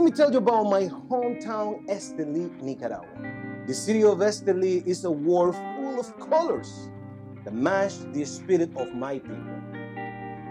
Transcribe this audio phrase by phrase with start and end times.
[0.00, 3.06] Let me tell you about my hometown, Esteli, Nicaragua.
[3.66, 6.88] The city of Esteli is a world full of colors
[7.44, 9.60] that match the spirit of my people.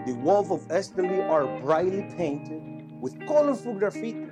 [0.06, 2.62] The walls of Esteli are brightly painted
[3.00, 4.28] with colorful graffiti,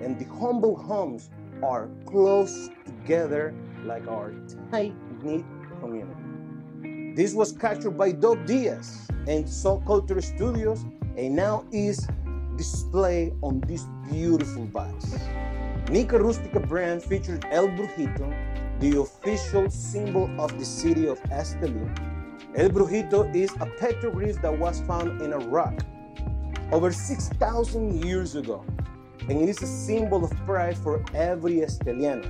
[0.00, 1.30] and the humble homes
[1.64, 3.52] are close together
[3.82, 4.32] like our
[4.70, 5.44] tight-knit
[5.80, 7.16] community.
[7.16, 10.84] This was captured by Doc Diaz and Soul Culture Studios
[11.16, 12.06] and now is
[12.60, 15.16] displayed on this beautiful box.
[15.88, 18.28] Nica Rustica brand features El Brujito,
[18.80, 21.88] the official symbol of the city of Esteli.
[22.56, 25.72] El Brujito is a petroglyph that was found in a rock
[26.70, 28.62] over 6,000 years ago,
[29.30, 32.28] and it is a symbol of pride for every Esteliano.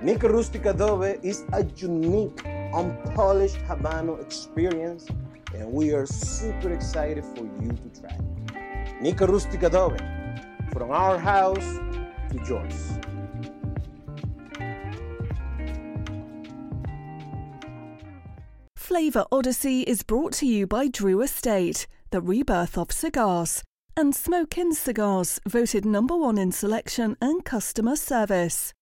[0.00, 5.06] Nica Rustica Adobe is a unique, unpolished Habano experience,
[5.54, 8.35] and we are super excited for you to try.
[9.00, 9.98] Nica Rustica Adobe,
[10.72, 11.78] from our house
[12.30, 12.98] to yours.
[18.74, 23.62] Flavor Odyssey is brought to you by Drew Estate, the rebirth of cigars,
[23.96, 28.72] and Smoke Inn Cigars, voted number one in selection and customer service.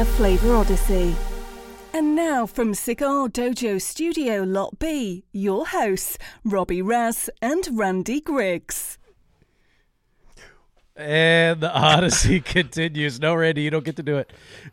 [0.00, 1.14] A Flavor Odyssey.
[1.92, 8.96] And now from Cigar Dojo Studio Lot B, your hosts, Robby Raz and Randy Griggs.
[10.96, 13.20] And the Odyssey continues.
[13.20, 14.32] No, Randy, you don't get to do it.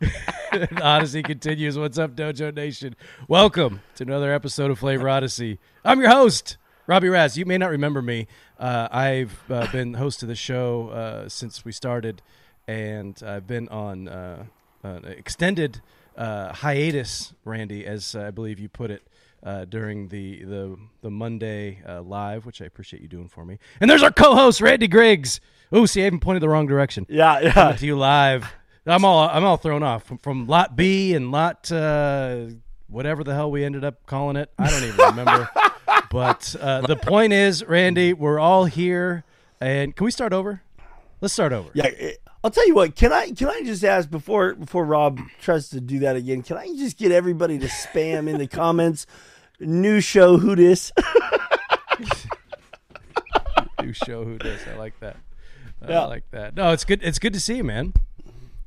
[0.50, 1.76] the Odyssey continues.
[1.76, 2.96] What's up, Dojo Nation?
[3.28, 5.58] Welcome to another episode of Flavor Odyssey.
[5.84, 6.56] I'm your host,
[6.86, 7.36] Robby Raz.
[7.36, 8.28] You may not remember me.
[8.58, 12.22] Uh, I've uh, been host of the show uh, since we started,
[12.66, 14.44] and I've been on uh,
[14.82, 15.80] an extended
[16.16, 19.02] uh, hiatus, Randy, as I believe you put it.
[19.40, 23.60] Uh, during the the the Monday uh, live, which I appreciate you doing for me,
[23.80, 25.40] and there's our co-host Randy Griggs.
[25.70, 27.06] Oh, see, I even pointed the wrong direction.
[27.08, 27.52] Yeah, yeah.
[27.52, 28.52] Coming to you live.
[28.84, 32.46] I'm all I'm all thrown off from, from lot B and lot uh,
[32.88, 34.50] whatever the hell we ended up calling it.
[34.58, 35.50] I don't even remember.
[36.10, 39.24] but uh, the point is, Randy, we're all here,
[39.60, 40.62] and can we start over?
[41.20, 41.70] Let's start over.
[41.74, 41.90] Yeah,
[42.44, 42.94] I'll tell you what.
[42.94, 46.42] Can I can I just ask before before Rob tries to do that again?
[46.42, 49.06] Can I just get everybody to spam in the comments?
[49.60, 50.92] New show, who this?
[53.82, 54.60] New show, who does?
[54.72, 55.16] I like that.
[55.82, 56.04] I Yeah.
[56.04, 56.54] like that.
[56.54, 57.00] No, it's good.
[57.02, 57.92] It's good to see you, man.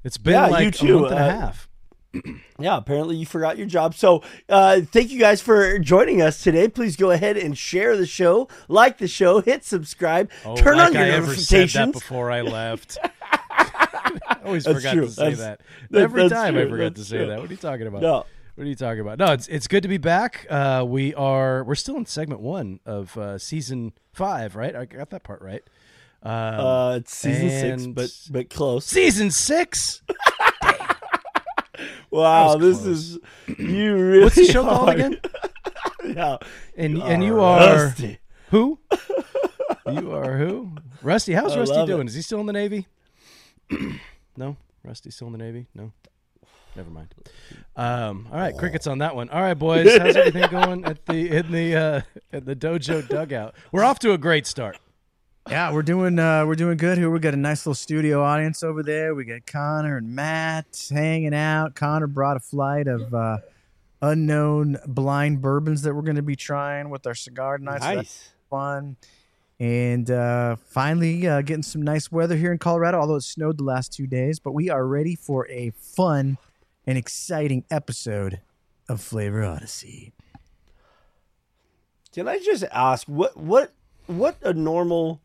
[0.04, 0.98] It's been Yeah, like you too.
[0.98, 1.70] a month and a Uh, half.
[2.60, 3.94] yeah, apparently you forgot your job.
[3.96, 6.68] So uh, thank you guys for joining us today.
[6.68, 10.88] Please go ahead and share the show, like the show, hit subscribe, Oh, turn like
[10.88, 11.14] on your notifications.
[11.14, 11.94] I ever said that notifications.
[11.94, 12.98] before I left.
[14.28, 15.06] I always That's forgot true.
[15.06, 15.98] to say That's- that.
[16.00, 17.28] Every that's time I forgot forget to say true.
[17.28, 17.40] that.
[17.40, 18.02] What are you talking about?
[18.02, 18.26] No.
[18.56, 19.18] What are you talking about?
[19.18, 20.46] No, it's it's good to be back.
[20.50, 24.76] Uh, we are we're still in segment one of uh, season five, right?
[24.76, 25.64] I got that part right.
[26.22, 28.86] Um, Uh, it's season six, but but close.
[28.86, 30.02] season six.
[32.12, 32.86] Wow, this close.
[32.86, 33.20] is
[33.58, 34.24] you really.
[34.26, 35.20] What's the show called again?
[36.06, 36.38] yeah,
[36.76, 38.20] And and you are rusty.
[38.50, 38.80] who?
[39.90, 40.74] You are who?
[41.02, 41.34] Rusty.
[41.34, 42.02] How's I Rusty doing?
[42.02, 42.10] it.
[42.10, 42.88] Is he still in the Navy?
[44.38, 45.68] no, Rusty's still in the Navy.
[45.76, 45.92] No,
[46.76, 47.14] never mind.
[47.76, 49.30] Um, all right, crickets on that one.
[49.30, 52.02] All right, boys, how's everything going at the in the uh,
[52.34, 53.56] at the dojo dugout?
[53.72, 54.78] We're off to a great start.
[55.50, 57.10] Yeah, we're doing uh we're doing good here.
[57.10, 59.16] We got a nice little studio audience over there.
[59.16, 61.74] We got Connor and Matt hanging out.
[61.74, 63.38] Connor brought a flight of uh
[64.04, 67.80] unknown blind bourbons that we're going to be trying with our cigar tonight.
[67.82, 68.30] So that's Nice.
[68.50, 68.96] fun.
[69.62, 73.64] And uh finally uh getting some nice weather here in Colorado, although it snowed the
[73.64, 76.40] last 2 days, but we are ready for a fun
[76.88, 78.42] and exciting episode
[78.90, 80.14] of Flavor Odyssey.
[82.12, 83.72] Can I just ask what what
[84.08, 85.22] what a normal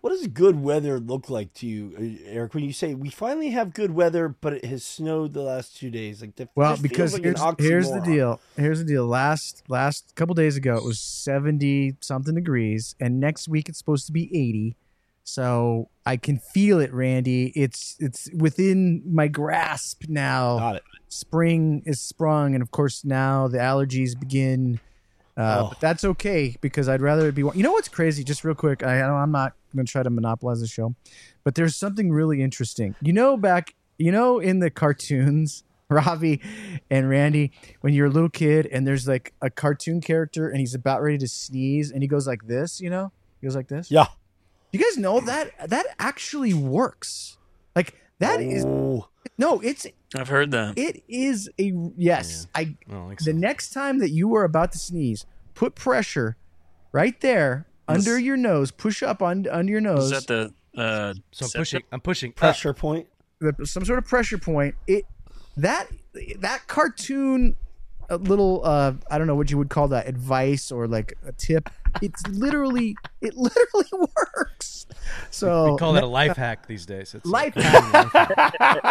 [0.00, 2.54] what does good weather look like to you, uh, Eric?
[2.54, 5.90] When you say we finally have good weather, but it has snowed the last two
[5.90, 8.40] days, like Well, because like here's, here's the deal.
[8.56, 9.06] Here's the deal.
[9.06, 14.06] Last last couple days ago, it was seventy something degrees, and next week it's supposed
[14.06, 14.76] to be eighty.
[15.22, 17.52] So I can feel it, Randy.
[17.54, 20.58] It's it's within my grasp now.
[20.58, 20.82] Got it.
[21.08, 24.80] Spring is sprung, and of course now the allergies begin.
[25.36, 25.68] Uh, Oh.
[25.70, 27.42] But that's okay because I'd rather it be.
[27.42, 28.24] You know what's crazy?
[28.24, 30.94] Just real quick, I, I'm not going to try to monopolize the show,
[31.44, 32.94] but there's something really interesting.
[33.00, 36.40] You know, back you know in the cartoons, Robby
[36.90, 40.74] and Randy, when you're a little kid and there's like a cartoon character and he's
[40.74, 42.80] about ready to sneeze and he goes like this.
[42.80, 43.90] You know, he goes like this.
[43.90, 44.06] Yeah.
[44.72, 47.38] You guys know that that actually works.
[47.74, 50.78] Like that is Oh, no, it's I've heard that.
[50.78, 52.46] it is a yes.
[52.54, 56.36] I I don't think the next time that you are about to sneeze, put pressure
[56.92, 58.70] right there under your nose.
[58.70, 60.10] Push up on under your nose.
[60.12, 61.82] Is that the uh, So I'm pushing.
[61.92, 62.30] I'm pushing.
[62.30, 62.36] up.
[62.36, 63.06] pressure point.
[63.40, 64.74] the, some sort of pressure point.
[64.86, 65.04] It
[65.56, 65.88] that
[66.38, 67.56] that cartoon
[68.08, 71.32] a little uh I don't know what you would call that advice or like a
[71.32, 71.68] tip.
[72.02, 73.86] It's literally it literally
[74.36, 74.86] works.
[75.30, 77.14] So We call that a life hack these days.
[77.14, 78.12] It's life hack.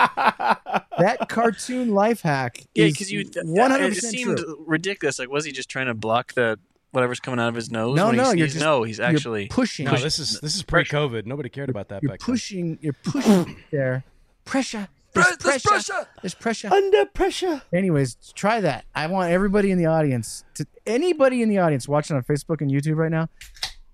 [0.98, 4.64] that cartoon life hack Yeah, because you one hundred It percent seemed true.
[4.68, 5.20] ridiculous.
[5.20, 6.60] Like, was he just trying to block the
[6.92, 7.96] whatever's coming out of his nose?
[7.96, 8.54] No, when he no, you're sneezed?
[8.54, 8.84] just no.
[8.84, 9.86] He's you're actually pushing.
[9.86, 11.26] No, this is this is pre-COVID.
[11.26, 12.26] Nobody cared about that you're back then.
[12.26, 12.80] pushing.
[12.82, 14.04] You're pushing there.
[14.46, 14.88] Pressure.
[15.14, 16.08] There's pressure.
[16.22, 16.72] There's pressure.
[16.72, 17.62] Under pressure.
[17.74, 18.86] Anyways, try that.
[18.94, 22.70] I want everybody in the audience to anybody in the audience watching on Facebook and
[22.70, 23.28] YouTube right now.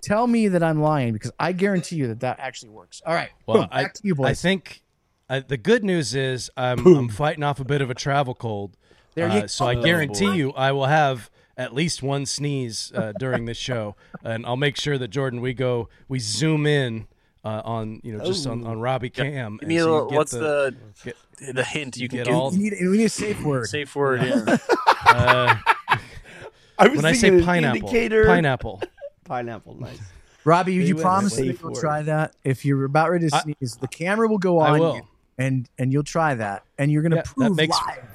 [0.01, 3.01] Tell me that I'm lying because I guarantee you that that actually works.
[3.05, 4.27] All right, Well, boom, I, back to you boys.
[4.27, 4.83] I think
[5.29, 8.77] uh, the good news is I'm, I'm fighting off a bit of a travel cold.
[9.15, 13.13] There you Uh, so I guarantee you I will have at least one sneeze uh,
[13.19, 17.07] during this show, and I'll make sure that Jordan we go we zoom in
[17.43, 19.57] uh, on you know just on, on Robby Cam.
[19.57, 20.09] Give and so you little.
[20.09, 20.75] get What's the,
[21.39, 22.35] the the, hint you can get give?
[22.35, 23.67] all- we need we need a safe word.
[23.67, 24.21] Safe word.
[24.23, 24.57] Yeah.
[25.07, 25.55] uh,
[26.77, 27.77] I was when I say pineapple?
[27.79, 28.25] indicator.
[28.25, 28.81] Pineapple.
[29.23, 29.75] Pineapple.
[29.79, 29.99] Nice.
[30.43, 33.41] Robbie, you, They you promise that you'll try that if you're about ready to I-
[33.41, 33.77] sneeze.
[33.77, 34.95] the camera will go I on, will.
[34.97, 35.01] you,
[35.37, 38.14] and and you'll try that, and you're gonna Yeah, that prove makes- live.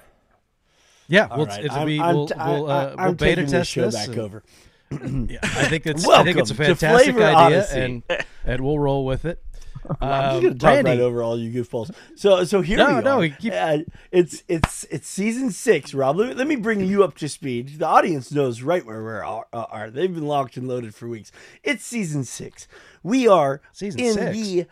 [1.11, 2.29] Yeah, All we'll, right, it'll I'm- be, I'm we'll,
[2.71, 3.95] uh, I- we'll beta test show this.
[3.95, 4.43] back and- over.
[4.93, 7.81] Yeah, I think it's I think it's a fantastic idea, Odyssey.
[7.81, 8.03] and
[8.45, 9.43] and we'll roll with it.
[10.01, 11.93] I'm just Um, gonna talk Randy, right over all you goofballs.
[12.17, 13.29] So, so here No, we no, are.
[13.29, 13.79] keep- Uh,
[14.12, 16.17] it's it's it's season six, Rob.
[16.17, 17.79] Let me, let me bring you up to speed.
[17.79, 19.47] The audience knows right where we are.
[19.53, 19.91] uh, are.
[19.91, 21.31] They've been locked and loaded for weeks.
[21.65, 22.67] It's season six.
[23.03, 24.37] We are Season in six?
[24.39, 24.67] the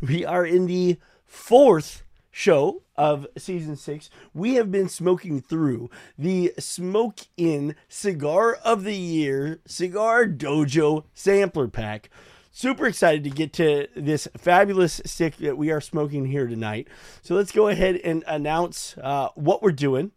[0.06, 4.10] we are in the fourth show of season six.
[4.34, 11.68] We have been smoking through the Smoke Inn Cigar of the Year Cigar Dojo Sampler
[11.68, 12.10] Pack.
[12.52, 16.88] Super excited to get to this fabulous stick that we are smoking here tonight.
[17.22, 20.10] So let's go ahead and announce uh, what we're doing.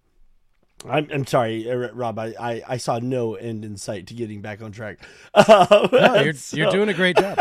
[0.89, 2.19] I'm, I'm sorry, uh, Rob.
[2.19, 5.00] I, I, I saw no end in sight to getting back on track.
[5.33, 7.39] Uh, no, you're, so- you're doing a great job.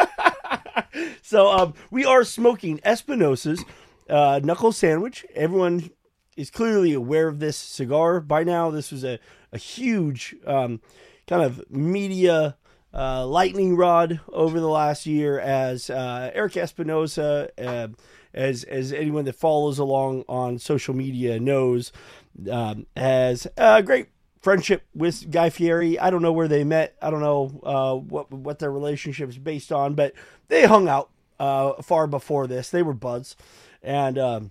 [1.23, 3.65] so um, we are smoking Espinosa's
[4.08, 5.25] uh, knuckle sandwich.
[5.34, 5.90] Everyone
[6.37, 8.70] is clearly aware of this cigar by now.
[8.70, 9.19] This was a,
[9.52, 10.81] a huge um,
[11.26, 12.56] kind of media
[12.94, 17.88] uh, lightning rod over the last year as uh, Eric Espinosa, uh,
[18.34, 21.93] as as anyone that follows along on social media knows,
[22.50, 24.08] um, has a great
[24.40, 25.99] friendship with Guy Fieri.
[25.99, 26.96] I don't know where they met.
[27.00, 30.12] I don't know uh, what what their relationship is based on, but
[30.49, 31.10] they hung out
[31.40, 32.70] uh, far before this.
[32.70, 33.37] They were buds,
[33.82, 34.50] and um,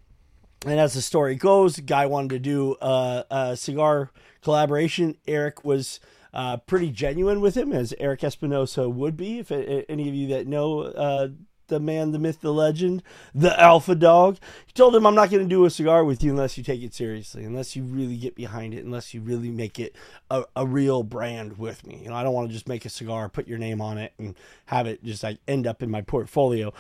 [0.65, 4.11] and as the story goes, Guy wanted to do uh, a cigar
[4.41, 5.17] collaboration.
[5.27, 5.99] Eric was.
[6.33, 9.39] Uh, pretty genuine with him, as Eric Espinosa would be.
[9.39, 11.27] If any of you that know uh,
[11.71, 13.01] the man, the myth, the legend,
[13.33, 14.37] the alpha dog.
[14.67, 16.83] He told him, I'm not going to do a cigar with you unless you take
[16.83, 19.95] it seriously, unless you really get behind it, unless you really make it
[20.29, 22.01] a, a real brand with me.
[22.03, 24.13] You know, I don't want to just make a cigar, put your name on it,
[24.19, 24.35] and
[24.65, 26.71] have it just like end up in my portfolio.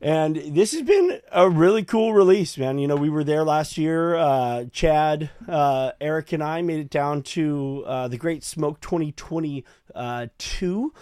[0.00, 2.78] And this has been a really cool release, man.
[2.78, 4.14] You know, we were there last year.
[4.14, 10.92] Uh, Chad, uh, Eric, and I made it down to uh, the Great Smoke 2022.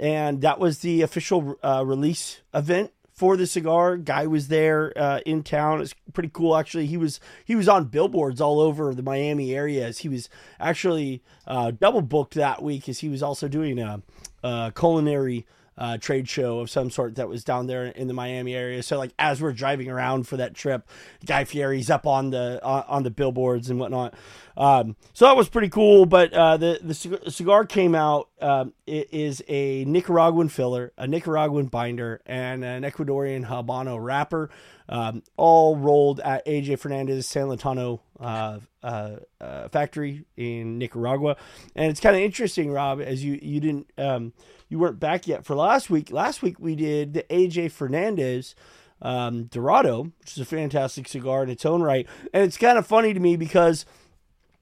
[0.00, 3.96] And that was the official uh, release event for the cigar.
[3.96, 5.80] Guy was there uh, in town.
[5.80, 6.86] It's pretty cool, actually.
[6.86, 9.84] He was he was on billboards all over the Miami area.
[9.86, 10.28] As he was
[10.60, 14.00] actually uh, double booked that week, as he was also doing a,
[14.42, 18.54] a culinary uh, trade show of some sort that was down there in the Miami
[18.54, 18.82] area.
[18.82, 20.88] So like as we're driving around for that trip,
[21.24, 24.14] Guy Fieri's up on the on, on the billboards and whatnot.
[24.56, 26.06] Um, so that was pretty cool.
[26.06, 28.28] But uh, the the cigar came out.
[28.40, 34.50] Um, it is a Nicaraguan filler, a Nicaraguan binder, and an Ecuadorian Habano wrapper.
[34.86, 41.36] Um, all rolled at AJ Fernandez San Lotano uh, uh, uh, factory in Nicaragua,
[41.74, 44.34] and it's kind of interesting, Rob, as you you didn't um,
[44.68, 46.10] you weren't back yet for last week.
[46.10, 48.54] Last week we did the AJ Fernandez
[49.00, 52.86] um, Dorado, which is a fantastic cigar in its own right, and it's kind of
[52.86, 53.86] funny to me because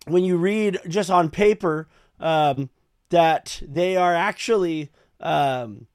[0.07, 1.89] when you read just on paper
[2.21, 2.71] um,
[3.11, 5.87] that they are actually um,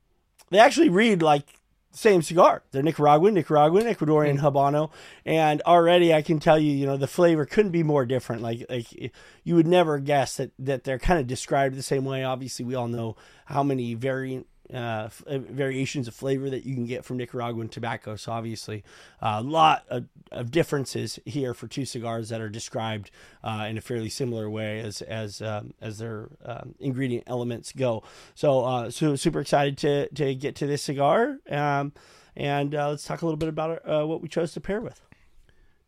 [0.50, 1.57] they actually read like
[1.98, 2.64] same cigar.
[2.72, 4.46] They're Nicaraguan, Nicaraguan, Ecuadorian hmm.
[4.46, 4.92] Habano,
[5.26, 8.42] and already I can tell you, you know, the flavor couldn't be more different.
[8.42, 9.12] Like, like
[9.44, 12.24] you would never guess that that they're kind of described the same way.
[12.24, 16.76] Obviously, we all know how many variant uh, f- uh, variations of flavor that you
[16.76, 18.16] can get from Nicaraguan tobacco.
[18.16, 18.84] So obviously,
[19.22, 23.12] a lot of, of differences here for two cigars that are described
[23.44, 28.04] uh, in a fairly similar way as as um, as their um, ingredient elements go.
[28.36, 31.38] So uh, so super excited to to get to this cigar.
[31.50, 31.94] Um,
[32.36, 35.02] and let's talk a little bit about what we chose to pair with.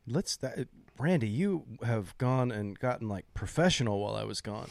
[0.07, 0.67] Let's that
[0.99, 4.69] Randy, you have gone and gotten like professional while I was gone.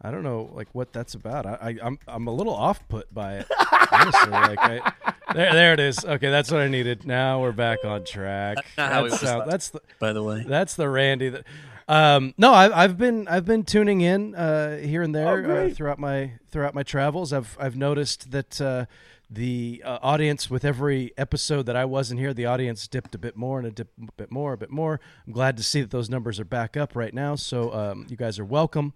[0.00, 1.44] I don't know like what that's about.
[1.46, 3.46] I, I I'm I'm a little off put by it.
[3.90, 4.92] honestly, like I,
[5.34, 6.04] there there it is.
[6.04, 7.04] Okay, that's what I needed.
[7.06, 8.56] Now we're back on track.
[8.56, 11.44] That's not how That's was how- that's the By the way, that's the Randy that.
[11.88, 15.98] Um, no, I've I've been I've been tuning in uh, here and there uh, throughout
[15.98, 17.32] my throughout my travels.
[17.32, 18.84] I've I've noticed that uh,
[19.30, 23.36] the uh, audience with every episode that I wasn't here, the audience dipped a bit
[23.36, 25.00] more and a dip a bit more, a bit more.
[25.26, 27.34] I'm glad to see that those numbers are back up right now.
[27.34, 28.92] So um, you guys are welcome.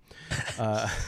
[0.59, 0.89] Uh,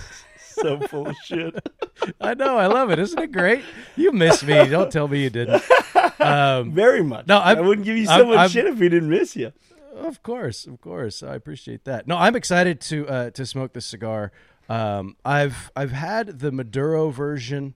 [0.57, 1.53] So full of shit.
[2.21, 3.01] I know, I love it.
[3.01, 3.65] Isn't it great?
[3.97, 4.55] You miss me.
[4.69, 5.63] Don't tell me you didn't.
[6.21, 7.27] Um, Very much.
[7.27, 9.35] No, I I'm- wouldn't give you so I'm- much I'm- shit if we didn't miss
[9.35, 9.53] you.
[9.97, 11.25] Of course, of course.
[11.25, 12.07] I appreciate that.
[12.07, 14.31] No, I'm excited to uh, to smoke this cigar.
[14.69, 17.75] Um, I've I've had the Maduro version,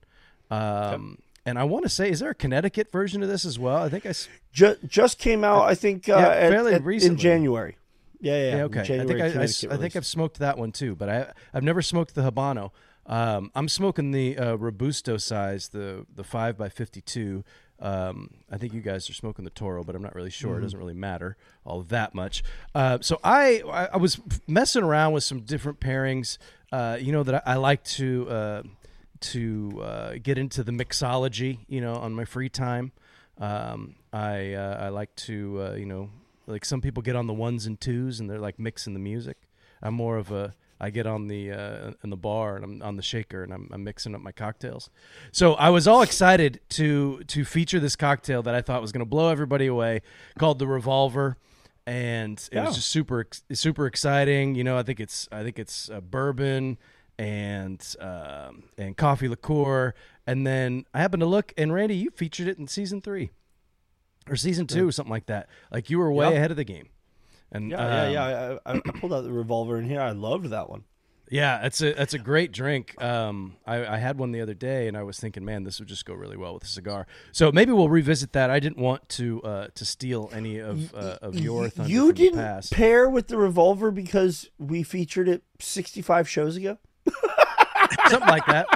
[0.49, 3.77] um, and I want to say, is there a Connecticut version of this as well?
[3.77, 4.13] I think I
[4.51, 7.17] Just just came out, I think, uh, Yeah, at- fairly at- in.
[7.17, 7.77] January.
[8.21, 8.81] Yeah, yeah, Yeah, okay.
[8.81, 9.43] I think I, I,
[9.75, 9.95] I think.
[9.95, 12.71] I've smoked that one too, but I I've never smoked the Habano.
[13.05, 17.43] Um, I'm smoking the uh, Robusto size, the the five by fifty two.
[17.81, 20.57] Um, I think you guys are smoking the Toro, but I'm not really sure.
[20.57, 22.43] It doesn't really matter all that much.
[22.75, 26.37] Uh, so I, I I was messing around with some different pairings.
[26.73, 28.63] Uh, you know that I, I like to uh,
[29.21, 31.59] to uh, get into the mixology.
[31.67, 32.91] You know, on my free time.
[33.39, 36.09] Um, I uh, I like to uh, you know
[36.47, 39.37] like some people get on the ones and twos and they're like mixing the music.
[39.81, 42.95] I'm more of a I get on the uh, in the bar and I'm on
[42.95, 44.89] the shaker and I'm, I'm mixing up my cocktails.
[45.31, 49.05] So I was all excited to to feature this cocktail that I thought was going
[49.05, 50.01] to blow everybody away,
[50.37, 51.37] called the Revolver,
[51.85, 54.55] and it was just super super exciting.
[54.55, 56.77] You know, I think it's I think it's uh, bourbon
[57.19, 59.93] and um, and coffee liqueur,
[60.25, 63.29] and then I happened to look and Randy, you featured it in season three
[64.27, 65.49] or season two, something like that.
[65.71, 66.37] Like you were way Yeah.
[66.37, 66.87] ahead of the game.
[67.51, 68.57] And Yeah, um, yeah, yeah.
[68.65, 69.99] I, I, pulled out the revolver in here.
[69.99, 70.83] I loved that one.
[71.31, 72.99] yeah, it's a that's a great drink.
[73.03, 75.89] Um, I, I had one the other day, and I was thinking, man, this would
[75.89, 77.05] just go really well with a cigar.
[77.33, 78.49] So maybe we'll revisit that.
[78.49, 82.71] I didn't want to uh, to steal any of uh, of your thunder you didn't
[82.71, 86.77] pair with the revolver because we featured it 65 shows ago.
[88.09, 88.67] Something like that.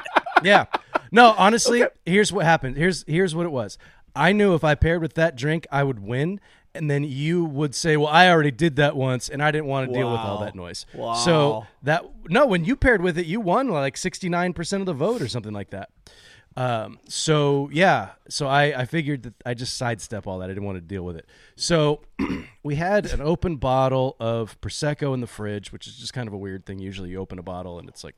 [0.43, 0.65] Yeah.
[1.11, 2.75] No, honestly, here's what happened.
[2.77, 3.77] Here's here's what it was.
[4.15, 6.39] I knew if I paired with that drink, I would win,
[6.75, 9.89] and then you would say, "Well, I already did that once, and I didn't want
[9.89, 11.13] to deal with all that noise." Wow.
[11.13, 14.85] So that no, when you paired with it, you won like sixty nine percent of
[14.85, 15.89] the vote or something like that.
[16.55, 20.45] Um, so yeah, so I, I figured that I just sidestep all that.
[20.45, 21.27] I didn't want to deal with it.
[21.55, 22.01] So
[22.63, 26.33] we had an open bottle of prosecco in the fridge, which is just kind of
[26.33, 26.79] a weird thing.
[26.79, 28.15] Usually, you open a bottle and it's like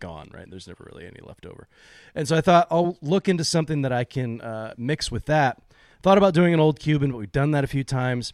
[0.00, 0.48] gone, right?
[0.48, 1.68] There's never really any left over.
[2.14, 5.60] And so I thought I'll look into something that I can uh, mix with that.
[6.02, 8.32] Thought about doing an old Cuban, but we've done that a few times.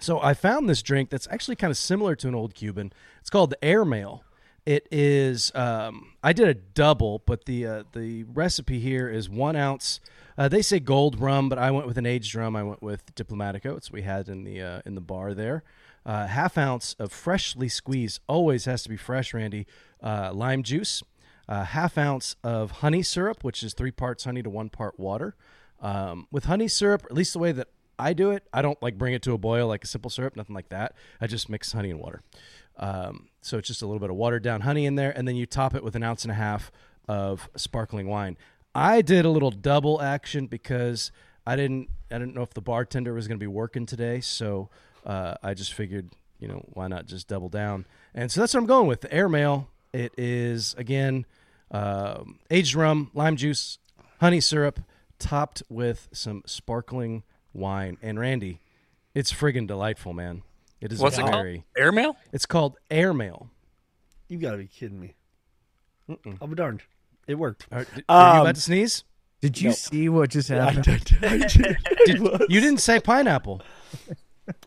[0.00, 2.92] So I found this drink that's actually kind of similar to an old Cuban.
[3.20, 4.24] It's called the Airmail.
[4.64, 5.50] It is.
[5.54, 10.00] Um, I did a double, but the uh, the recipe here is one ounce.
[10.38, 12.54] Uh, they say gold rum, but I went with an aged rum.
[12.54, 13.76] I went with Diplomatico.
[13.76, 15.64] It's we had in the uh, in the bar there.
[16.06, 18.20] Uh, half ounce of freshly squeezed.
[18.28, 19.66] Always has to be fresh, Randy.
[20.02, 21.02] Uh, lime juice.
[21.48, 25.34] Uh, half ounce of honey syrup, which is three parts honey to one part water.
[25.80, 28.96] Um, with honey syrup, at least the way that I do it, I don't like
[28.96, 30.94] bring it to a boil like a simple syrup, nothing like that.
[31.20, 32.22] I just mix honey and water.
[32.76, 35.36] Um, so it's just a little bit of watered down honey in there, and then
[35.36, 36.70] you top it with an ounce and a half
[37.08, 38.36] of sparkling wine.
[38.74, 41.12] I did a little double action because
[41.46, 44.70] I didn't I didn't know if the bartender was going to be working today, so
[45.04, 48.60] uh, I just figured you know why not just double down, and so that's what
[48.60, 49.68] I'm going with the airmail.
[49.92, 51.26] It is again
[51.70, 53.78] um, aged rum, lime juice,
[54.20, 54.80] honey syrup,
[55.18, 57.96] topped with some sparkling wine.
[58.02, 58.60] And Randy,
[59.14, 60.42] it's friggin' delightful, man.
[60.82, 61.32] It is What's it called?
[61.32, 61.64] very.
[61.76, 62.16] Airmail?
[62.32, 63.48] It's called airmail.
[64.28, 65.14] You got to be kidding me.
[66.40, 66.82] I'll be darned.
[67.28, 67.66] It worked.
[67.70, 69.04] Are, d- are you Um, about to sneeze?
[69.40, 71.04] Did you see what just I happened?
[71.04, 71.24] did.
[71.24, 71.76] I did.
[72.06, 73.62] Did, you didn't say pineapple.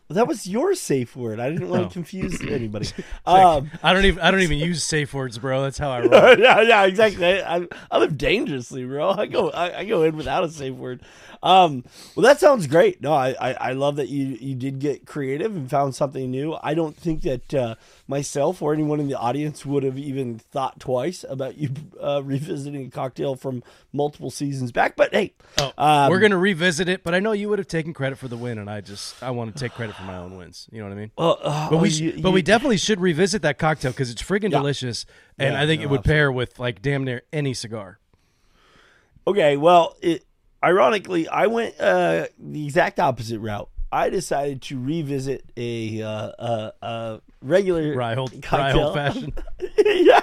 [0.08, 1.40] That was your safe word.
[1.40, 1.88] I didn't want Oh.
[1.88, 2.86] to confuse anybody.
[3.26, 5.62] Like, Um, I don't even I don't even use safe words, bro.
[5.62, 6.38] That's how I roll.
[6.38, 7.24] yeah, yeah, exactly.
[7.42, 9.10] I, I, I live dangerously, bro.
[9.10, 11.00] I go, I, I go in without a safe word.
[11.42, 13.02] Um, well, that sounds great.
[13.02, 16.56] No, I, I, I love that you, you did get creative and found something new.
[16.62, 17.74] I don't think that uh,
[18.08, 21.70] myself or anyone in the audience would have even thought twice about you
[22.02, 23.62] uh, revisiting a cocktail from
[23.92, 24.96] multiple seasons back.
[24.96, 27.94] But hey, Oh, um, we're gonna revisit it, but I know you would have taken
[27.94, 30.36] credit for the win, and I just I want to take credit for my own
[30.36, 30.68] wins.
[30.72, 31.10] You know what I mean?
[31.16, 34.10] well, uh, But we oh, sh- you- but we definitely should revisit that cocktail because
[34.10, 34.58] it's friggin' Yeah.
[34.58, 35.06] delicious,
[35.38, 37.98] and Yeah, I think no, it would pair with like damn near any cigar.
[39.26, 40.24] Okay, well, it
[40.64, 43.68] ironically, I went uh, the exact opposite route.
[43.92, 49.32] I decided to revisit a uh, uh, uh, regular Rye old, rye old fashioned.
[49.78, 50.20] yeah.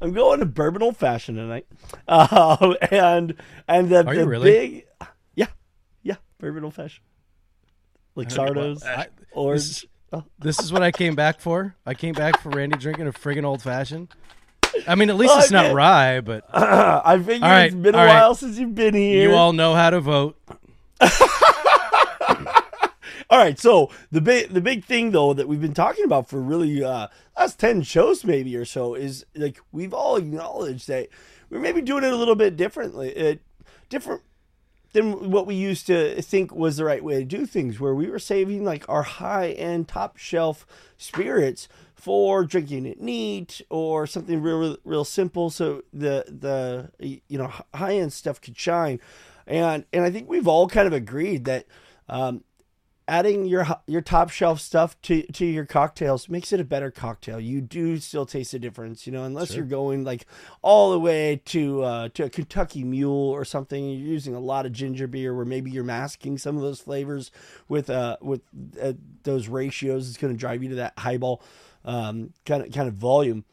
[0.00, 1.66] I'm going to bourbon old fashioned tonight,
[2.08, 3.34] um, and
[3.66, 4.50] and the, Are you the really?
[4.50, 4.86] big,
[5.34, 5.46] yeah,
[6.02, 7.04] yeah, bourbon old fashioned,
[8.18, 9.62] like Sardos, I- orange.
[10.10, 11.74] this- This is what I came back for.
[11.86, 14.08] I came back for Randy drinking a friggin' old fashioned.
[14.86, 17.98] I mean, at least it's not rye, but I figured All right, it's been a
[17.98, 18.14] all right.
[18.14, 19.28] while since you've been here.
[19.30, 20.36] you all know how to vote.
[23.30, 26.40] All right, so the big the big thing though that we've been talking about for
[26.40, 27.08] really uh
[27.38, 31.08] last 10 shows maybe or so is like we've all acknowledged that
[31.50, 33.34] we're maybe doing it a little bit differently uh,
[33.90, 34.22] different
[34.92, 38.08] than what we used to think was the right way to do things where we
[38.08, 40.66] were saving like our high end top shelf
[40.96, 47.52] spirits for drinking it neat or something real real simple so the the you know
[47.74, 49.00] high end stuff could shine.
[49.46, 51.66] And and I think we've all kind of agreed that
[52.08, 52.44] um
[53.08, 57.40] adding your your top shelf stuff to to your cocktails makes it a better cocktail.
[57.40, 60.26] You do still taste a difference, you know, unless you're going like
[60.62, 63.82] all the way to uh, to a Kentucky Mule or something.
[63.88, 67.30] You're using a lot of ginger beer, where maybe you're masking some of those flavors
[67.68, 68.42] with uh with
[68.80, 68.92] uh,
[69.24, 70.08] those ratios.
[70.08, 71.42] It's going to drive you to that highball
[71.84, 73.44] um, kind of kind of volume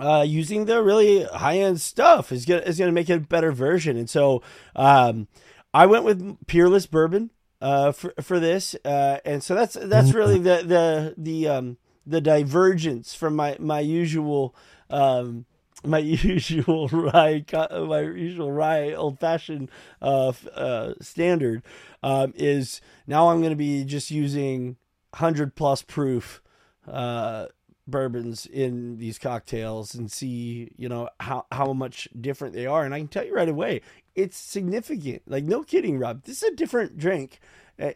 [0.00, 3.52] uh, using the really high end stuff is gonna is gonna make it a better
[3.52, 3.96] version.
[3.96, 4.42] And so
[4.74, 5.28] um,
[5.72, 7.30] I went with Peerless Bourbon
[7.62, 12.20] uh, for for this, uh, and so that's that's really the the the um, the
[12.20, 14.54] divergence from my my usual.
[14.90, 15.46] Um,
[15.84, 19.68] my usual rye, my usual rye old fashioned
[20.00, 21.62] uh, uh, standard
[22.04, 24.76] um, is now I'm going to be just using
[25.14, 26.40] hundred plus proof
[26.86, 27.46] uh,
[27.86, 32.94] bourbons in these cocktails and see you know how how much different they are and
[32.94, 33.80] i can tell you right away
[34.14, 37.40] it's significant like no kidding rob this is a different drink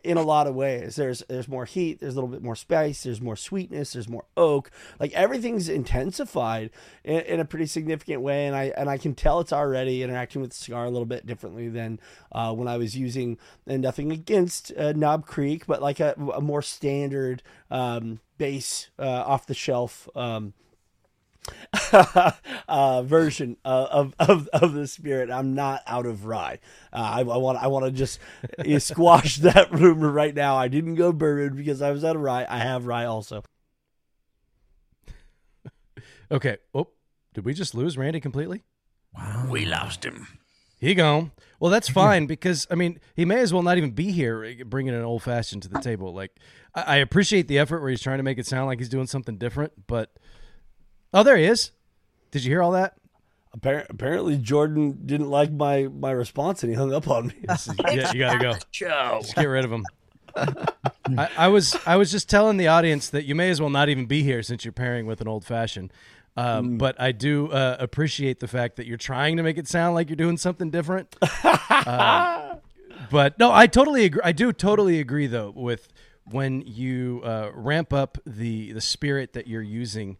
[0.02, 0.96] in a lot of ways.
[0.96, 4.24] There's there's more heat there's a little bit more spice there's more sweetness there's more
[4.36, 4.70] oak.
[4.98, 6.70] Like everything's intensified
[7.04, 10.40] in, in a pretty significant way and i and i can tell it's already interacting
[10.40, 12.00] with the cigar a little bit differently than
[12.32, 16.40] uh, when i was using and nothing against uh, knob creek but like a, a
[16.40, 20.52] more standard um, base uh, off the shelf um,
[22.68, 25.30] uh, version uh, of, of of the spirit.
[25.30, 26.58] I'm not out of rye.
[26.92, 28.18] Uh, I, I want I want to just
[28.58, 30.56] uh, squash that rumor right now.
[30.56, 32.46] I didn't go bourbon because I was out of rye.
[32.48, 33.42] I have rye also.
[36.30, 36.58] Okay.
[36.74, 36.88] Oh,
[37.34, 38.62] did we just lose Randy completely?
[39.16, 39.46] Wow.
[39.50, 40.26] We lost him.
[40.78, 41.32] He gone.
[41.58, 44.62] Well, that's fine because I mean he may as well not even be here eh,
[44.64, 46.12] bringing an old fashioned to the table.
[46.12, 46.36] Like
[46.74, 49.06] I, I appreciate the effort where he's trying to make it sound like he's doing
[49.06, 50.12] something different, but
[51.16, 51.72] oh, there he is.
[52.30, 52.94] Did you hear all that?
[53.56, 57.34] Appar- Apparently, Jordan didn't like my my response and he hung up on me.
[57.90, 58.54] yeah, you gotta go.
[58.70, 59.18] Joe.
[59.22, 59.84] Just get rid of him.
[60.36, 63.88] I, I was I was just telling the audience that you may as well not
[63.88, 65.92] even be here since you're pairing with an old fashioned.
[66.36, 69.94] Um, But I do uh, appreciate the fact that you're trying to make it sound
[69.94, 71.16] like you're doing something different.
[71.86, 72.58] Um,
[73.10, 74.20] but no, I totally agree.
[74.24, 75.88] I do totally agree though with
[76.24, 80.16] when you uh, ramp up the the spirit that you're using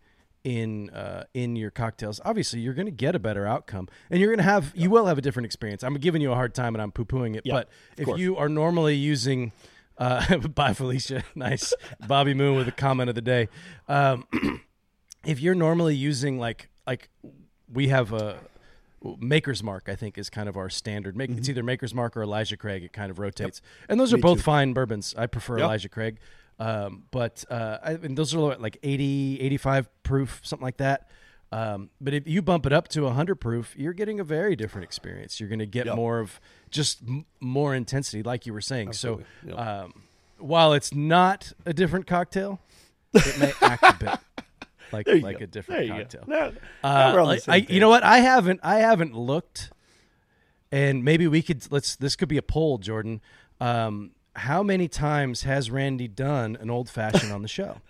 [0.46, 2.20] in uh, in your cocktails.
[2.24, 5.06] Obviously, you're going to get a better outcome, and you're going to have you will
[5.06, 5.82] have a different experience.
[5.82, 7.42] I'm giving you a hard time, and I'm poo pooing it.
[7.54, 8.20] but if course.
[8.20, 9.50] you are normally using
[9.98, 11.74] uh, bye Felicia, nice
[12.06, 13.48] Bobby Moon with a comment of the day.
[13.88, 14.24] Um,
[15.26, 17.10] if you're normally using like like
[17.70, 18.38] we have a
[19.18, 21.16] Maker's Mark, I think is kind of our standard.
[21.16, 22.84] Make it's either Maker's Mark or Elijah Craig.
[22.84, 25.12] It kind of rotates, and those are both fine bourbons.
[25.18, 26.18] I prefer Elijah Craig,
[26.58, 31.08] um, but uh, I mean, those are like 80, 85 proof, something like that.
[31.52, 34.84] Um, but if you bump it up to 100 proof, you're getting a very different
[34.84, 35.38] experience.
[35.38, 36.40] You're going to get more of
[36.70, 38.92] just m- more intensity, like you were saying.
[38.94, 39.20] So,
[39.54, 39.92] um,
[40.38, 42.60] while it's not a different cocktail,
[43.14, 44.18] it may act a bit
[44.92, 45.44] like like go.
[45.44, 46.24] a different cocktail.
[46.26, 48.02] Now- Uh, now we're on the like, I, you know what?
[48.02, 48.60] I haven't.
[48.64, 49.70] I haven't looked,
[50.72, 51.70] and maybe we could.
[51.70, 51.94] Let's.
[51.96, 53.20] This could be a poll, Jordan.
[53.60, 57.80] Um, how many times has Randy done an old fashioned on the show?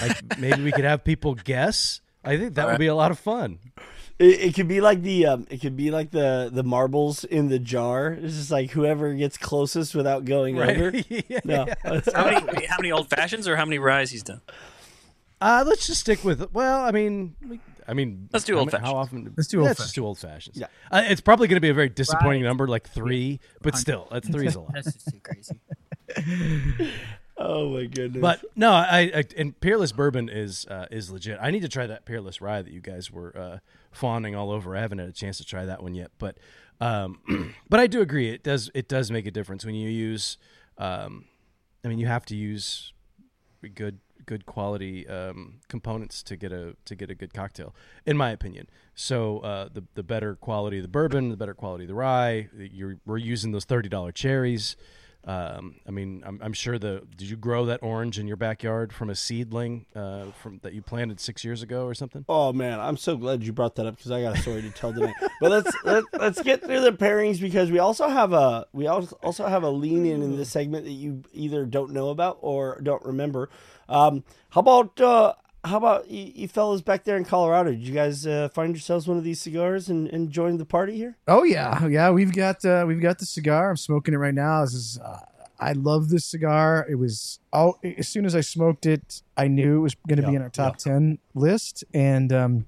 [0.00, 2.00] Like maybe we could have people guess.
[2.24, 3.58] I think that would be a lot of fun.
[4.18, 7.48] It, it could be like the um, it could be like the the marbles in
[7.48, 8.08] the jar.
[8.12, 10.90] It's just like whoever gets closest without going over.
[11.08, 11.40] yeah.
[11.44, 11.66] No,
[12.14, 14.40] How many how many old fashions or how many ryes he's done?
[15.40, 16.52] Uh, let's just stick with.
[16.54, 19.32] Well, I mean, we- I mean, Let's do old ma- How often?
[19.36, 20.56] Let's do yeah, old Let's just do old fashions.
[20.58, 20.66] Yeah.
[20.90, 22.48] Uh, it's probably going to be a very disappointing Right.
[22.48, 23.40] number, like three.
[23.62, 24.72] But still, that's three is a lot.
[24.74, 25.60] That's just too crazy.
[27.36, 28.20] oh my goodness.
[28.20, 31.38] But no, I, I and Peerless Bourbon is uh, is legit.
[31.40, 33.58] I need to try that Peerless Rye that you guys were uh,
[33.92, 34.76] fawning all over.
[34.76, 36.36] I haven't had a chance to try that one yet, but
[36.80, 40.38] um, but I do agree it does it does make a difference when you use.
[40.78, 41.26] Um,
[41.84, 42.92] I mean, you have to use
[43.74, 47.74] good good quality um, components to get a to get a good cocktail,
[48.06, 48.68] in my opinion.
[48.94, 52.48] So uh, the the better quality of the bourbon, the better quality of the rye.
[52.56, 54.76] You're, we're using those thirty dollar cherries.
[55.26, 58.92] Um, I mean, I'm, I'm sure the did you grow that orange in your backyard
[58.92, 62.24] from a seedling uh, from that you planted six years ago or something?
[62.28, 64.70] Oh man, I'm so glad you brought that up because I got a story to
[64.70, 65.14] tell tonight.
[65.40, 69.08] but let's let, let's get through the pairings because we also have a we al-
[69.22, 72.78] also have a lean in in this segment that you either don't know about or
[72.82, 73.48] don't remember.
[73.88, 77.70] Um, how about uh, how about you, you fellas back there in Colorado?
[77.70, 80.96] Did you guys uh, find yourselves one of these cigars and, and join the party
[80.96, 81.16] here?
[81.26, 82.10] Oh yeah, yeah.
[82.10, 83.70] We've got uh, we've got the cigar.
[83.70, 84.62] I'm smoking it right now.
[84.62, 85.20] This is uh,
[85.58, 86.86] I love this cigar.
[86.88, 90.28] It was all as soon as I smoked it, I knew it was going to
[90.28, 92.66] be in our top ten list, and um,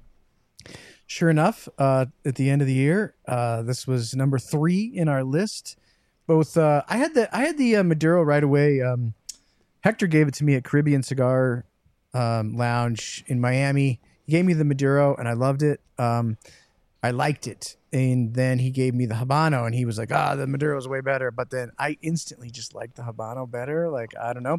[1.06, 5.08] sure enough, uh, at the end of the year, uh, this was number three in
[5.08, 5.76] our list.
[6.26, 8.80] Both uh, I had the I had the uh, Maduro right away.
[8.80, 9.14] Um,
[9.86, 11.64] Hector gave it to me at Caribbean Cigar
[12.12, 14.00] um, Lounge in Miami.
[14.24, 15.80] He gave me the Maduro, and I loved it.
[15.96, 16.38] Um,
[17.04, 17.76] I liked it.
[17.92, 20.88] And then he gave me the Habano and he was like, ah, the Maduro is
[20.88, 21.30] way better.
[21.30, 23.88] But then I instantly just liked the Habano better.
[23.88, 24.58] Like, I don't know.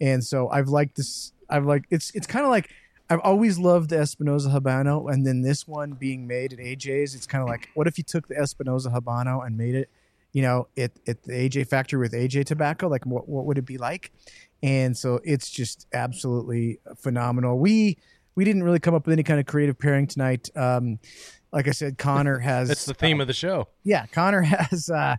[0.00, 1.32] And so I've liked this.
[1.48, 2.68] I've like, it's, it's kind of like,
[3.08, 5.08] I've always loved the Espinosa Habano.
[5.08, 8.02] And then this one being made at AJ's, it's kind of like, what if you
[8.02, 9.88] took the Espinosa Habano and made it,
[10.32, 12.88] you know, at, at the AJ factory with AJ tobacco?
[12.88, 14.10] Like, what, what would it be like?
[14.64, 17.58] And so it's just absolutely phenomenal.
[17.58, 17.98] We,
[18.34, 20.48] we didn't really come up with any kind of creative pairing tonight.
[20.56, 20.98] Um,
[21.52, 23.68] like I said, Connor has That's the theme of the show.
[23.84, 25.16] yeah, Connor has uh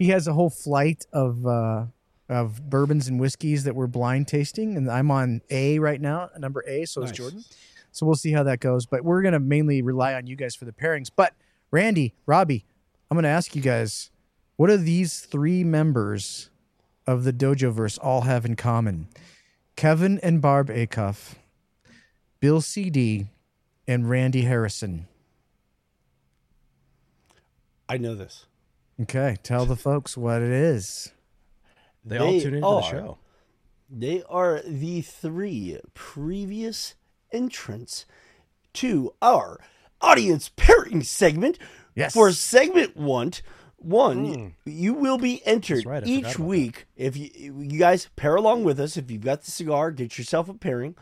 [0.00, 1.86] he has a whole flight of uh
[2.28, 6.64] of bourbons and whiskeys that we're blind tasting and I'm on A right now, number
[6.66, 7.44] A, so is Jordan.
[7.92, 10.54] So we'll see how that goes, but we're going to mainly rely on you guys
[10.54, 11.10] for the pairings.
[11.14, 11.34] But
[11.70, 12.66] Randy, Robby,
[13.10, 14.10] I'm going to ask you guys,
[14.56, 16.50] what are these three members
[17.08, 19.08] of the Dojo verse all have in common?
[19.76, 21.36] Kevin and Barb Acuff,
[22.38, 23.28] Bill CD,
[23.86, 25.08] and Randy Harrison.
[27.88, 28.44] I know this.
[29.00, 31.12] Okay, tell the folks what it is.
[32.04, 32.82] They, all tune into are.
[32.82, 33.18] the show.
[33.88, 36.94] They are the three previous
[37.32, 38.04] entrants
[38.74, 39.58] to our
[40.00, 41.58] audience pairing segment.
[41.94, 42.12] Yes.
[42.12, 43.32] For segment one,
[43.78, 46.86] one you will be entered right, each week.
[46.96, 50.48] If you you guys pair along with us, if you've got the cigar, get yourself
[50.48, 50.96] a pairing.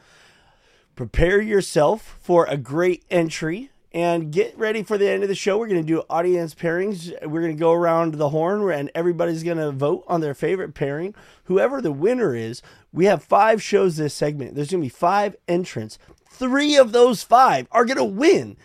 [0.94, 5.58] Prepare yourself for a great entry and get ready for the end of the show.
[5.58, 7.10] We're going to do audience pairings.
[7.26, 10.74] We're going to go around the horn and everybody's going to vote on their favorite
[10.74, 11.14] pairing.
[11.44, 12.62] Whoever the winner is,
[12.92, 14.54] we have five shows this segment.
[14.54, 15.98] There's going to be five entrants.
[16.28, 18.58] Three of those five are going to win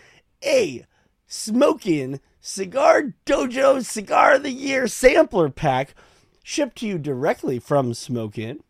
[0.44, 0.84] a
[1.26, 5.94] smoking cigar dojo cigar of the year sampler pack
[6.42, 8.64] shipped to you directly from Smoke smoking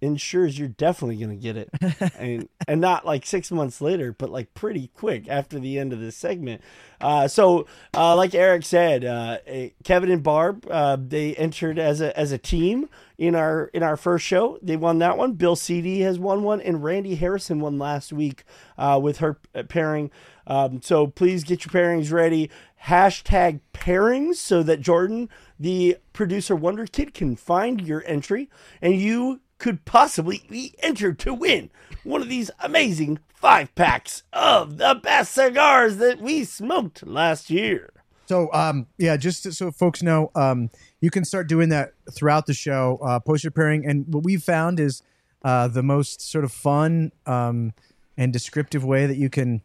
[0.00, 1.70] ensures you're definitely going to get it.
[2.18, 6.00] And and not like six months later but like pretty quick after the end of
[6.00, 6.62] this segment.
[7.00, 12.00] Uh, so uh, like eric said uh, eh, kevin and barb uh, they entered as
[12.00, 14.58] a as a team in our in our first show.
[14.62, 15.32] They won that one.
[15.32, 18.44] Bill cd has won one and randy harrison won last week
[18.78, 19.34] uh, with her
[19.68, 20.10] pairing
[20.46, 22.50] um, so please get your pairings ready
[22.84, 25.28] hashtag pairings so that jordan
[25.58, 28.48] the producer wonder kid can find your entry
[28.80, 31.70] and you could possibly be entered to win
[32.02, 37.90] one of these amazing five packs of the best cigars that we smoked last year.
[38.26, 42.54] So, um, yeah, just so folks know, um, you can start doing that throughout the
[42.54, 42.98] show.
[43.02, 45.02] Uh, post your pairing, and what we've found is
[45.44, 47.72] uh, the most sort of fun um,
[48.16, 49.62] and descriptive way that you can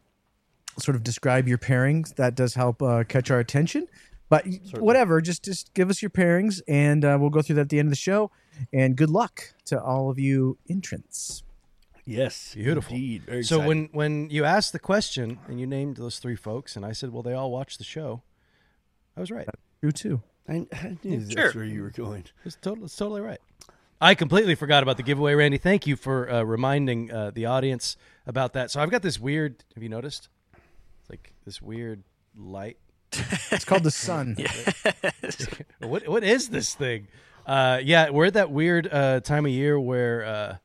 [0.78, 2.14] sort of describe your pairings.
[2.16, 3.86] That does help uh, catch our attention.
[4.30, 4.44] But
[4.78, 7.78] whatever, just just give us your pairings, and uh, we'll go through that at the
[7.78, 8.30] end of the show.
[8.72, 11.42] And good luck to all of you entrants.
[12.04, 12.94] Yes, Beautiful.
[12.94, 13.22] Indeed.
[13.24, 16.84] Very So when when you asked the question and you named those three folks, and
[16.84, 18.22] I said, well, they all watch the show,
[19.16, 19.48] I was right.
[19.82, 20.22] You too.
[20.48, 21.52] I, I knew that's Sure.
[21.52, 22.24] where you were going.
[22.44, 23.40] It's totally, it's totally right.
[24.00, 25.58] I completely forgot about the giveaway, Randy.
[25.58, 28.70] Thank you for uh, reminding uh, the audience about that.
[28.70, 29.64] So I've got this weird.
[29.74, 30.28] Have you noticed?
[31.48, 32.02] It's like this weird
[32.36, 32.76] light.
[33.50, 34.36] It's called the sun.
[35.80, 37.08] What what is this thing?
[37.46, 40.56] Uh, yeah, we're at that weird uh, time of year where uh,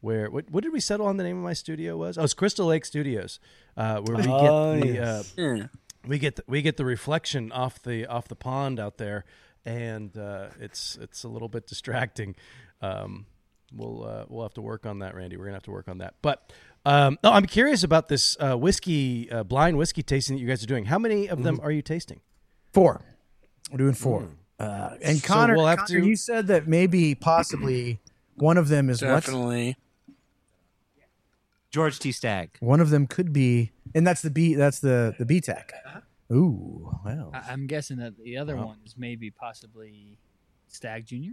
[0.00, 1.16] where what, what did we settle on?
[1.18, 3.38] The name of my studio was oh, it's Crystal Lake Studios,
[3.76, 5.34] uh, where we get Oh, the yes.
[5.36, 5.66] uh, Yeah.
[6.06, 9.24] we get the, we get the reflection off the off the pond out there,
[9.66, 12.34] and uh, it's it's a little bit distracting.
[12.80, 13.26] Um,
[13.74, 15.36] we'll uh, we'll have to work on that, Randy.
[15.36, 16.14] We're gonna have to work on that.
[16.22, 16.50] But
[16.84, 20.62] um, no, I'm curious about this uh, whiskey uh, blind whiskey tasting that you guys
[20.62, 20.86] are doing.
[20.86, 22.20] How many of them are you tasting?
[22.72, 23.02] Four.
[23.70, 24.28] We're doing four.
[24.58, 28.00] Uh, and So Connor, we'll have Connor, to- you said that maybe, possibly,
[28.36, 29.08] one of them is what?
[29.24, 29.76] Definitely.
[31.70, 32.12] George T.
[32.12, 32.50] Stagg.
[32.60, 34.54] One of them could be, and that's the B.
[34.54, 35.70] That's the the BTAC.
[36.30, 37.30] Ooh, well.
[37.34, 40.18] I- I'm guessing that the other one is maybe possibly
[40.68, 41.32] Stagg Junior.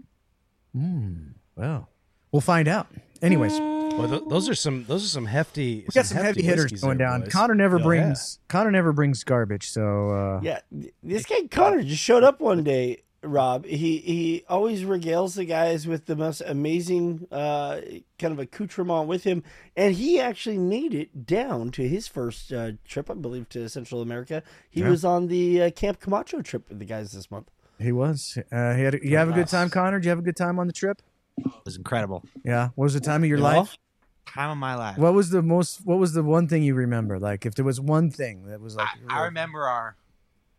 [0.74, 1.30] Hmm.
[1.56, 1.90] Well,
[2.32, 2.88] we'll find out.
[3.22, 5.84] Anyways, Well, th- those are some those are some hefty.
[5.88, 7.22] We got some heavy hitters going down.
[7.22, 7.32] boys.
[7.34, 7.84] Connor never Yeah.
[7.84, 9.70] brings Connor never brings garbage.
[9.70, 10.60] So uh, Yeah,
[11.04, 13.04] this guy Connor just showed up one day.
[13.22, 17.82] Rob, he he always regales the guys with the most amazing uh,
[18.18, 19.44] kind of accoutrement with him,
[19.76, 24.02] and he actually made it down to his first uh, trip, I believe, to Central
[24.02, 24.42] America.
[24.70, 24.90] He Yeah.
[24.92, 27.50] was on the uh, Camp Camacho trip with the guys this month.
[27.78, 28.38] he was.
[28.54, 28.96] Uh, he had.
[28.96, 30.00] A, you have a good time, Connor?
[30.00, 31.02] Did you have a good time on the trip?
[31.46, 32.24] It was incredible.
[32.44, 32.70] Yeah.
[32.76, 33.78] What was the time of your life?
[34.26, 34.98] Time of my life.
[34.98, 35.86] What was the most?
[35.86, 37.20] What was the one thing you remember?
[37.20, 39.96] Like, if there was one thing that was like, I, I remember our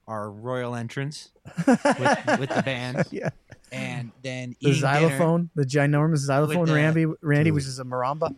[0.08, 1.30] our royal entrance
[1.66, 1.66] with,
[2.40, 3.30] with the band, yeah,
[3.70, 6.66] and then the eating dinner, xylophone, the ginormous xylophone.
[6.66, 8.34] the- Randy, Randy, which is a marimba.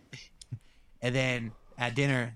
[1.03, 2.35] and then at dinner,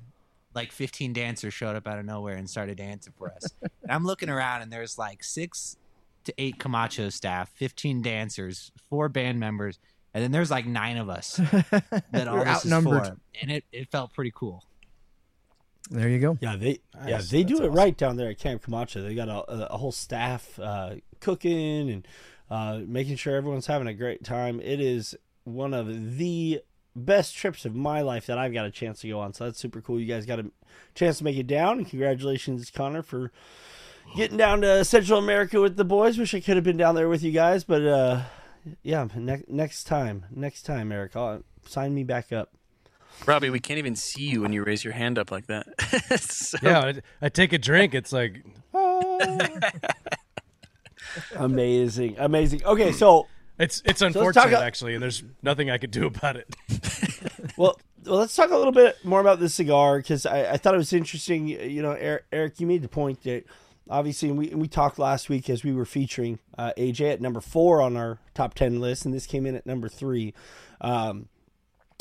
[0.54, 3.52] like 15 dancers showed up out of nowhere and started dancing for us.
[3.60, 5.76] and I'm looking around, and there's like six
[6.24, 9.78] to eight Camacho staff, 15 dancers, four band members,
[10.16, 11.36] and then there's like nine of us
[12.10, 13.06] that all You're is outnumbered.
[13.06, 14.64] for, and it, it felt pretty cool.
[15.90, 16.38] There you go.
[16.40, 17.30] Yeah, they yeah Nice.
[17.30, 19.02] they do That's it right down there at Camp Camacho.
[19.02, 22.08] They got a, a, a whole staff uh, cooking and
[22.50, 24.58] uh, making sure everyone's having a great time.
[24.60, 26.62] It is one of the
[26.96, 29.34] best trips of my life that I've got a chance to go on.
[29.34, 30.00] So that's super cool.
[30.00, 30.50] You guys got a
[30.94, 33.30] chance to make it down, and congratulations, Connor, for
[34.16, 36.18] getting down to Central America with the boys.
[36.18, 38.22] Wish I could have been down there with you guys, but uh,
[38.82, 42.50] yeah, ne- next time, next time, Eric, I'll, uh, sign me back up.
[43.24, 45.66] Robby, we can't even see you when you raise your hand up like that.
[46.20, 47.94] So- Yeah, I, I take a drink.
[47.94, 49.58] It's like ah.
[51.36, 52.64] Amazing, amazing.
[52.64, 53.26] Okay, so
[53.58, 56.54] it's it's unfortunate talk a- actually, and there's nothing I could do about it.
[57.56, 60.74] well, well, let's talk a little bit more about this cigar because I, I thought
[60.74, 61.48] it was interesting.
[61.48, 63.44] You know, Eric, Eric, you made the point that
[63.88, 67.40] obviously and we we talked last week as we were featuring uh, AJ at number
[67.40, 70.34] four on our top ten list, and this came in at number three.
[70.80, 71.28] Um,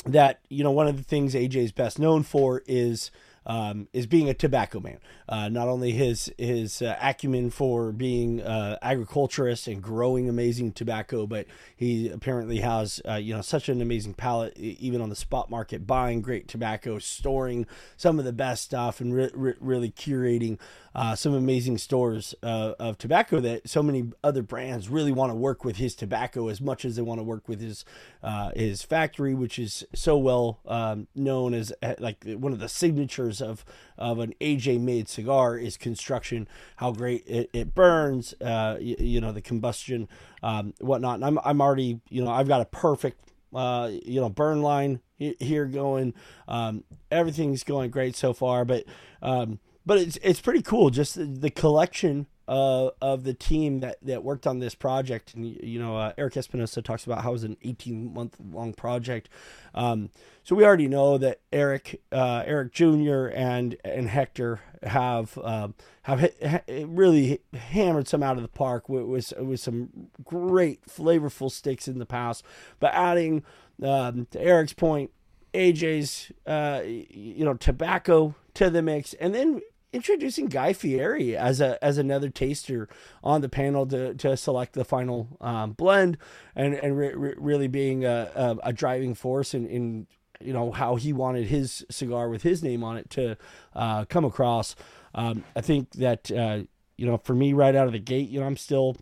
[0.04, 3.10] that you know one of the things AJ is best known for is
[3.46, 4.98] um, is being a tobacco man.
[5.28, 11.26] Uh, not only his his uh, acumen for being uh, agriculturist and growing amazing tobacco,
[11.26, 11.46] but
[11.76, 15.86] he apparently has uh, you know such an amazing palate, even on the spot market,
[15.86, 20.58] buying great tobacco, storing some of the best stuff, and re- re- really curating
[20.96, 25.36] uh, some amazing stores uh, of tobacco that so many other brands really want to
[25.36, 27.84] work with his tobacco as much as they want to work with his
[28.22, 32.68] uh, his factory, which is so well um, known as uh, like one of the
[32.68, 33.62] signatures of
[33.98, 39.20] of an AJ made cigar is construction, how great it, it burns, uh, you, you
[39.20, 40.08] know the combustion,
[40.42, 41.16] um, whatnot.
[41.16, 43.20] And I'm I'm already you know I've got a perfect
[43.54, 46.14] uh, you know burn line here going.
[46.48, 48.84] Um, everything's going great so far, but
[49.20, 53.96] um, but it's it's pretty cool just the, the collection uh, of the team that,
[54.02, 57.32] that worked on this project and you know uh, Eric Espinosa talks about how it
[57.32, 59.28] was an 18 month long project
[59.74, 60.10] um,
[60.44, 63.26] so we already know that Eric uh, Eric Jr.
[63.28, 68.88] and and Hector have um, have hit, ha- really hammered some out of the park
[68.88, 72.44] with, with with some great flavorful sticks in the past
[72.78, 73.42] but adding
[73.82, 75.10] um, to Eric's point
[75.56, 79.60] AJ's uh, you know tobacco to the mix, and then
[79.92, 82.88] introducing Guy Fieri as a as another taster
[83.22, 86.18] on the panel to, to select the final um, blend,
[86.54, 90.06] and and re- re- really being a, a, a driving force in, in
[90.40, 93.36] you know how he wanted his cigar with his name on it to
[93.74, 94.76] uh, come across.
[95.14, 96.64] Um, I think that uh,
[96.96, 98.96] you know for me right out of the gate, you know I'm still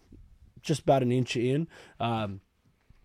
[0.62, 1.68] just about an inch in.
[2.00, 2.40] Um,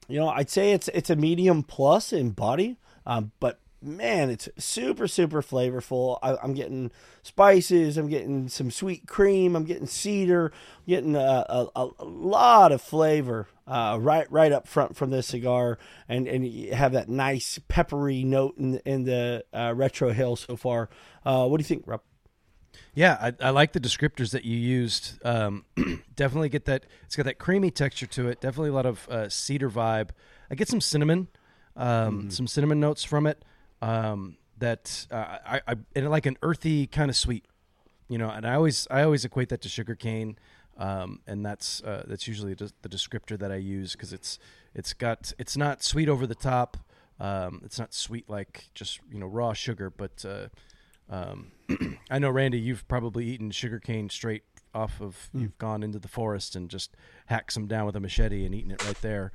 [0.07, 4.49] you know, I'd say it's it's a medium plus in body, um, but man, it's
[4.57, 6.19] super super flavorful.
[6.21, 6.91] I, I'm getting
[7.23, 7.97] spices.
[7.97, 9.55] I'm getting some sweet cream.
[9.55, 10.47] I'm getting cedar.
[10.47, 15.27] I'm getting a, a, a lot of flavor uh, right right up front from this
[15.27, 20.55] cigar, and and you have that nice peppery note in in the uh, retrohale so
[20.55, 20.89] far.
[21.23, 22.01] Uh, what do you think, Rob?
[22.93, 25.23] Yeah, I, I like the descriptors that you used.
[25.23, 25.65] Um,
[26.15, 26.85] definitely get that.
[27.05, 28.41] It's got that creamy texture to it.
[28.41, 30.09] Definitely a lot of uh, cedar vibe.
[30.49, 31.27] I get some cinnamon,
[31.75, 33.43] um, some cinnamon notes from it.
[33.81, 37.45] Um, that uh, I, I and like an earthy kind of sweet,
[38.07, 38.29] you know.
[38.29, 40.37] And I always I always equate that to sugar cane,
[40.77, 44.37] um, and that's uh, that's usually the the descriptor that I use because it's
[44.75, 46.77] it's got it's not sweet over the top.
[47.19, 50.47] Um, it's not sweet like just you know raw sugar, but uh,
[51.09, 51.51] um,
[52.09, 55.29] I know Randy, you've probably eaten sugar cane straight off of.
[55.33, 56.95] You've gone into the forest and just
[57.27, 59.31] hacked some down with a machete and eaten it right there.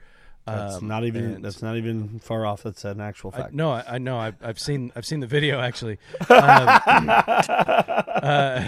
[0.46, 2.62] That's Um, not even that's not even far off.
[2.62, 3.54] That's an actual I, fact.
[3.54, 4.18] no, I, I know.
[4.18, 6.68] I've, I've seen I've seen the video actually, um,
[7.08, 8.66] uh,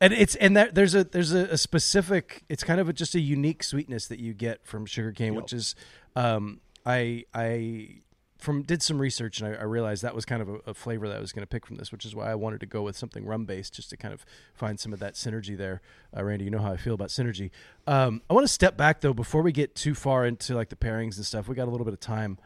[0.00, 2.44] and it's and that there's a there's a, a specific.
[2.48, 5.74] It's kind of a, just a unique sweetness that you get from sugarcane, which is
[6.16, 7.96] um, I I
[8.42, 11.08] from did some research and I, I realized that was kind of a, a flavor
[11.08, 12.82] that I was going to pick from this, which is why I wanted to go
[12.82, 15.80] with something rum based just to kind of find some of that synergy there.
[16.16, 17.50] Uh, Randy, you know how I feel about synergy.
[17.86, 20.76] Um, I want to step back though before we get too far into like the
[20.76, 21.48] pairings and stuff.
[21.48, 22.38] We got a little bit of time.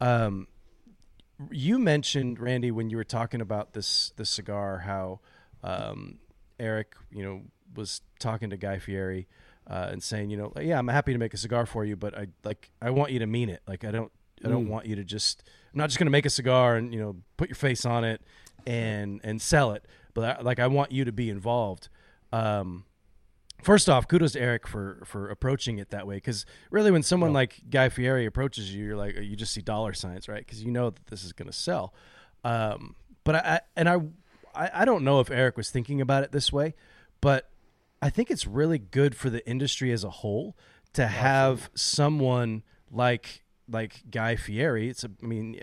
[0.00, 0.48] Um,
[1.50, 5.20] you mentioned Randy when you were talking about this this cigar how
[5.62, 6.18] um,
[6.60, 7.42] Eric you know
[7.74, 9.28] was talking to Guy Fieri
[9.66, 12.16] uh, and saying you know yeah I'm happy to make a cigar for you but
[12.16, 14.12] I like I want you to mean it like I don't
[14.44, 16.92] I don't want you to just I'm not just going to make a cigar and
[16.92, 18.22] you know put your face on it
[18.66, 21.88] and and sell it but I, like I want you to be involved
[22.32, 22.84] um,
[23.62, 26.16] First off, kudos to Eric for for approaching it that way.
[26.16, 29.92] Because really, when someone like Guy Fieri approaches you, you're like you just see dollar
[29.92, 30.44] signs, right?
[30.46, 31.92] Because you know that this is going to sell.
[32.44, 33.96] Um, but I, I and I,
[34.54, 36.74] I I don't know if Eric was thinking about it this way,
[37.20, 37.50] but
[38.00, 40.56] I think it's really good for the industry as a whole
[40.92, 44.88] to have someone like like Guy Fieri.
[44.88, 45.58] It's a, I mean,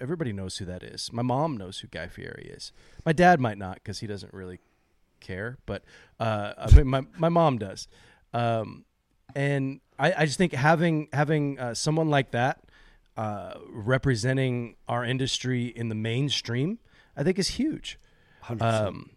[0.00, 1.12] everybody knows who that is.
[1.12, 2.72] My mom knows who Guy Fieri is.
[3.04, 4.60] My dad might not because he doesn't really
[5.20, 5.84] care, but
[6.18, 7.88] uh, I mean, my my mom does,
[8.32, 8.84] um,
[9.34, 12.64] and I, I just think having having uh, someone like that
[13.16, 16.78] uh, representing our industry in the mainstream,
[17.16, 17.98] I think is huge.
[18.44, 18.62] 100%.
[18.62, 19.10] Um,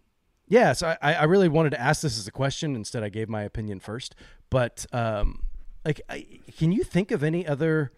[0.46, 2.76] yeah, so I, I really wanted to ask this as a question.
[2.76, 4.14] Instead, I gave my opinion first.
[4.50, 5.42] But um,
[5.84, 6.26] like, I,
[6.58, 7.92] can you think of any other?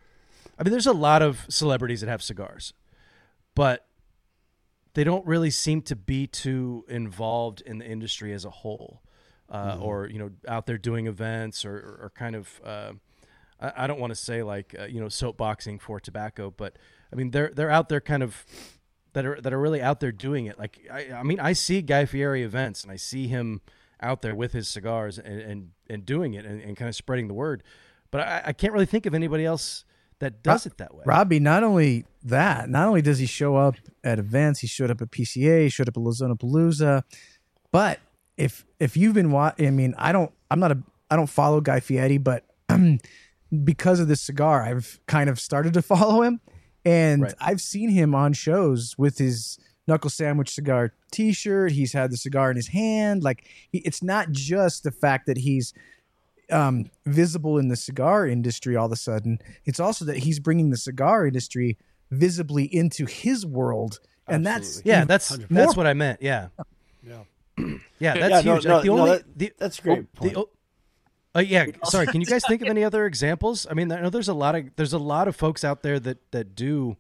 [0.59, 2.73] I mean, there's a lot of celebrities that have cigars,
[3.55, 3.87] but
[4.95, 9.03] they don't really seem to be too involved in the industry as a whole,
[9.51, 12.61] uh, or you know, out there doing events or, or, or kind of.
[12.65, 12.93] Uh,
[13.61, 16.79] I, I don't want to say like uh, you know soapboxing for tobacco, but
[17.13, 18.45] I mean they're they're out there kind of
[19.13, 20.59] that are that are really out there doing it.
[20.59, 23.61] Like I, I mean, I see Guy Fieri events and I see him
[24.01, 27.29] out there with his cigars and and, and doing it and, and kind of spreading
[27.29, 27.63] the word.
[28.11, 29.85] But I, I can't really think of anybody else
[30.21, 31.03] that does it that way.
[31.07, 35.01] Robby, not only that, not only does he show up at events, he showed up
[35.03, 37.03] at PCA, he showed up at Lozona Palooza,
[37.73, 38.01] but
[38.37, 40.79] if if you've been watching, I mean, I don't, I'm not a,
[41.11, 42.45] I don't follow Guy Fieri, but
[43.65, 46.41] because of this cigar, I've kind of started to follow him,
[46.85, 47.35] and Right.
[47.41, 51.73] I've seen him on shows with his knuckle sandwich cigar T-shirt.
[51.73, 53.23] He's had the cigar in his hand.
[53.23, 55.73] Like he, it's not just the fact that he's
[56.51, 59.39] um, visible in the cigar industry all of a sudden.
[59.65, 61.77] It's also that he's bringing the cigar industry
[62.11, 66.23] visibly into his world, and that's yeah, even that's more- that's what I meant.
[66.23, 66.49] Yeah,
[67.03, 67.23] Yeah.
[67.99, 68.67] yeah, that's Yeah, no, huge.
[68.67, 70.35] no, like the no, only that- the, that's a great oh, point.
[70.35, 70.49] The, oh,
[71.37, 72.07] uh, yeah, sorry.
[72.07, 73.67] Can you guys think of any other examples?
[73.71, 76.01] I mean, I know there's a lot of there's a lot of folks out there
[76.01, 76.97] that that do.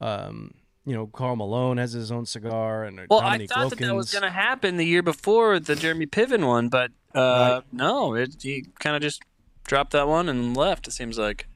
[0.00, 0.54] Um,
[0.86, 3.78] you know, Karl Malone has his own cigar, and uh, Well, Dominique I thought that
[3.80, 8.14] that was going to happen the year before the Jeremy Piven one, but uh, no,
[8.14, 9.22] it, he kind of just
[9.64, 10.86] dropped that one and left.
[10.88, 11.46] It seems like.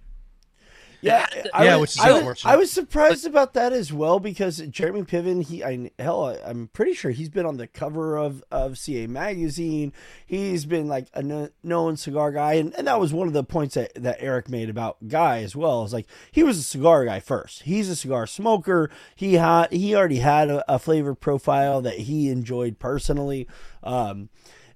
[1.00, 2.42] Yeah, I Yeah, was, which is I was.
[2.46, 6.68] I was surprised about that as well because Jeremy Piven, he, I, hell, I- I'm
[6.68, 9.92] pretty sure he's been on the cover of, of CA magazine.
[10.24, 13.44] He's been like a kn- known cigar guy, and, and that was one of the
[13.44, 15.84] points that, that Eric made about Guy as well.
[15.84, 17.64] Is like he was a cigar guy first.
[17.64, 18.88] He's a cigar smoker.
[19.14, 23.46] He had he already had a, a flavor profile that he enjoyed personally.
[23.82, 24.30] Um,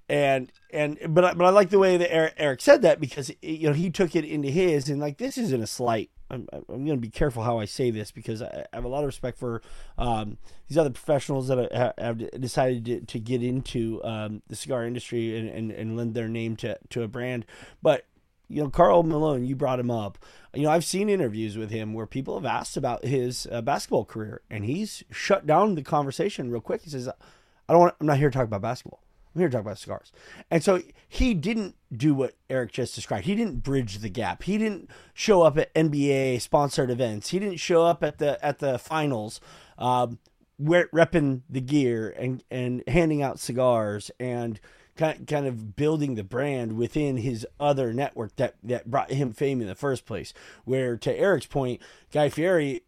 [0.09, 3.31] and and but I, but I like the way that Eric, Eric said that because
[3.41, 6.09] you know he took it into his and like this isn't a slight.
[6.31, 8.89] I'm I'm going to be careful how I say this because I, I have a
[8.89, 9.61] lot of respect for
[9.97, 14.83] um, these other professionals that have, have decided to, to get into um, the cigar
[14.83, 17.45] industry and, and, and lend their name to to a brand.
[17.81, 18.05] But
[18.47, 20.17] you know, Karl Malone, you brought him up.
[20.55, 24.05] You know, I've seen interviews with him where people have asked about his uh, basketball
[24.05, 26.81] career, and he's shut down the conversation real quick.
[26.81, 27.95] He says, "I don't want.
[27.99, 29.03] I'm not here to talk about basketball.
[29.33, 30.11] I'm here to talk about cigars."
[30.49, 33.25] And so he didn't do what Eric just described.
[33.25, 34.43] He didn't bridge the gap.
[34.43, 37.29] He didn't show up at NBA sponsored events.
[37.29, 39.39] He didn't show up at the at the finals.
[39.77, 40.19] Um,
[40.59, 44.59] wear, repping the gear and and handing out cigars and
[44.99, 49.61] kind kind of building the brand within his other network that that brought him fame
[49.61, 50.33] in the first place.
[50.65, 52.81] Where to Eric's point, Guy Fieri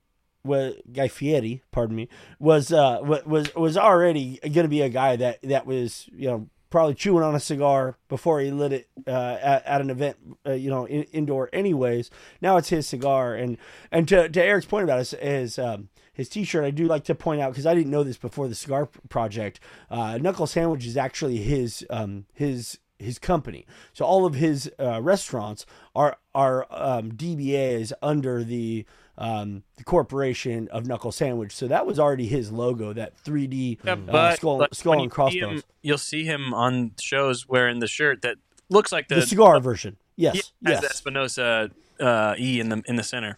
[0.44, 4.90] was Guy Fieri, pardon me, was uh wa- was was already going to be a
[4.90, 8.90] guy that that was you know probably chewing on a cigar before he lit it
[9.06, 10.16] uh, at, at an event,
[10.48, 11.50] uh, you know, in, indoor.
[11.54, 12.10] Anyways,
[12.42, 13.58] now it's his cigar, and
[13.92, 17.16] and to, to Eric's point about his his, um, his T-shirt, I do like to
[17.16, 19.60] point out because I didn't know this before the cigar project.
[19.90, 23.66] Uh, Knuckle Sandwich is actually his um, his his company.
[23.94, 25.66] So all of his uh, restaurants
[25.96, 28.86] are are um, DBAs under the
[29.22, 31.54] um, the corporation of Knuckle Sandwich.
[31.56, 35.06] So that was already his logo, that 3D Yeah, uh, skull, but skull when and
[35.06, 35.62] you see crossbones.
[35.62, 38.38] him, you'll see him on shows wearing the shirt that
[38.70, 39.98] looks like the, the cigar version.
[40.16, 40.82] Yes, Yeah, has yes.
[40.82, 43.38] the Espinosa uh, E in the in the center.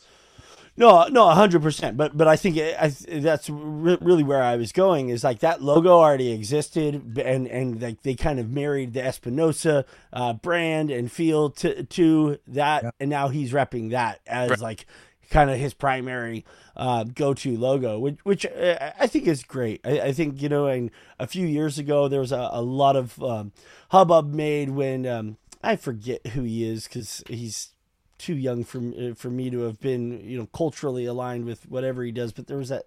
[0.75, 1.97] No, no, hundred percent.
[1.97, 2.87] But but I think it, I,
[3.19, 5.09] that's re- really where I was going.
[5.09, 9.85] Is like that logo already existed, and and like they kind of married the Espinosa
[10.11, 14.59] uh, brand and feel to to that, and now he's repping that as Right.
[14.59, 14.85] like
[15.29, 16.45] kind of his primary
[16.75, 19.81] uh, go to logo, which which uh, I think is great.
[19.85, 22.95] I, I think you know, and a few years ago there was a, a lot
[22.95, 23.51] of um,
[23.89, 27.69] hubbub made when um, I forget who he is because he's
[28.17, 32.03] too young for uh, for me to have been you know culturally aligned with whatever
[32.03, 32.31] he does.
[32.31, 32.85] But there was that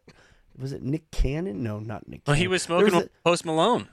[0.59, 1.63] was it Nick Cannon?
[1.63, 2.23] No, not Nick.
[2.27, 2.41] Well, Cannon.
[2.43, 3.89] he was smoking a- Post Malone.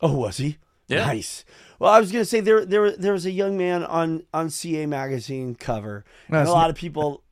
[0.00, 0.58] oh, was he?
[0.88, 1.06] Yeah.
[1.06, 1.44] Nice.
[1.78, 4.86] Well, I was gonna say there there there was a young man on on CA
[4.86, 7.22] magazine cover, and a lot of people.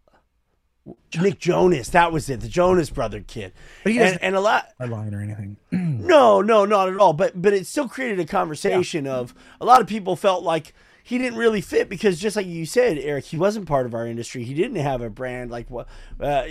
[1.21, 3.53] Nick Jonas, that was it, the Jonas brother kid,
[3.85, 4.67] But he and, and a lot.
[4.81, 5.57] line or anything.
[6.03, 7.13] No, no, not at all.
[7.13, 10.75] But but it still created a conversation of a lot of people felt like
[11.05, 14.05] he didn't really fit because just like you said, Eric, he wasn't part of our
[14.07, 14.43] industry.
[14.43, 15.87] He didn't have a brand like what.
[16.21, 16.43] Uh,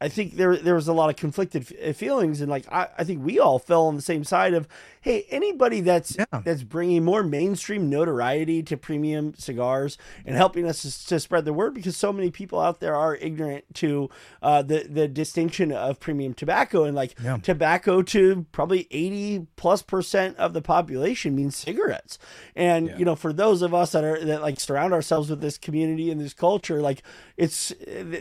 [0.00, 3.04] I think there there was a lot of conflicted f- feelings, and like I, I
[3.04, 4.68] think we all fell on the same side of
[5.02, 6.40] hey anybody that's Yeah.
[6.44, 11.52] that's bringing more mainstream notoriety to premium cigars and helping us to, to spread the
[11.52, 14.08] word because so many people out there are ignorant to
[14.42, 17.36] uh, the the distinction of premium tobacco and like Yeah.
[17.42, 22.18] tobacco to probably 80 plus percent of the population means cigarettes
[22.56, 25.58] and you know for those of us that are that like surround ourselves with this
[25.58, 27.02] community and this culture like
[27.36, 27.72] it's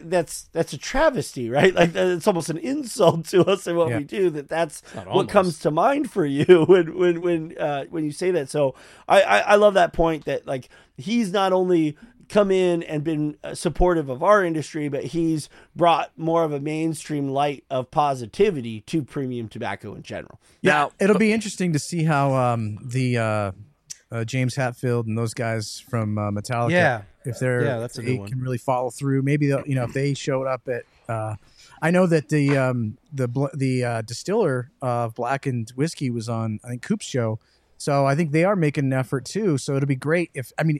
[0.03, 3.97] that's that's a travesty right like it's almost an insult to us and what Yeah.
[3.99, 8.03] we do that that's what comes to mind for you when when when uh when
[8.05, 8.75] you say that so
[9.07, 11.97] I, I i love that point that like he's not only
[12.29, 16.59] come in and been uh, supportive of our industry but he's brought more of a
[16.61, 22.03] mainstream light of positivity to premium tobacco in general Now, It'll be interesting to see
[22.05, 23.51] how um, the uh,
[24.11, 27.01] uh, James Hetfield and those guys from uh, Metallica, Yeah.
[27.25, 28.29] if they're Yeah, that's a if good they one.
[28.29, 29.21] can really follow through.
[29.23, 30.83] Maybe they'll, you know if they showed up at.
[31.81, 36.69] I know that the um, the the uh, distiller of blackened whiskey was on I
[36.69, 37.39] think Coop's show,
[37.77, 39.57] so I think they are making an effort too.
[39.57, 40.79] So it'll be great if I mean.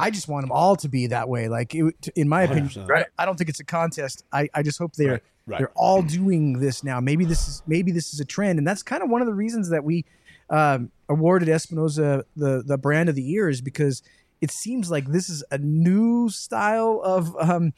[0.00, 1.48] I just want them all to be that way.
[1.48, 2.88] Like, it, in my opinion, 100%.
[2.88, 4.22] I- I don't think it's a contest.
[4.32, 5.58] I, I just hope they're Right, right.
[5.58, 7.00] they're all doing this now.
[7.00, 9.34] Maybe this is maybe this is a trend, and that's kind of one of the
[9.34, 10.04] reasons that we
[10.50, 14.04] um, awarded Espinosa the the brand of the year is because
[14.40, 17.72] it seems like this is a new style of um,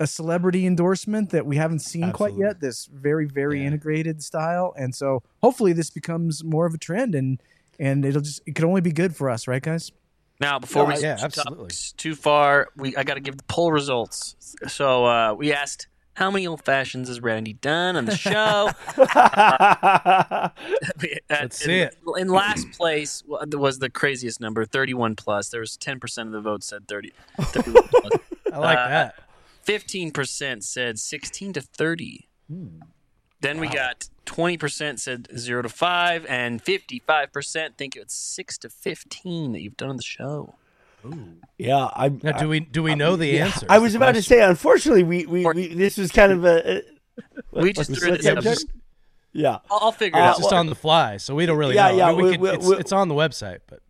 [0.00, 2.60] a celebrity endorsement that we haven't seen quite yet.
[2.60, 7.40] This very very integrated style, and so hopefully this becomes more of a trend, and
[7.80, 9.90] and it'll just it could only be good for us, right, guys?
[10.40, 11.74] Now, before No, we yeah, absolutely.
[11.96, 14.36] too far, we I got to give the poll results.
[14.68, 18.70] So uh, we asked how many old fashions has Randy done on the show.
[21.00, 21.96] We- uh, Let's in, see it.
[22.16, 25.48] In last place was the craziest number, thirty-one plus.
[25.48, 28.12] There was ten percent of the vote said 30, 31 plus.
[28.52, 29.14] I like Uh, that.
[29.68, 32.26] Fifteen percent said sixteen to thirty.
[33.42, 38.56] Then we got twenty percent said zero to five, and fifty-five percent think it's six
[38.58, 40.54] to fifteen that you've done on the show.
[41.58, 43.66] yeah i Now, do we do we know the yeah, answer?
[43.68, 46.82] i was about to say unfortunately we, we, we this was kind of a, a
[47.52, 48.42] We just threw that, this up.
[48.42, 48.58] Jack?
[49.32, 50.30] yeah I'll, I'll figure it Uh, out.
[50.30, 51.96] It's just on the fly, so we don't really Yeah, know.
[51.98, 53.80] yeah, I mean, we we- could, we- it's, we- it's on the website, but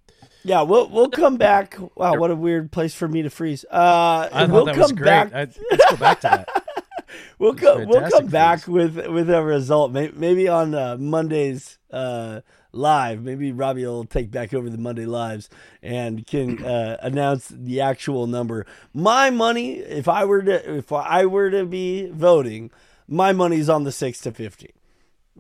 [0.49, 1.77] Yeah, we'll we'll come back.
[1.95, 3.65] Wow, what a weird place for me to freeze.
[3.71, 5.05] Uh, I thought we'll that come was great.
[5.05, 5.35] back.
[5.35, 5.41] I,
[5.71, 6.85] let's go back to that.
[7.39, 7.87] we'll come.
[7.87, 8.95] We'll come back freeze.
[8.95, 9.93] with with a result.
[9.93, 12.41] Maybe, maybe on uh, Monday's uh,
[12.73, 13.23] live.
[13.23, 15.51] Maybe Robby will take back over the Monday lives
[15.83, 18.65] and can uh, announce the actual number.
[18.95, 22.71] My money, if I were to, if I were to be voting,
[23.07, 24.73] my money's on the six to fifteen.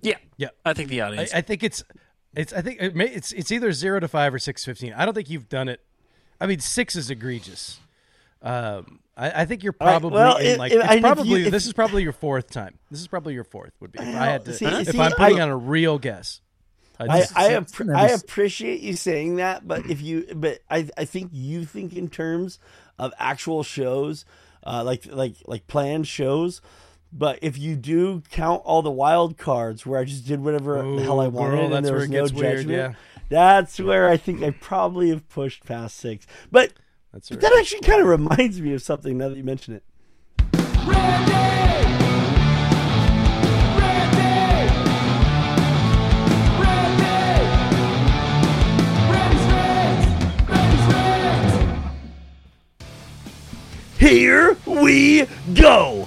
[0.02, 0.50] Yeah, Yeah.
[0.64, 1.34] I think the I, audience.
[1.34, 1.82] I think it's
[2.38, 4.92] it's I think it may, it's it's either zero to five or six fifteen.
[4.94, 5.80] I don't think you've done it.
[6.40, 7.80] I mean, six is egregious.
[8.42, 11.40] Um, I, I think you're right, probably well, in like if- it's and if probably
[11.40, 12.78] you- if- this is probably your fourth time.
[12.90, 15.12] This is probably your fourth would be if I had to see- if see, I'm
[15.12, 16.40] putting I- on a real guess.
[17.00, 20.88] I'd I just- I, appre- never appreciate you saying that, but if you but I
[20.96, 22.58] I think you think in terms
[22.98, 24.24] of actual shows,
[24.64, 26.60] uh, like like like planned shows.
[27.12, 31.02] But if you do count all the wild cards where I just did whatever the
[31.02, 32.94] hell I wanted girl, and that's there where was no gets weird, judgment, yeah.
[33.28, 36.26] that's where I think I probably have pushed past six.
[36.50, 36.74] But
[37.12, 37.50] That's but right.
[37.50, 39.84] that actually kind of reminds me of something now that you mention it.
[53.98, 55.97] Here we go.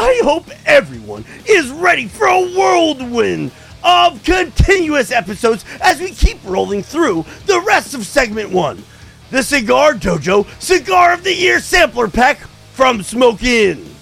[0.00, 3.52] I hope everyone is ready for a whirlwind
[3.84, 8.82] of continuous episodes as we keep rolling through the rest of segment one.
[9.30, 12.38] The Cigar Dojo Cigar of the Year Sampler Pack
[12.72, 13.94] from Smoke Inn.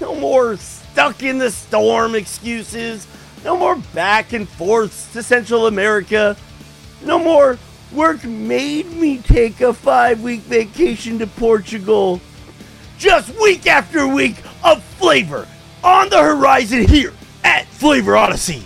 [0.00, 3.06] No more stuck in the storm excuses.
[3.44, 6.34] No more back and forths to Central America.
[7.04, 7.58] No more
[7.92, 12.22] work made me take a five week vacation to Portugal.
[12.98, 15.46] Just week after week of flavor
[15.84, 17.12] on the horizon here
[17.44, 18.62] at Flavor Odyssey.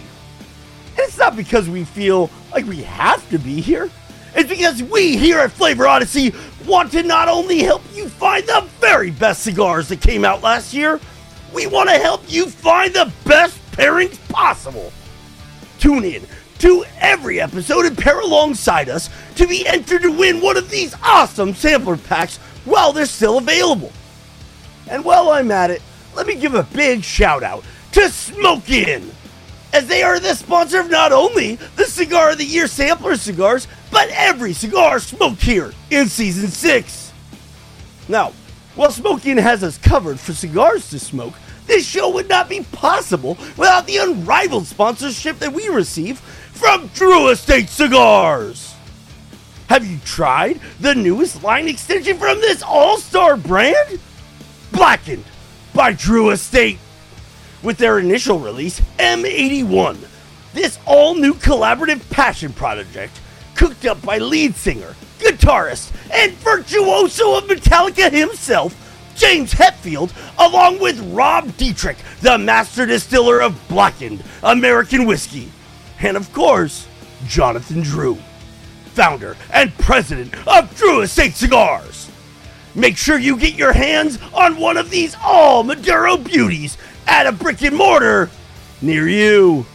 [0.90, 3.90] And it's not because we feel like we have to be here.
[4.34, 6.32] It's because we here at Flavor Odyssey
[6.64, 10.72] want to not only help you find the very best cigars that came out last
[10.72, 11.00] year,
[11.52, 14.92] we want to help you find the best pairings possible.
[15.80, 16.24] Tune in
[16.58, 20.94] to every episode and pair alongside us to be entered to win one of these
[21.02, 23.90] awesome sampler packs while they're still available.
[24.90, 25.80] And while I'm at it,
[26.14, 29.10] let me give a big shout out to Smoke Inn,
[29.72, 33.68] as they are the sponsor of not only the Cigar of the Year sampler cigars,
[33.92, 37.12] but every cigar smoked here in season six.
[38.08, 38.32] Now,
[38.74, 41.34] while Smoke Inn has us covered for cigars to smoke,
[41.66, 47.28] this show would not be possible without the unrivaled sponsorship that we receive from Drew
[47.28, 48.74] Estate Cigars.
[49.68, 54.00] Have you tried the newest line extension from this all star brand?
[54.72, 55.24] Blackened
[55.74, 56.78] by Drew Estate.
[57.62, 59.98] With their initial release, M81,
[60.54, 63.20] this all new collaborative passion project,
[63.54, 68.74] cooked up by lead singer, guitarist, and virtuoso of Metallica himself,
[69.16, 75.52] James Hetfield, along with Rob Dietrich, the master distiller of blackened American whiskey,
[76.00, 76.88] and of course,
[77.26, 78.16] Jonathan Drew,
[78.94, 81.99] founder and president of Drew Estate Cigars.
[82.74, 87.32] Make sure you get your hands on one of these all Maduro beauties at a
[87.32, 88.30] brick and mortar
[88.80, 89.66] near you.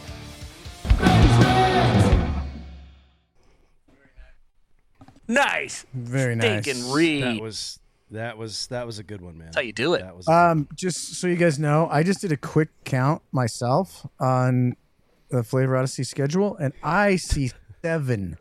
[5.28, 5.86] nice.
[5.94, 6.64] Very nice.
[6.64, 7.24] Stinking read.
[7.24, 7.80] that was
[8.12, 9.48] that was that was a good one, man.
[9.48, 10.02] That's how you do it.
[10.02, 14.06] That was Um, just so you guys know, I just did a quick count myself
[14.20, 14.76] on
[15.30, 18.38] the Flavor Odyssey schedule, and I see seven.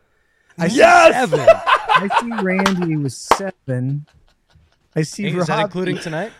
[0.57, 1.39] I see seven.
[1.49, 4.05] I see Randy with seven.
[4.95, 6.31] I see Is that including tonight?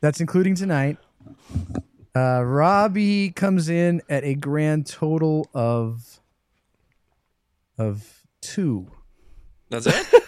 [0.00, 0.98] That's including tonight.
[2.14, 6.20] Uh, Robby comes in at a grand total of
[7.78, 8.90] of two.
[9.70, 10.22] That's it.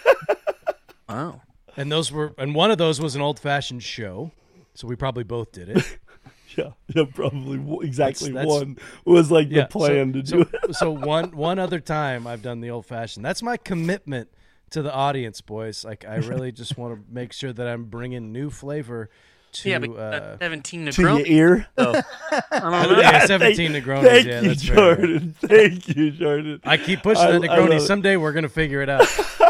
[1.09, 1.41] wow.
[1.77, 4.31] And those were and one of those was an old fashioned show.
[4.73, 5.97] So we probably both did it.
[6.55, 9.63] Yeah, yeah, probably exactly That's- that's- one was like Yeah.
[9.63, 10.75] the plan so, to so, do it.
[10.75, 13.23] so one one other time I've done the old fashioned.
[13.23, 14.29] That's my commitment
[14.71, 15.85] to the audience, boys.
[15.85, 19.09] Like I really just want to make sure that I'm bringing new flavor
[19.53, 21.67] to Yeah, but uh, that 17 To your ear.
[21.75, 21.93] though.
[22.31, 22.99] I don't know.
[22.99, 24.97] Yeah, Thank- 17 Negronis, Thank yeah, you, that's very right.
[24.97, 25.35] Jordan.
[25.41, 26.61] Thank you, Jordan.
[26.63, 27.81] I keep pushing I- that I Negroni.
[27.81, 29.07] Someday we're gonna figure it out.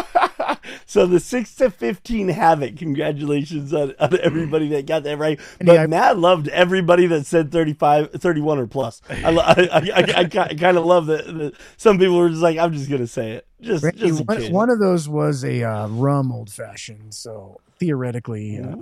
[0.90, 2.78] So the six to fifteen havoc.
[2.78, 5.40] Congratulations on, on everybody that got that right.
[5.58, 9.02] But yeah, Matt loved everybody that said 35, 31 or plus.
[9.10, 10.26] I, I, I, I, I,
[10.56, 11.54] kind of love that, that.
[11.76, 14.70] Some people were just like, "I'm just gonna say it." Just, Randy, just one, one
[14.70, 18.76] of those was a uh, rum old fashioned, so theoretically, uh,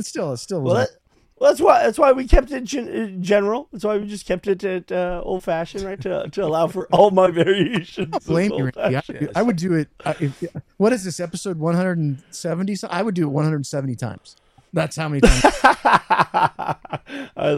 [0.00, 0.88] it's still it's still Well, that,
[1.38, 3.68] well, that's why that's why we kept it gen- general.
[3.72, 6.00] That's why we just kept it at uh, old fashioned, right?
[6.02, 8.14] To to allow for all my variations.
[8.14, 8.64] of blame you.
[8.64, 8.78] Randy.
[8.80, 9.30] I, old-fashioned.
[9.36, 9.88] I would do it.
[10.04, 10.44] Uh, if,
[10.76, 12.74] what is this episode 170?
[12.74, 14.36] So I would do it 170 times.
[14.72, 15.42] That's how many times.
[15.64, 16.76] I,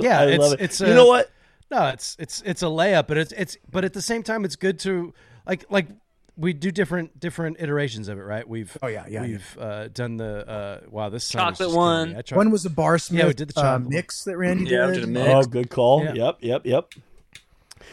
[0.00, 0.60] Yeah, I it's- love it.
[0.60, 1.30] it's you know what?
[1.70, 4.56] No, it's it's it's a layup, but it's it's but at the same time, it's
[4.56, 5.14] good to
[5.46, 5.88] like like
[6.42, 8.46] we do different different iterations of it, right?
[8.46, 11.78] We've Oh, yeah, yeah, we've Uh, done the uh, wow this Chocolate just killing me.
[11.78, 12.16] one.
[12.16, 13.90] I tried- One was the bar smith Yeah, we did the uh, chocolate one.
[13.94, 15.14] mix that Randy Yeah, we did.
[15.14, 15.16] did.
[15.28, 16.04] Oh, good call.
[16.04, 16.12] Yeah.
[16.14, 16.88] Yep, yep, yep.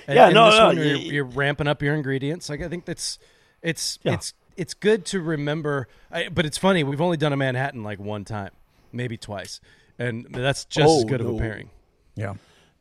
[0.08, 2.50] And- Yeah, and no, this no, one, you're, you're ramping up your ingredients.
[2.50, 3.20] Like I think that's
[3.62, 4.14] it's Yeah.
[4.16, 5.88] it's it's good to remember.
[6.12, 6.84] I, but it's funny.
[6.84, 8.52] We've only done a Manhattan like one time,
[8.92, 9.62] maybe twice,
[9.98, 11.70] and that's just as Oh, good of a pairing.
[12.16, 12.34] Yeah.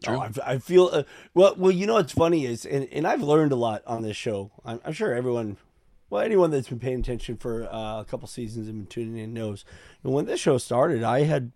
[0.07, 1.03] Oh, I, I feel uh,
[1.35, 1.55] well.
[1.57, 4.53] Well, you know what's funny is, and, and I've learned a lot on this show.
[4.65, 5.57] I'm, I'm sure everyone,
[6.09, 9.35] well, anyone that's been paying attention for uh, a couple seasons and been tuning in
[9.35, 9.65] knows.
[10.05, 11.51] And when this show started, I had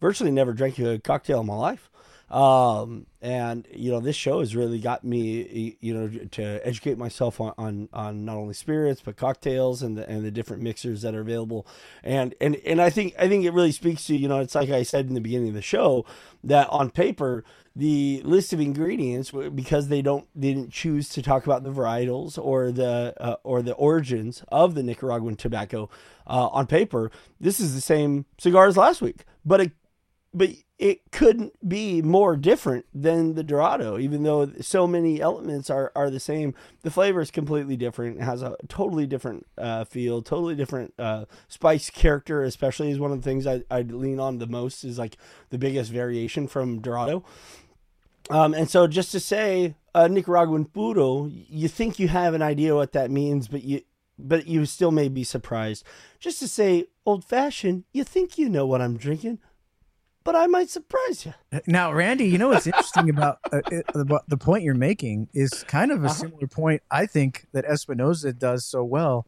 [0.00, 1.90] virtually never drank a cocktail in my life.
[2.30, 7.40] Um, and you know, this show has really got me, you know, to educate myself
[7.40, 11.14] on, on, on not only spirits but cocktails and the and the different mixers that
[11.14, 11.66] are available.
[12.02, 14.70] And and and I think I think it really speaks to you know, it's like
[14.70, 16.04] I said in the beginning of the show
[16.44, 21.44] that on paper the list of ingredients because they don't they didn't choose to talk
[21.44, 25.88] about the varietals or the uh, or the origins of the Nicaraguan tobacco
[26.26, 27.10] uh, on paper.
[27.40, 29.72] This is the same cigar as last week, but it
[30.34, 35.90] but it couldn't be more different than the Dorado, even though so many elements are,
[35.96, 36.54] are the same.
[36.82, 38.18] The flavor is completely different.
[38.18, 43.10] It has a totally different uh, feel, totally different uh, spice character, especially is one
[43.10, 45.16] of the things I, I'd lean on the most is like
[45.50, 47.24] the biggest variation from Dorado.
[48.30, 52.74] Um, and so just to say uh, Nicaraguan puro, you think you have an idea
[52.74, 53.82] what that means, but you
[54.18, 55.84] but you still may be surprised.
[56.18, 59.38] Just to say old fashioned, you think you know what I'm drinking,
[60.28, 61.32] but I might surprise you.
[61.66, 65.64] Now, Randy, you know what's interesting about uh, it, the, the point you're making is
[65.66, 69.26] kind of a similar point I think that Espinosa does so well.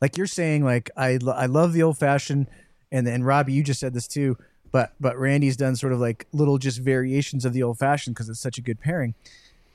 [0.00, 2.46] Like you're saying, like I I love the old fashioned,
[2.90, 4.38] and then Robby, you just said this too.
[4.72, 8.30] But but Randy's done sort of like little just variations of the old fashioned because
[8.30, 9.14] it's such a good pairing.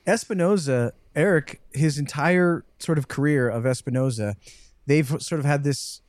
[0.08, 4.34] Espinosa, Eric, his entire sort of career of Espinosa,
[4.86, 6.03] they've sort of had this uh,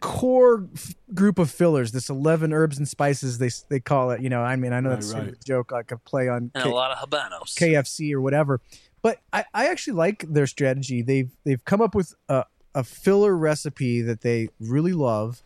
[0.00, 4.20] core f- group of fillers, this 11 herbs and spices, they they call it.
[4.20, 5.36] You know, I mean, I know Right, that's sort of right.
[5.40, 7.54] a joke, like a play on And K- a lot of habanos.
[7.56, 8.60] KFC or whatever.
[9.02, 11.02] But I, I actually like their strategy.
[11.02, 12.44] They've they've come up with a,
[12.74, 15.42] a filler recipe that they really love,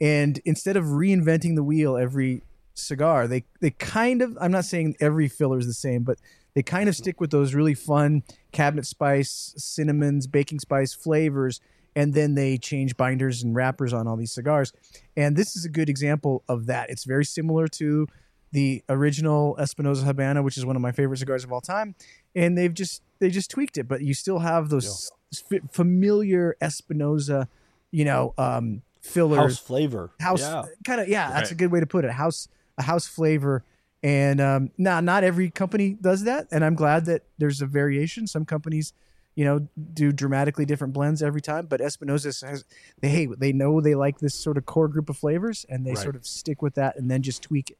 [0.00, 2.42] and instead of reinventing the wheel every
[2.74, 6.18] cigar, they they kind of I'm not saying every filler is the same, but
[6.54, 8.22] they kind of stick with those really fun
[8.52, 11.60] cabinet spice, cinnamons, baking spice flavors,
[11.96, 14.72] and then they change binders and wrappers on all these cigars.
[15.16, 16.90] And this is a good example of that.
[16.90, 18.06] It's very similar to
[18.52, 21.94] the original Espinosa Habano, which is one of my favorite cigars of all time,
[22.36, 25.10] and they've just they just tweaked it, but you still have those
[25.52, 27.48] f- familiar Espinosa,
[27.90, 30.10] you know, um, fillers, House flavor.
[30.20, 30.64] house Yeah.
[30.86, 32.12] kind of yeah, that's a good way to put it.
[32.12, 33.64] House a house flavor.
[34.02, 38.26] And um, now, not every company does that, and I'm glad that there's a variation.
[38.26, 38.92] Some companies,
[39.36, 42.64] you know, do dramatically different blends every time, but Espinosa has
[43.00, 45.90] they hey they know they like this sort of core group of flavors, and they
[45.94, 45.98] Right.
[45.98, 47.78] sort of stick with that, and then just tweak it.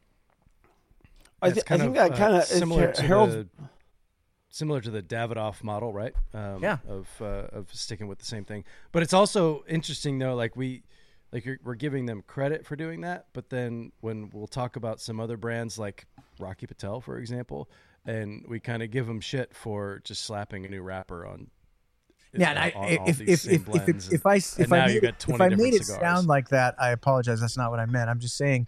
[1.41, 3.29] I, It's thi- I think of, that uh, kind of similar to Harold.
[3.29, 3.47] the
[4.49, 6.13] similar to the Davidoff model, right?
[6.33, 6.77] Um, Yeah.
[6.87, 10.35] Of uh, of sticking with the same thing, but it's also interesting though.
[10.35, 10.83] Like we,
[11.31, 14.99] like you're, we're giving them credit for doing that, but then when we'll talk about
[15.01, 16.05] some other brands like
[16.39, 17.69] Rocky Patel, for example,
[18.05, 21.47] and we kind of give them shit for just slapping a new wrapper on.
[22.33, 25.25] Yeah, and I, on all if if if if, if I if I made, it,
[25.27, 26.01] if I made it cigars.
[26.01, 27.39] sound like that, I apologize.
[27.39, 28.09] That's not what I meant.
[28.09, 28.67] I'm just saying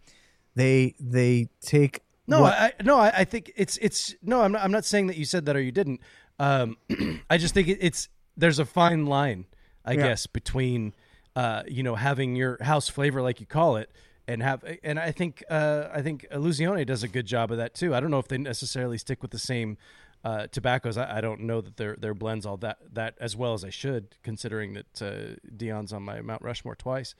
[0.55, 4.41] they they take No, what- I, I no, I, I think it's it's no.
[4.41, 4.63] I'm not.
[4.63, 5.99] I'm not saying that you said that or you didn't.
[6.39, 6.77] Um,
[7.29, 8.07] I just think it, it's
[8.37, 9.45] there's a fine line,
[9.83, 10.07] I Yeah.
[10.09, 10.93] guess, between
[11.35, 13.91] uh, you know, having your house flavor like you call it,
[14.27, 17.73] and have and I think uh, I think Illusione does a good job of that
[17.73, 17.95] too.
[17.95, 19.77] I don't know if they necessarily stick with the same
[20.23, 20.97] uh, tobaccos.
[20.97, 23.69] I, I don't know that their their blends all that that as well as I
[23.69, 27.15] should, considering that uh, Dion's on my Mount Rushmore twice.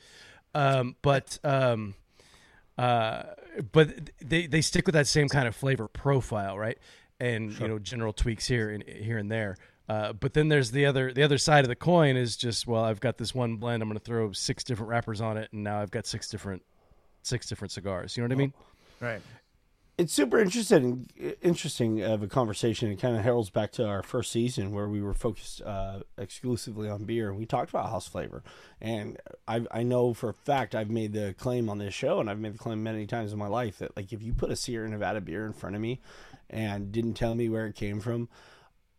[0.53, 1.93] Um, but um,
[2.77, 3.23] uh,
[3.71, 6.77] but they they stick with that same kind of flavor profile, right?
[7.19, 9.57] And you know, general tweaks here and here and there.
[9.89, 12.83] Uh, but then there's the other the other side of the coin is just well,
[12.83, 13.81] I've got this one blend.
[13.81, 16.63] I'm going to throw six different wrappers on it, and now I've got six different
[17.27, 18.15] six different cigars.
[18.17, 18.53] You know what I mean?
[18.99, 19.21] right.
[19.99, 21.07] it's super interesting
[21.41, 25.01] interesting of a conversation it kind of heralds back to our first season where we
[25.01, 28.41] were focused uh, exclusively on beer and we talked about house flavor
[28.81, 29.17] and
[29.47, 32.39] I, I know for a fact i've made the claim on this show and i've
[32.39, 34.87] made the claim many times in my life that like if you put a sierra
[34.89, 35.99] nevada beer in front of me
[36.49, 38.29] and didn't tell me where it came from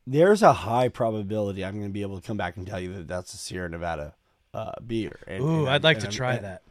[0.06, 2.92] there's a high probability i'm going to be able to come back and tell you
[2.94, 4.14] that that's a sierra nevada
[4.54, 6.62] uh, beer and, Ooh, and I'd like and to I'm- try and- that.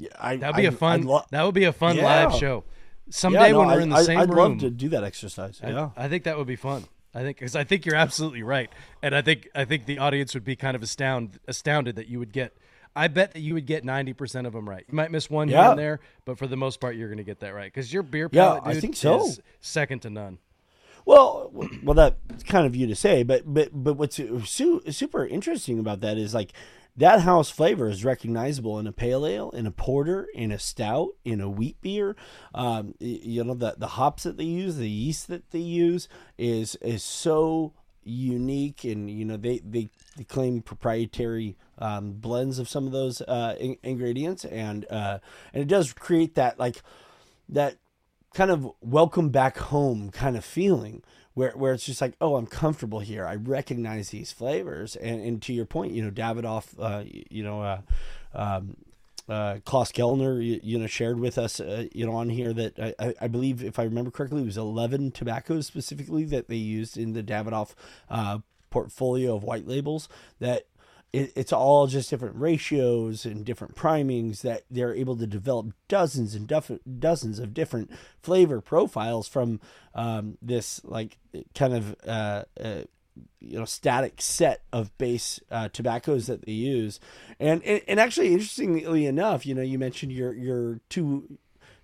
[0.00, 1.02] Yeah, I, That'd be a I'd- fun.
[1.02, 2.04] Lo- that would be a fun Yeah.
[2.26, 2.64] live show.
[3.10, 4.88] Someday yeah, no, when we're I- in the I- same I'd room, love to do
[4.90, 6.84] that exercise I- yeah I, think that would be fun.
[7.14, 8.70] I think because I think you're absolutely right,
[9.02, 12.18] and I think I think the audience would be kind of astound astounded that you
[12.20, 12.56] would get.
[12.94, 14.84] I bet that you would get ninety percent of them right.
[14.88, 17.24] You might miss one here and there, but for the most part, you're going to
[17.24, 19.24] get that right because your beer Yeah, palate, I think so.
[19.26, 20.38] is second to none.
[21.06, 21.50] Well,
[21.82, 26.00] well, that's kind of you to say, but but but what's su- super interesting about
[26.02, 26.52] that is like
[26.96, 31.10] that house flavor is recognizable in a pale ale, in a porter, in a stout,
[31.24, 32.16] in a wheat beer.
[32.54, 36.76] Um, you know the the hops that they use, the yeast that they use is
[36.76, 37.72] is so
[38.02, 43.20] unique, and you know they they, they claim proprietary um, blends of some of those
[43.22, 45.18] uh, in- ingredients, and uh,
[45.52, 46.82] and it does create that like
[47.48, 47.76] that
[48.34, 51.02] kind of welcome back home kind of feeling
[51.34, 53.26] where, where it's just like oh i'm comfortable here.
[53.26, 54.96] I recognize these flavors.
[54.96, 57.80] And, and to your point you know davidoff uh, you know uh,
[58.34, 58.76] um,
[59.28, 62.76] uh, Klaus Kelner, you, you know, shared with us, uh, you know, on here that
[62.80, 66.56] I, I- I believe, if I remember correctly, it was 11 tobaccos specifically that they
[66.56, 67.74] used in the Davidoff
[68.08, 68.38] uh,
[68.70, 70.08] portfolio of white labels
[70.40, 70.66] that
[71.12, 76.34] it, it's all just different ratios and different primings that they're able to develop dozens
[76.34, 77.90] and duff- dozens of different
[78.22, 79.60] flavor profiles from
[79.94, 81.18] um, this like
[81.54, 82.82] kind of uh, uh,
[83.40, 87.00] you know static set of base uh, tobaccos that they use
[87.38, 91.38] and, and and actually interestingly enough you know you mentioned your your two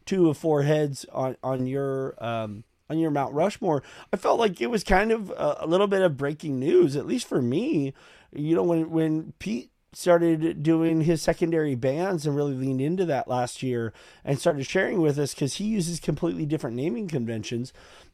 [0.05, 4.61] two of four heads on on your um on your Mount Rushmore, I felt like
[4.61, 7.93] it was kind of a, a little bit of breaking news, at least for me.
[8.37, 13.29] You know, when when Pete started doing his secondary bands and really leaned into that
[13.29, 17.73] last year and started sharing with us because he uses completely different naming conventions,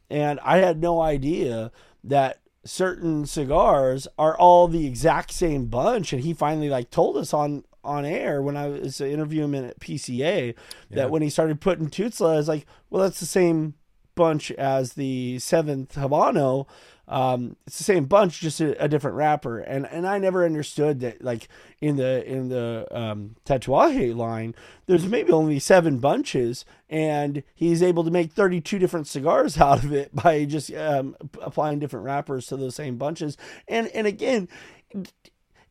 [0.09, 1.71] and I had no idea
[2.03, 6.13] that certain cigars are all the exact same bunch.
[6.13, 9.79] And he finally like told us on on air when I was interviewing him at
[9.79, 10.55] PCA
[10.91, 13.73] that when he started putting Tutsla, I was like, well, that's the same
[14.15, 16.67] bunch as the seventh Habano.
[17.07, 19.59] Um, it's the same bunch, just a, a different wrapper.
[19.59, 21.47] And and I never understood that like
[21.81, 28.03] in the in the um, Tatuaje line, there's maybe only seven bunches, and he's able
[28.03, 32.57] to make 32 different cigars out of it by just um, applying different wrappers to
[32.57, 33.37] those same bunches.
[33.67, 34.47] And and again,
[34.91, 35.11] it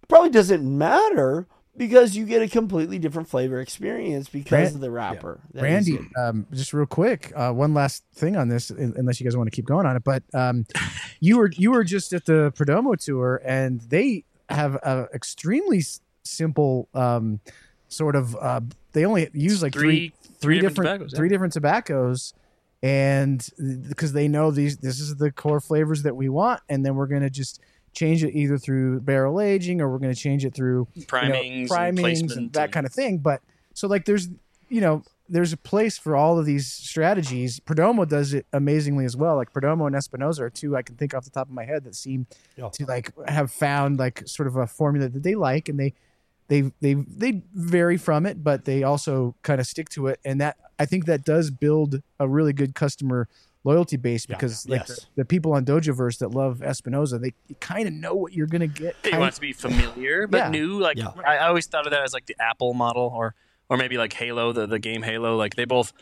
[0.09, 1.47] probably doesn't matter
[1.77, 5.41] because you get a completely different flavor experience because Brand- of the wrapper.
[5.55, 9.21] that is Randy, um, just real quick, uh, one last thing on this, un- unless
[9.21, 10.05] you guys want to keep going on it.
[10.05, 10.67] But um,
[11.21, 15.83] you were you were just at the Perdomo tour, and they have a extremely
[16.25, 17.41] simple um,
[17.89, 18.37] sort of.
[18.37, 18.61] Uh,
[18.93, 21.17] they only use like three Three- three different different tobaccos, yeah.
[21.17, 22.35] three different tobaccos,
[22.83, 23.49] and
[23.89, 27.07] because they know these this is the core flavors that we want, and then we're
[27.07, 27.61] gonna just
[27.93, 31.07] change it either through barrel aging or we're going to change it through you know,
[31.69, 33.19] Primings and and that and- kind of thing.
[33.19, 33.41] But
[33.75, 34.29] so like there's
[34.69, 37.59] you know there's a place for all of these strategies.
[37.61, 39.37] Perdomo does it amazingly as well.
[39.37, 41.85] Like Perdomo and Espinosa are two I can think off the top of my head
[41.85, 42.27] that seem
[42.57, 42.69] Yeah.
[42.71, 45.95] to like have found like sort of a formula that they like and they
[46.49, 50.19] they they they vary from it, but they also kind of stick to it.
[50.25, 53.29] And that I think that does build a really good customer
[53.65, 54.37] loyalty base Yeah.
[54.37, 54.89] because like Yes.
[55.15, 58.67] the, the people on Dojoverse that love Espinosa, they kind of know what you're gonna
[58.67, 58.97] get.
[59.03, 60.49] They want it to be familiar but Yeah.
[60.51, 60.79] new.
[60.81, 61.09] Like Yeah.
[61.27, 63.35] I, I always thought of that as like the Apple model, or
[63.69, 65.37] or maybe like Halo, the the game Halo.
[65.37, 65.93] Like they both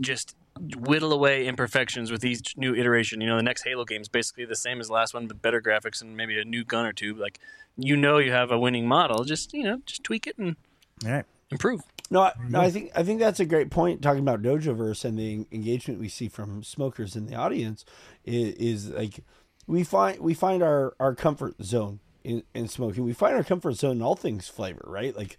[0.00, 0.36] just
[0.76, 3.20] whittle away imperfections with each new iteration.
[3.20, 5.40] You know, the next Halo game is basically the same as the last one, but
[5.42, 7.14] better graphics and maybe a new gun or two.
[7.14, 7.38] Like
[7.76, 9.24] you know, you have a winning model.
[9.24, 10.56] Just you know, just tweak it and
[11.04, 11.24] All right.
[11.50, 11.82] Improve.
[12.10, 14.02] No, I, no, I think I think that's a great point.
[14.02, 17.84] Talking about Dojoverse and the engagement we see from smokers in the audience
[18.24, 19.20] is, is like
[19.68, 23.04] we find we find our our comfort zone in, in smoking.
[23.04, 25.16] We find our comfort zone in all things flavor, right?
[25.16, 25.38] Like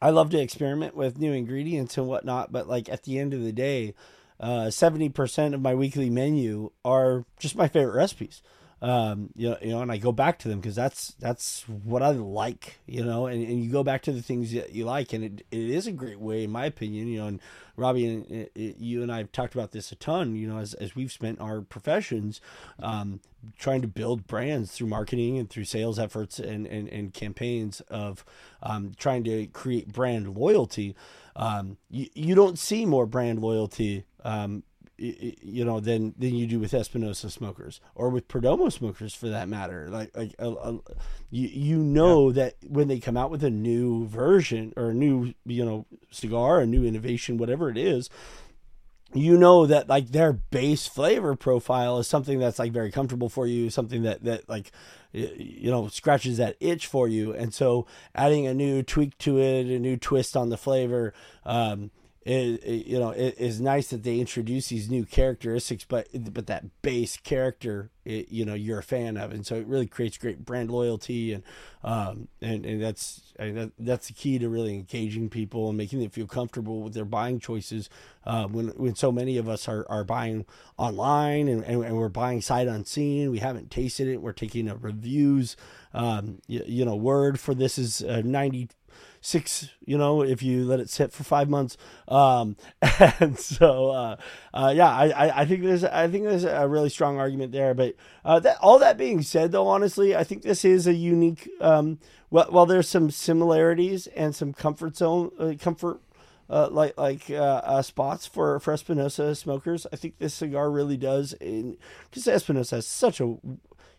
[0.00, 3.42] I love to experiment with new ingredients and whatnot, but like at the end of
[3.42, 3.94] the day,
[4.38, 8.40] uh, seventy percent of my weekly menu are just my favorite recipes.
[8.82, 12.02] Um, you know, you know, and I go back to them because that's that's what
[12.02, 15.14] I like, you know, and, and you go back to the things that you like,
[15.14, 17.26] and it, it is a great way, in my opinion, you know.
[17.26, 17.40] And
[17.76, 20.58] Robby and uh, uh, you and I have talked about this a ton, you know,
[20.58, 22.42] as as we've spent our professions
[22.78, 23.20] um,
[23.58, 28.26] trying to build brands through marketing and through sales efforts and and, and campaigns of
[28.62, 30.94] um, trying to create brand loyalty.
[31.34, 34.64] Um, you, you don't see more brand loyalty um,
[34.98, 39.48] you know than than you do with Espinosa smokers or with Perdomo smokers for that
[39.48, 39.88] matter.
[39.90, 40.72] Like like a, a,
[41.30, 45.34] you you know that when they come out with a new version or a new
[45.44, 48.08] you know cigar a new innovation whatever it is
[49.14, 53.46] you know that like their base flavor profile is something that's like very comfortable for
[53.46, 54.72] you something that that like
[55.12, 57.32] you know scratches that itch for you.
[57.32, 61.90] And so adding a new tweak to it a new twist on the flavor um
[62.26, 66.46] it, it- you know it is nice that they introduce these new characteristics, but but
[66.48, 70.18] that base character, it, you know, you're a fan of, and so it really creates
[70.18, 71.44] great brand loyalty, and
[71.84, 76.10] um and and that's that, that's the key to really engaging people and making them
[76.10, 77.88] feel comfortable with their buying choices.
[78.24, 80.44] Uh, when when so many of us are, are buying
[80.78, 84.20] online and, and, and we're buying sight unseen, we haven't tasted it.
[84.20, 85.56] We're taking a reviews.
[85.94, 88.68] Um, you, you know, word for this is uh, ninety
[89.26, 92.56] six you know if you let it sit for five months um
[93.18, 94.16] and so uh,
[94.54, 97.74] uh yeah I, I i think there's i think there's a really strong argument there
[97.74, 101.50] but uh that all that being said though honestly i think this is a unique
[101.60, 101.98] um
[102.30, 106.00] well while there's some similarities and some comfort zone uh, comfort
[106.48, 109.84] uh, like like uh, uh, spots for for Espinosa smokers.
[109.92, 113.36] I think this cigar really does, because Espinosa has such a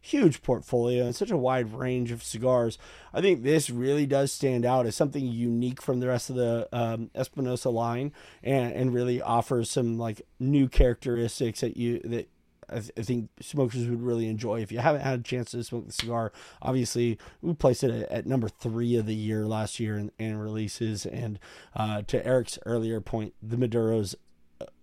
[0.07, 2.77] huge portfolio and such a wide range of cigars.
[3.13, 6.67] I think this really does stand out as something unique from the rest of the
[6.71, 12.29] um, Espinosa line, and and really offers some like new characteristics that you that
[12.69, 14.61] I, th- I think smokers would really enjoy.
[14.61, 16.31] If you haven't had a chance to smoke the cigar,
[16.61, 20.37] obviously we placed it at, at number three of the year last year in, in
[20.37, 21.05] releases.
[21.05, 21.39] And
[21.75, 24.15] uh, to Eric's earlier point, the Maduro's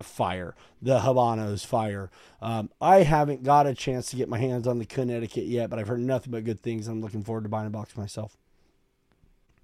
[0.03, 2.11] fire, the Habano's fire.
[2.41, 5.79] Um, I haven't got a chance to get my hands on the Connecticut yet, but
[5.79, 6.89] I've heard nothing but good things.
[6.89, 8.37] I'm looking forward to buying a box myself.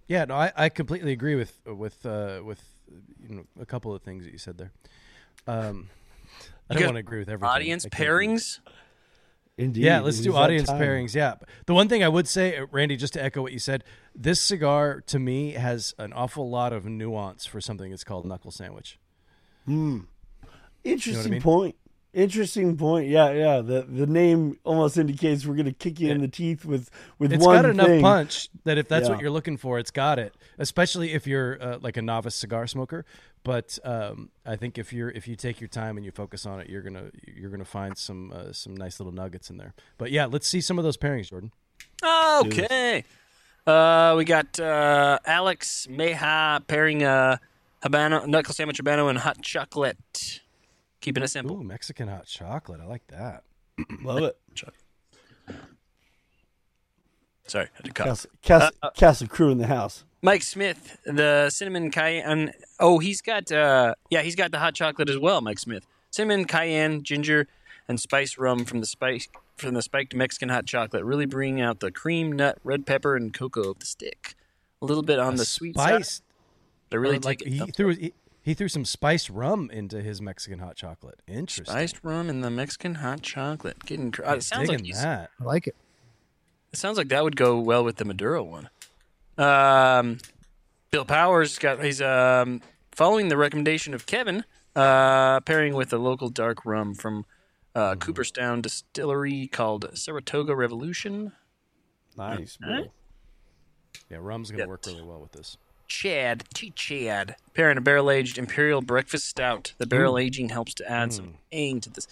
[0.06, 2.62] Yeah, no, I, I completely agree with with uh, with
[3.28, 4.72] you know a couple of things that you said there.
[5.46, 5.88] Um,
[6.68, 7.54] I don't want to agree with everything.
[7.54, 8.26] Audience I can't agree.
[8.28, 8.58] pairings.
[9.58, 9.84] Indeed.
[9.84, 11.14] Yeah, let's do audience pairings.
[11.14, 11.34] Yeah.
[11.66, 13.84] The one thing I would say, uh, Randy, just to echo what you said,
[14.14, 18.52] this cigar to me has an awful lot of nuance for something that's called knuckle
[18.52, 18.98] sandwich.
[20.84, 21.42] Interesting mean?
[21.42, 21.76] point.
[22.12, 23.08] Interesting point.
[23.08, 23.60] Yeah, yeah.
[23.60, 26.90] The the name almost indicates we're gonna kick you in the teeth with
[27.20, 28.02] with It's one It's got enough thing.
[28.02, 30.34] punch that if that's what you're looking for, it's got it.
[30.58, 33.04] Especially if you're uh, like a novice cigar smoker.
[33.44, 36.58] But um, I think if you're if you take your time and you focus on
[36.58, 39.74] it, you're gonna you're gonna find some uh, some nice little nuggets in there.
[39.96, 41.52] But yeah, let's see some of those pairings, Jordan.
[42.02, 43.04] Okay.
[43.66, 47.36] Uh, we got uh, Alex Meha pairing uh,
[47.82, 50.40] Habano, knuckle sandwich Habano and hot chocolate.
[51.00, 51.56] Keeping it simple.
[51.56, 52.80] Ooh, Mexican hot chocolate.
[52.80, 53.44] I like that.
[54.02, 54.38] Love it.
[57.46, 58.06] Sorry, I had to cut.
[58.06, 60.04] Castle, Castle, Castle crew in the house.
[60.22, 62.52] Mike Smith, the cinnamon cayenne.
[62.78, 65.40] Oh, he's got uh, yeah, he's got the hot chocolate as well.
[65.40, 67.48] Mike Smith, cinnamon cayenne, ginger,
[67.88, 69.26] and spice rum from the spice
[69.56, 73.34] from the spiked Mexican hot chocolate, really bringing out the cream, nut, red pepper, and
[73.34, 74.34] cocoa of the stick.
[74.82, 76.04] A little bit on the sweet side.
[76.90, 76.96] Spice.
[76.96, 77.76] But really Or, like take it he up.
[77.76, 78.12] threw he,
[78.42, 81.20] he threw some spiced rum into his Mexican hot chocolate.
[81.28, 81.64] Interesting.
[81.66, 83.84] spiced rum in the Mexican hot chocolate.
[83.84, 85.30] Getting cr- it sounds like that.
[85.40, 85.76] I like it.
[86.72, 88.68] it sounds like that would go well with the Maduro one.
[89.38, 90.18] Um,
[90.90, 92.60] Bill Powers got he's um
[92.92, 94.44] following the recommendation of Kevin,
[94.76, 97.24] uh, pairing with a local dark rum from
[97.74, 101.32] uh, Cooperstown Distillery called Saratoga Revolution.
[102.16, 102.58] Nice.
[102.62, 102.82] Huh?
[104.10, 104.68] Yeah, rum's gonna Yeah.
[104.68, 105.56] work really well with this.
[105.90, 109.74] Chad, T Chad, pairing a barrel aged imperial breakfast stout.
[109.78, 110.22] The barrel mm.
[110.22, 111.34] aging helps to add some mm.
[111.50, 112.06] tang to the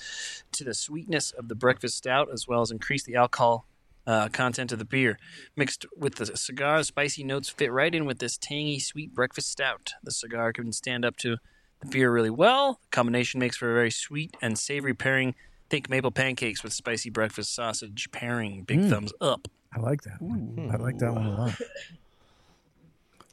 [0.52, 3.66] to the sweetness of the breakfast stout, as well as increase the alcohol
[4.04, 5.16] uh, content of the beer.
[5.56, 9.92] Mixed with the cigar, spicy notes fit right in with this tangy, sweet breakfast stout.
[10.02, 11.36] The cigar can stand up to
[11.80, 12.80] the beer really well.
[12.90, 15.36] The combination makes for a very sweet and savory pairing.
[15.70, 18.64] Think maple pancakes with spicy breakfast sausage pairing.
[18.64, 18.90] Big mm.
[18.90, 19.46] thumbs up.
[19.72, 20.68] I like that one.
[20.72, 21.54] I like that one a lot.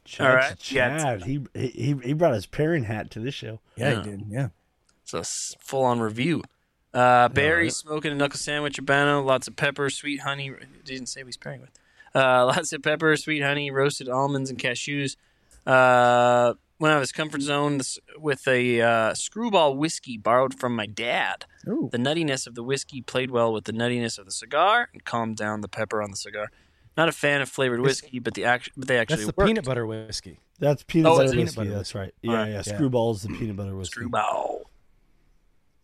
[0.06, 1.24] Chad, All right, Chad.
[1.24, 3.60] He, he he brought his pairing hat to this show.
[3.76, 4.04] Yeah, Yeah.
[4.04, 4.24] he did.
[4.30, 4.48] Yeah.
[5.04, 5.24] It's a
[5.64, 6.44] full on review.
[6.94, 10.54] Uh, Barry smoking a knuckle sandwich, Habano, lots of pepper, sweet honey.
[10.86, 11.72] Didn't say what he's pairing with.
[12.16, 15.18] Uh, lots of pepper, sweet honey, roasted almonds and cashews.
[15.68, 17.82] Uh, went out of his comfort zone
[18.18, 21.46] with a uh, screwball whiskey borrowed from my dad.
[21.68, 21.90] Ooh.
[21.92, 25.36] The nuttiness of the whiskey played well with the nuttiness of the cigar and calmed
[25.38, 26.50] down the pepper on the cigar.
[26.98, 29.48] Not a fan of flavored whiskey, but the act- but they actually That's the worked.
[29.48, 30.40] peanut butter whiskey.
[30.60, 31.58] That's peanut Oh, butter it's peanut whiskey.
[31.58, 32.14] butter That's right.
[32.22, 32.52] Yeah, Alright.
[32.52, 32.64] yeah.
[32.66, 32.78] Yeah.
[32.80, 33.94] Screwballs the peanut butter whiskey.
[34.02, 34.70] Screwball.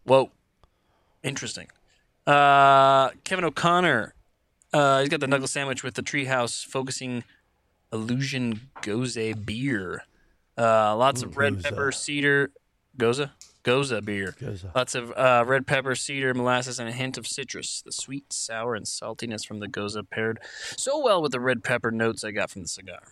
[0.05, 0.31] Whoa.
[1.23, 1.67] Interesting.
[2.25, 4.13] Uh, Kevin O'Connor.
[4.73, 7.23] Uh, he's got the knuckle sandwich with the treehouse focusing
[7.91, 10.03] illusion gose beer.
[10.57, 11.63] Uh, lots of red Gose.
[11.63, 12.51] pepper, cedar,
[12.97, 13.29] gose,
[13.63, 14.35] gose beer.
[14.39, 14.73] Gose.
[14.75, 17.81] Lots of uh, red pepper, cedar, molasses, and a hint of citrus.
[17.83, 20.39] The sweet, sour, and saltiness from the gose paired
[20.77, 23.03] so well with the red pepper notes I got from the cigar.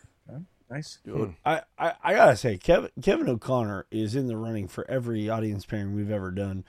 [0.69, 0.99] Nice.
[1.45, 5.65] I, I, I gotta say, Kevin Kevin O'Connor is in the running for every audience
[5.65, 6.63] pairing we've ever done.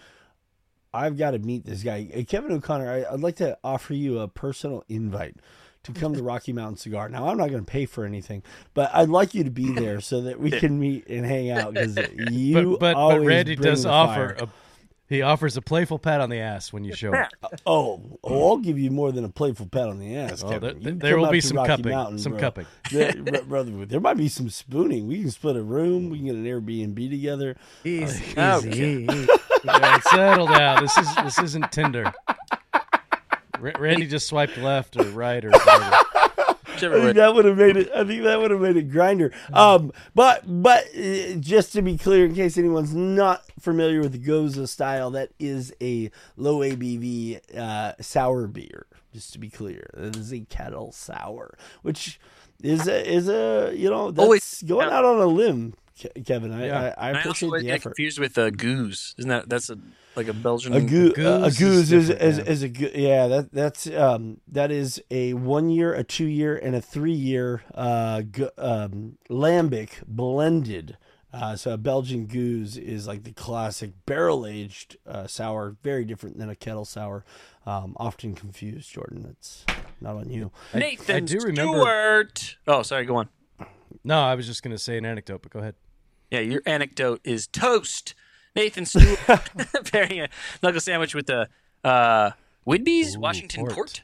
[0.93, 2.91] I've got to meet this guy, Kevin O'Connor.
[2.91, 5.37] I, I'd like to offer you a personal invite
[5.85, 7.09] to come to Rocky Mountain Cigar.
[7.09, 8.43] Now, I'm not going to pay for anything,
[8.75, 11.75] but I'd like you to be there so that we can meet and hang out
[11.75, 11.97] because
[12.31, 14.49] you but but, always but Randy does offer a
[15.09, 17.29] he offers a playful pat on the ass when you show up.
[17.67, 20.45] Oh, oh, I'll give you more than a playful pat on the ass.
[20.45, 22.41] Oh, there- there will be some Rocky cupping, Mountain, some bro.
[22.41, 22.67] cupping.
[22.93, 23.13] There,
[23.43, 25.09] brother, there might be some spooning.
[25.09, 26.11] We can split a room.
[26.11, 27.57] We can get an Airbnb together.
[27.85, 29.09] Easy, Oh, easy.
[29.65, 30.83] Yeah, settle down.
[30.85, 32.13] This is this isn't Tinder.
[33.61, 35.97] Ra- Randy just swiped left or right or whatever.
[36.83, 37.91] I think that would have made it.
[37.95, 39.33] I think that would have made it Grindr.
[39.53, 44.19] Um, but but uh, just to be clear, in case anyone's not familiar with the
[44.19, 48.87] Gose style, that is a low ABV uh, sour beer.
[49.13, 52.19] Just to be clear, it is a kettle sour, which
[52.63, 55.75] is a, is a you know that's Always- going out on a limb,
[56.25, 56.53] Kevin.
[56.53, 56.95] I, Yeah.
[56.97, 57.89] I, I I also appreciate always the get effort.
[57.91, 59.15] confused with uh, gueuze.
[59.19, 59.79] Isn't that that's a
[60.17, 60.73] like a Belgian?
[60.75, 62.45] A, goo- gueuze a is gueuze is, different, is, yeah.
[62.45, 66.57] is a goo- yeah that that's um that is a one year a two year
[66.57, 70.97] and a three year uh gu- um lambic blended
[71.33, 76.39] uh so a Belgian gueuze is like the classic barrel aged uh, sour very different
[76.39, 77.25] than a kettle sour
[77.67, 79.65] um often confused Jordan that's
[80.01, 82.57] not on you Nathan I do remember- Stewart.
[82.67, 83.05] Oh, sorry.
[83.05, 83.29] Go on.
[84.03, 85.75] No, I was just going to say an anecdote, but go ahead.
[86.31, 88.15] Yeah, your anecdote is toast.
[88.55, 89.19] Nathan Stewart
[89.93, 90.29] pairing a
[90.63, 91.49] knuckle sandwich with the
[91.85, 92.31] uh,
[92.67, 93.75] Whidbey's Ooh, Washington port.
[93.75, 94.03] port.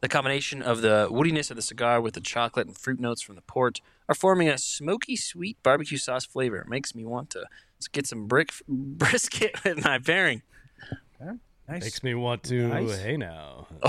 [0.00, 3.34] The combination of the woodiness of the cigar with the chocolate and fruit notes from
[3.34, 6.58] the port are forming a smoky, sweet barbecue sauce flavor.
[6.58, 7.46] It makes me want to
[7.92, 10.42] get some brick brisket with my pairing.
[11.68, 11.82] Nice.
[11.82, 12.68] Makes me want to.
[12.68, 12.98] Nice.
[12.98, 13.66] Hey now,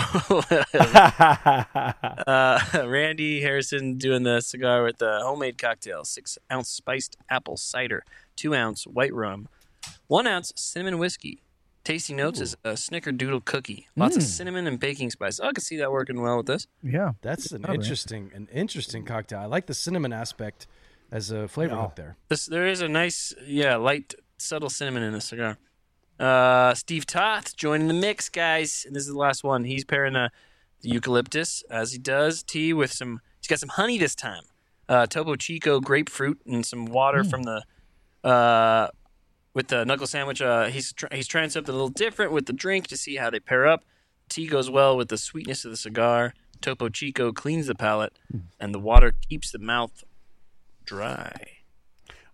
[2.28, 8.04] uh, Randy Harrison doing the cigar with the homemade cocktail: six ounce spiced apple cider,
[8.36, 9.48] two ounce white rum,
[10.08, 11.42] one ounce cinnamon whiskey.
[11.84, 13.88] Tasty notes is a snickerdoodle cookie.
[13.96, 15.40] Lots of cinnamon and baking spice.
[15.40, 16.68] Oh, I can see that working well with this.
[16.84, 17.14] Yeah.
[17.22, 19.40] that's an interesting, an interesting cocktail.
[19.40, 20.68] I like the cinnamon aspect
[21.12, 21.82] as a flavor Yeah.
[21.84, 22.18] hook there.
[22.28, 25.58] This there is a nice, yeah, light, subtle cinnamon in the cigar.
[26.20, 28.84] Uh, Steve Toth joining the mix, guys.
[28.86, 29.64] And this is the last one.
[29.64, 30.30] He's pairing the,
[30.82, 33.22] the eucalyptus as he does tea with some.
[33.40, 34.44] He's got some honey this time.
[34.90, 37.64] Uh, Topo Chico grapefruit and some water from the.
[38.24, 38.90] Uh,
[39.60, 42.54] with the knuckle sandwich, uh, he's tr- he's trying something a little different with the
[42.54, 43.84] drink to see how they pair up.
[44.30, 46.34] Tea goes well with the sweetness of the cigar.
[46.62, 48.14] Topo Chico cleans the palate,
[48.58, 50.06] and the water keeps the mouth
[50.86, 51.34] dry.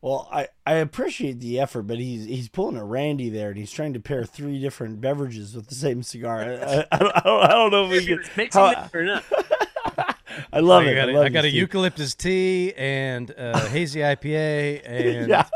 [0.04, 3.72] Well, I, I appreciate the effort, but he's he's pulling a Randy there, and he's
[3.72, 6.42] trying to pair three different beverages with the same cigar.
[6.42, 8.24] I, I, I, don't, I, don't, know if we can.
[8.38, 9.24] Mixing how- it or not.
[10.54, 10.96] I love I it.
[10.96, 11.60] got, I, a, love I got a you, Steve.
[11.62, 15.48] eucalyptus tea and a hazy IPA and Yeah.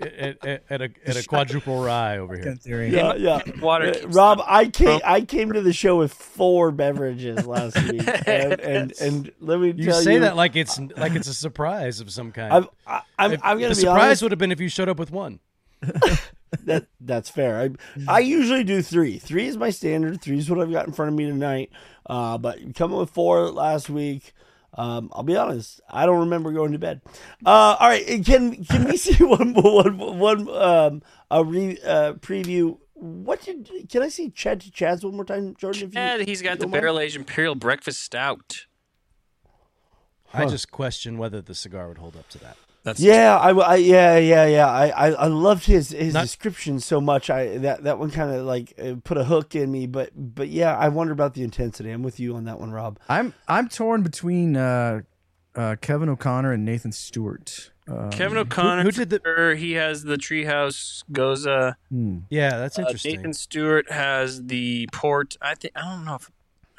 [0.00, 2.54] And, and, and a, and a quadruple rye over here.
[2.56, 2.88] Theory.
[2.90, 3.40] Yeah, yeah.
[3.60, 8.02] Water Uh, Rob, I came I came to the show with four beverages last week,
[8.26, 11.34] and and, and let me You tell say you, that like it's like it's a
[11.34, 12.52] surprise of some kind.
[12.52, 14.22] I'm I, I'm, If- I'm the gonna be surprise honest.
[14.22, 15.40] would have been if you showed up with one.
[16.64, 17.60] that that's fair.
[17.60, 17.70] I
[18.08, 19.18] I usually do three.
[19.18, 20.20] Three is my standard.
[20.20, 21.70] Three is what I've got in front of me tonight.
[22.06, 24.32] Uh, but coming with four last week.
[24.76, 25.80] Um, I'll be honest.
[25.88, 27.00] I don't remember going to bed.
[27.44, 28.04] Uh, all right.
[28.24, 32.78] Can can we see one one one um a re, uh, preview?
[32.94, 35.82] What did can I see Chad to Chad's one more time, Jordan?
[35.84, 38.66] If you, And he's got the don't barrel aged imperial breakfast stout.
[40.32, 42.56] I just question whether the cigar would hold up to that.
[42.84, 44.66] That's Yeah, I, I yeah yeah yeah.
[44.68, 47.30] I, I, I loved his his Not- description so much.
[47.30, 49.86] I that that one kind of like uh, put a hook in me.
[49.86, 51.90] But but yeah, I wonder about the intensity.
[51.90, 52.98] I'm with you on that one, Rob.
[53.08, 55.00] I'm I'm torn between uh,
[55.56, 57.70] uh, Kevin O'Connor and Nathan Stewart.
[57.88, 58.82] Um, Kevin O'Connor.
[58.82, 59.56] who did the- the?
[59.58, 61.74] He has the Treehouse Gose.
[61.90, 62.18] hmm.
[62.30, 63.16] Yeah, that's Uh, interesting.
[63.16, 65.36] Nathan Stewart has the port.
[65.42, 66.30] I think I don't know if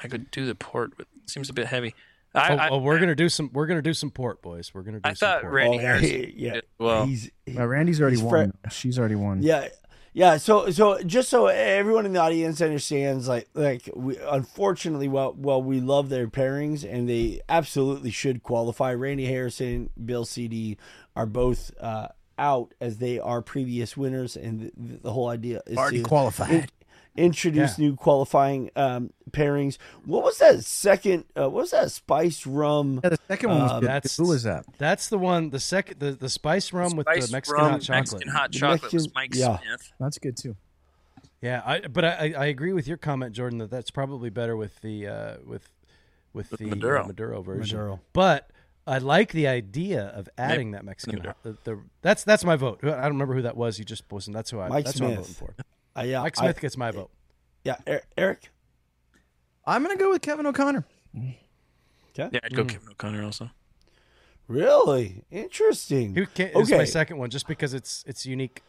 [0.02, 0.92] I could do the port.
[0.96, 1.94] But it seems a bit heavy.
[2.36, 3.50] I, oh, I, oh, we're gonna do some.
[3.52, 4.72] We're gonna do some port, boys.
[4.74, 5.52] We're gonna do I some thought port.
[5.54, 6.60] Randy Oh, Harrison yeah, yeah.
[6.78, 7.06] well.
[7.06, 8.52] He's he- Uh, Randy's already he's won.
[8.70, 9.42] She's already won.
[9.42, 9.68] yeah
[10.12, 10.36] yeah.
[10.38, 15.62] So so just so everyone in the audience understands, like like we unfortunately, while while
[15.62, 20.76] we love their pairings and they absolutely should qualify, Randy Harrison, Bill CD
[21.14, 22.08] are both uh,
[22.38, 26.70] out as they are previous winners, and the, the whole idea is Already to qualified.
[27.16, 29.78] In- introduce new qualifying um, pairings.
[30.04, 31.24] What was that second?
[31.36, 33.00] Uh, what was that spice rum?
[33.02, 33.88] Yeah, the second one was Um, good.
[33.88, 34.64] that's- Who was that?
[34.78, 35.50] That's the one.
[35.50, 37.98] The second, the, the spice rum with Spice the Mexican rum, hot chocolate.
[38.00, 39.58] Mexican hot The chocolate was Mike yeah.
[39.58, 39.92] Smith.
[40.00, 40.56] That's good too.
[41.42, 44.80] Yeah, I, but I, I agree with your comment, Jordan, that that's probably better with
[44.80, 45.68] the uh, with
[46.32, 47.02] with the Maduro.
[47.04, 47.76] uh, Maduro version.
[47.76, 48.00] Maduro.
[48.14, 48.50] But
[48.86, 51.18] I like the idea of adding that Mexican.
[51.18, 51.34] Maduro.
[51.42, 52.80] The, the, that's that's my vote.
[52.82, 53.78] I don't remember who that was.
[53.78, 54.34] You just wasn't.
[54.34, 54.68] That's who I.
[54.68, 55.54] Mike that's who I'm voting for.
[55.96, 57.10] Uh, yeah, Mike I- Smith gets my vote.
[57.64, 58.50] yeah, Er- Eric.
[59.66, 60.84] I'm gonna go with Kevin O'Connor.
[61.14, 62.68] Yeah, I'd go Mm.
[62.68, 63.50] Kevin O'Connor also.
[64.48, 66.14] Really interesting.
[66.14, 68.62] Who can, This is my second one, just because it's it's unique.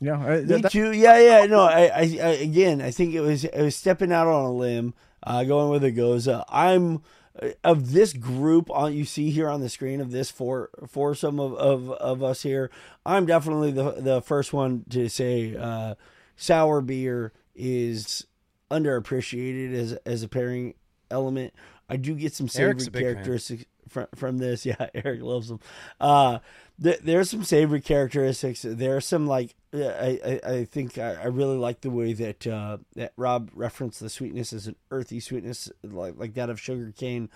[0.00, 0.90] You know, uh, Me that- that- too.
[0.92, 1.46] Yeah, yeah.
[1.46, 4.50] No, I, I, I, again, I think it was, it was stepping out on a
[4.52, 6.44] limb, uh, going with a Gose.
[6.48, 7.02] I'm
[7.40, 11.38] uh, of this group on you see here on the screen of this four foursome
[11.38, 12.68] of, of, of us here.
[13.06, 15.94] I'm definitely the the first one to say uh,
[16.42, 18.26] sour beer is
[18.70, 20.74] underappreciated as as a pairing
[21.10, 21.54] element.
[21.88, 23.02] I do get some savory fan.
[23.02, 24.66] characteristics from from this.
[24.66, 25.60] Yeah, Eric loves them.
[26.00, 26.38] Uh,
[26.82, 28.62] th- there's some savory characteristics.
[28.66, 32.12] There are some like uh, I I, I think I, I really like the way
[32.14, 36.60] that uh, that Rob referenced the sweetness as an earthy sweetness like like that of
[36.60, 37.28] sugar cane.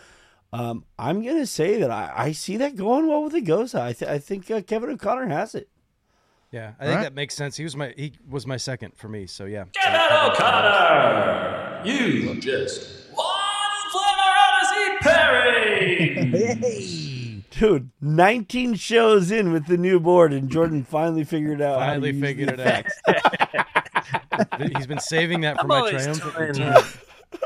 [0.52, 3.78] Um, I'm gonna say that I, I see that going well with the Gose.
[3.78, 5.68] I th- I think uh, Kevin O'Connor has it.
[6.52, 7.02] Yeah, I think right.
[7.02, 7.56] that makes sense.
[7.56, 9.26] He was my he was my second for me.
[9.26, 9.64] So yeah.
[9.72, 13.26] Kevin O'Connor, you just one
[13.92, 14.96] Flavor Odyssey
[16.30, 17.44] pairing.
[17.50, 21.80] Dude, 19 shows in with the new board, and Jordan finally figured out.
[21.80, 22.84] how to Finally use figured the it out.
[23.08, 24.72] effects.
[24.76, 26.74] He's been saving that for I'm my triumphant trying return.
[26.74, 26.84] to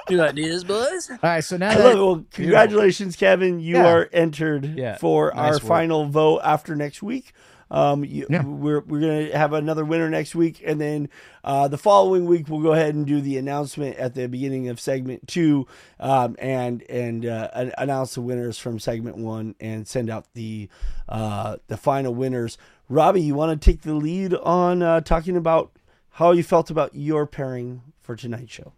[0.09, 1.09] do ideas, boys.
[1.11, 2.01] all right, so now I that love it.
[2.01, 3.61] Well, congratulations, Kevin.
[3.61, 3.87] You Yeah.
[3.87, 5.63] are entered Yeah, for nice our work.
[5.63, 7.33] final vote after next week.
[7.71, 8.43] Um, you, Yeah.
[8.45, 11.09] we're we're gonna have another winner next week, and then
[11.45, 14.81] uh, the following week we'll go ahead and do the announcement at the beginning of
[14.81, 15.67] segment two,
[16.01, 20.69] um, and and uh, announce the winners from segment one, and send out the
[21.09, 22.59] uh, the final winners.
[22.89, 25.71] Robby, you want to take the lead on uh, talking about
[26.15, 28.73] how you felt about your pairing for tonight's show?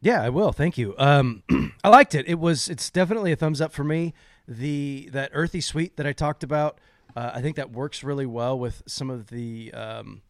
[0.00, 0.52] Yeah, I will.
[0.52, 0.94] Thank you.
[0.98, 1.42] Um,
[1.84, 2.26] I liked it.
[2.28, 2.68] It was.
[2.68, 4.12] It's definitely a thumbs up for me.
[4.48, 6.78] The that earthy sweet that I talked about.
[7.16, 10.22] Uh, I think that works really well with some of the um,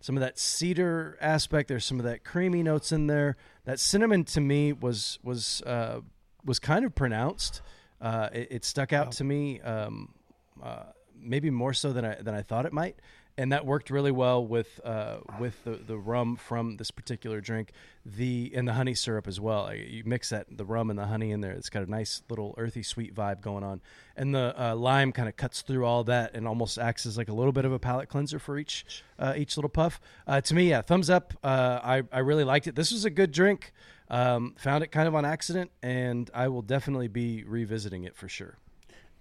[0.00, 1.68] some of that cedar aspect.
[1.68, 3.36] There's some of that creamy notes in there.
[3.64, 6.00] That cinnamon to me was was uh,
[6.44, 7.62] was kind of pronounced.
[8.00, 9.60] Uh, it, it stuck out to me.
[9.60, 10.14] Um,
[10.62, 10.84] uh,
[11.18, 12.96] maybe more so than I than I thought it might,
[13.38, 17.72] and that worked really well with uh, with the, the rum from this particular drink,
[18.04, 19.72] the and the honey syrup as well.
[19.74, 21.52] You mix that the rum and the honey in there.
[21.52, 23.82] It's got a nice little earthy sweet vibe going on,
[24.16, 27.28] and the uh, lime kind of cuts through all that and almost acts as like
[27.28, 28.84] a little bit of a palate cleanser for each
[29.18, 30.00] uh, each little puff.
[30.26, 31.34] Uh, to me, yeah, thumbs up.
[31.44, 32.74] Uh, I I really liked it.
[32.74, 33.72] This was a good drink.
[34.08, 38.28] Um, found it kind of on accident, and I will definitely be revisiting it for
[38.28, 38.56] sure.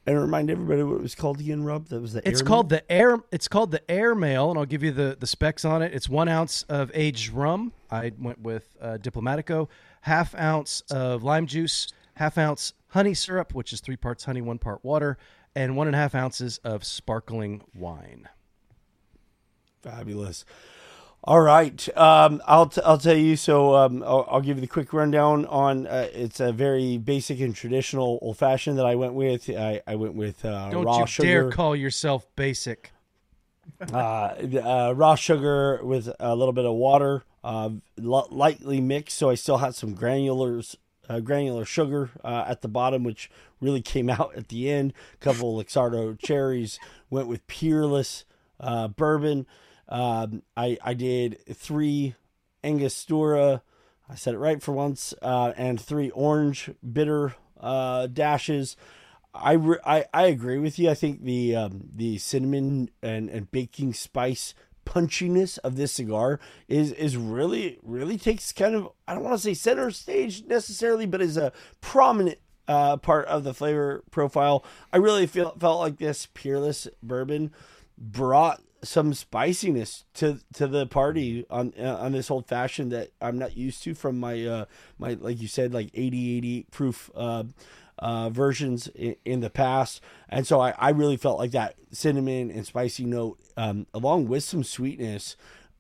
[0.08, 1.88] And remind everybody what it was called again, Rob.
[1.88, 2.28] That was the.
[2.28, 3.18] It's called the air.
[3.32, 5.94] It's called the air mail, and I'll give you the the specs on it.
[5.94, 7.74] It's one ounce of aged rum.
[7.90, 9.68] I went with uh, Diplomatico,
[10.02, 14.60] half ounce of lime juice, half ounce honey syrup, which is three parts honey, one
[14.60, 15.18] part water,
[15.56, 18.30] and one and a half ounces of sparkling wine.
[19.82, 20.46] Fabulous.
[21.28, 23.36] All right, um, I'll t- I'll tell you.
[23.36, 25.88] So um, I'll, I'll give you the quick rundown on.
[25.88, 29.50] Uh, it's a very basic and traditional old fashioned that I went with.
[29.50, 32.92] I, I went with uh, Don't raw you sugar, dare call yourself basic.
[33.92, 39.18] uh, uh, raw sugar with a little bit of water, uh, li- lightly mixed.
[39.18, 40.76] So I still had some granulars,
[41.10, 44.94] uh, granular sugar uh, at the bottom, which really came out at the end.
[45.16, 46.80] A couple of Luxardo cherries.
[47.10, 48.26] Went with Peerless
[48.60, 49.48] uh, bourbon.
[49.88, 52.16] Um, I I did three
[52.64, 53.62] Angostura.
[54.10, 58.78] I said it right for once, uh, and three orange bitter uh, dashes.
[59.34, 60.90] I, re- I I agree with you.
[60.90, 64.54] I think the um, the cinnamon and, and baking spice
[64.86, 69.42] punchiness of this cigar is is really really takes kind of I don't want to
[69.42, 74.64] say center stage necessarily, but is a prominent uh, part of the flavor profile.
[74.94, 77.52] I really feel felt like this peerless bourbon
[77.98, 83.38] brought some spiciness to to the party on uh, on this old fashioned that I'm
[83.38, 84.66] not used to from my uh
[84.98, 87.44] my like you said like 80 80 proof uh
[87.98, 92.52] uh, versions in, in the past, and so I, I really felt like that cinnamon
[92.52, 95.38] and spicy note, um, along with some sweetness,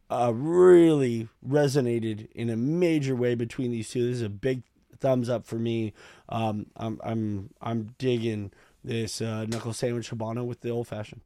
[0.09, 4.07] uh, really resonated in a major way between these two.
[4.07, 4.63] This is a big
[4.99, 5.93] thumbs up for me.
[6.29, 8.51] Um, I'm I'm I'm digging
[8.83, 11.21] this uh, knuckle sandwich habano with the old fashioned.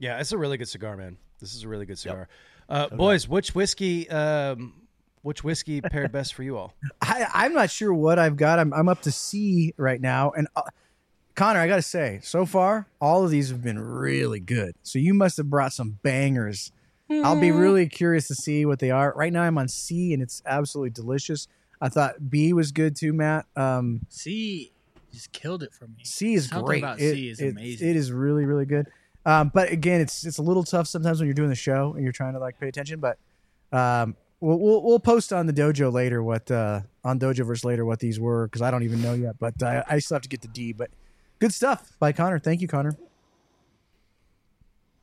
[0.00, 1.18] Yeah, it's a really good cigar, man.
[1.40, 2.26] This is a really good cigar.
[2.68, 4.08] Uh, boys, which whiskey?
[4.10, 4.72] Um,
[5.22, 6.72] which whiskey paired best for you all?
[7.02, 8.58] I, I'm not sure what I've got.
[8.58, 10.30] I'm, I'm up to C right now.
[10.30, 10.62] And uh,
[11.34, 14.74] Connor, I got to say, so far, all of these have been really good.
[14.82, 16.72] So you must have brought some bangers.
[17.10, 19.12] I'll be really curious to see what they are.
[19.16, 21.48] Right now, I'm on C, and it's absolutely delicious.
[21.80, 23.46] I thought B was good too, Matt.
[23.56, 24.70] Um, C
[25.12, 26.04] just killed it for me.
[26.04, 26.78] C is Something great.
[26.84, 27.88] about It- C is it- amazing.
[27.88, 28.86] It is really, really good.
[29.26, 32.02] Um, but again, it's it's a little tough sometimes when you're doing the show and
[32.02, 33.00] you're trying to like pay attention.
[33.00, 33.18] But
[33.72, 37.98] um, we'll, we'll we'll post on the dojo later what uh, on Dojoverse later what
[38.00, 39.36] these were because I don't even know yet.
[39.38, 40.72] But I, I still have to get the D.
[40.72, 40.90] But
[41.38, 42.38] good stuff by Connor.
[42.38, 42.96] Thank you, Connor.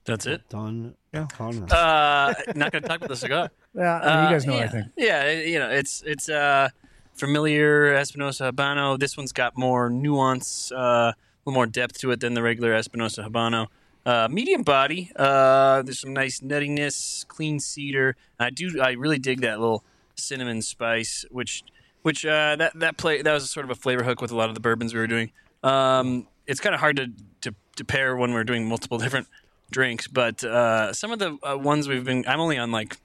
[0.06, 0.48] That's it.
[0.50, 0.96] Don
[1.34, 1.66] Connor.
[1.70, 3.50] Uh, not going to talk about the cigar.
[3.76, 4.72] Yeah, I mean, you guys know Uh, what I yeah.
[4.72, 4.88] think.
[4.98, 6.70] Yeah, you know, it's it's uh,
[7.14, 8.98] familiar Espinosa Habano.
[8.98, 11.16] This one's got more nuance, uh, a
[11.46, 13.68] little more depth to it than the regular Espinosa Habano.
[14.08, 15.12] Uh, medium body.
[15.18, 18.16] Uh, there's some nice nuttiness, clean cedar.
[18.40, 18.80] I do.
[18.82, 19.84] I really dig that little
[20.16, 21.66] cinnamon spice, which
[22.04, 24.48] which uh, that that play that was sort of a flavor hook with a lot
[24.48, 25.34] of the bourbons we were doing.
[25.62, 27.12] Um, it's kind of hard to,
[27.42, 29.28] to to pair when we're doing multiple different
[29.72, 32.24] drinks, but uh, some of the uh, ones we've been.
[32.30, 32.96] I'm only on like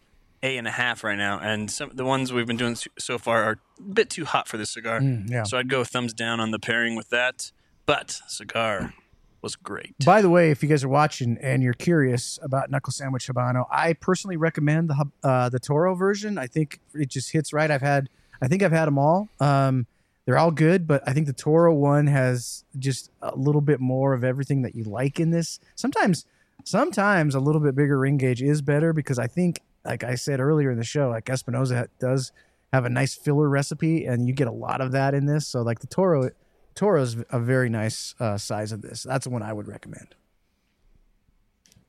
[0.40, 3.42] a and a half right now, and some the ones we've been doing so- far
[3.42, 5.00] are a bit too hot for this cigar.
[5.00, 5.42] Mm, yeah.
[5.42, 7.50] So I'd go thumbs down on the pairing with that.
[7.86, 8.94] But cigar
[9.43, 9.94] was great.
[10.05, 13.66] By the way, if you guys are watching and you're curious about Knuckle Sandwich Habano,
[13.70, 16.39] I personally recommend the uh, the Toro version.
[16.39, 17.70] I think it just hits right.
[17.70, 18.09] I've had,
[18.40, 19.28] I think I've had them all.
[19.40, 19.86] Um,
[20.24, 24.14] they're all good, but I think the Toro one has just a little bit more
[24.14, 25.59] of everything that you like in this.
[25.74, 26.27] Sometimes,
[26.64, 30.39] sometimes a little bit bigger ring gauge is better because I think, like I said
[30.39, 32.31] earlier in the show, like Espinosa does
[32.73, 35.48] have a nice filler recipe, and you get a lot of that in this.
[35.48, 36.31] So, like the Toro,
[36.74, 39.02] Toro's a very nice uh, size of this.
[39.02, 40.14] That's the one I would recommend.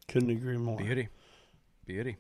[0.08, 0.78] Couldn't agree more.
[0.78, 1.08] Beauty,
[1.86, 2.18] beauty.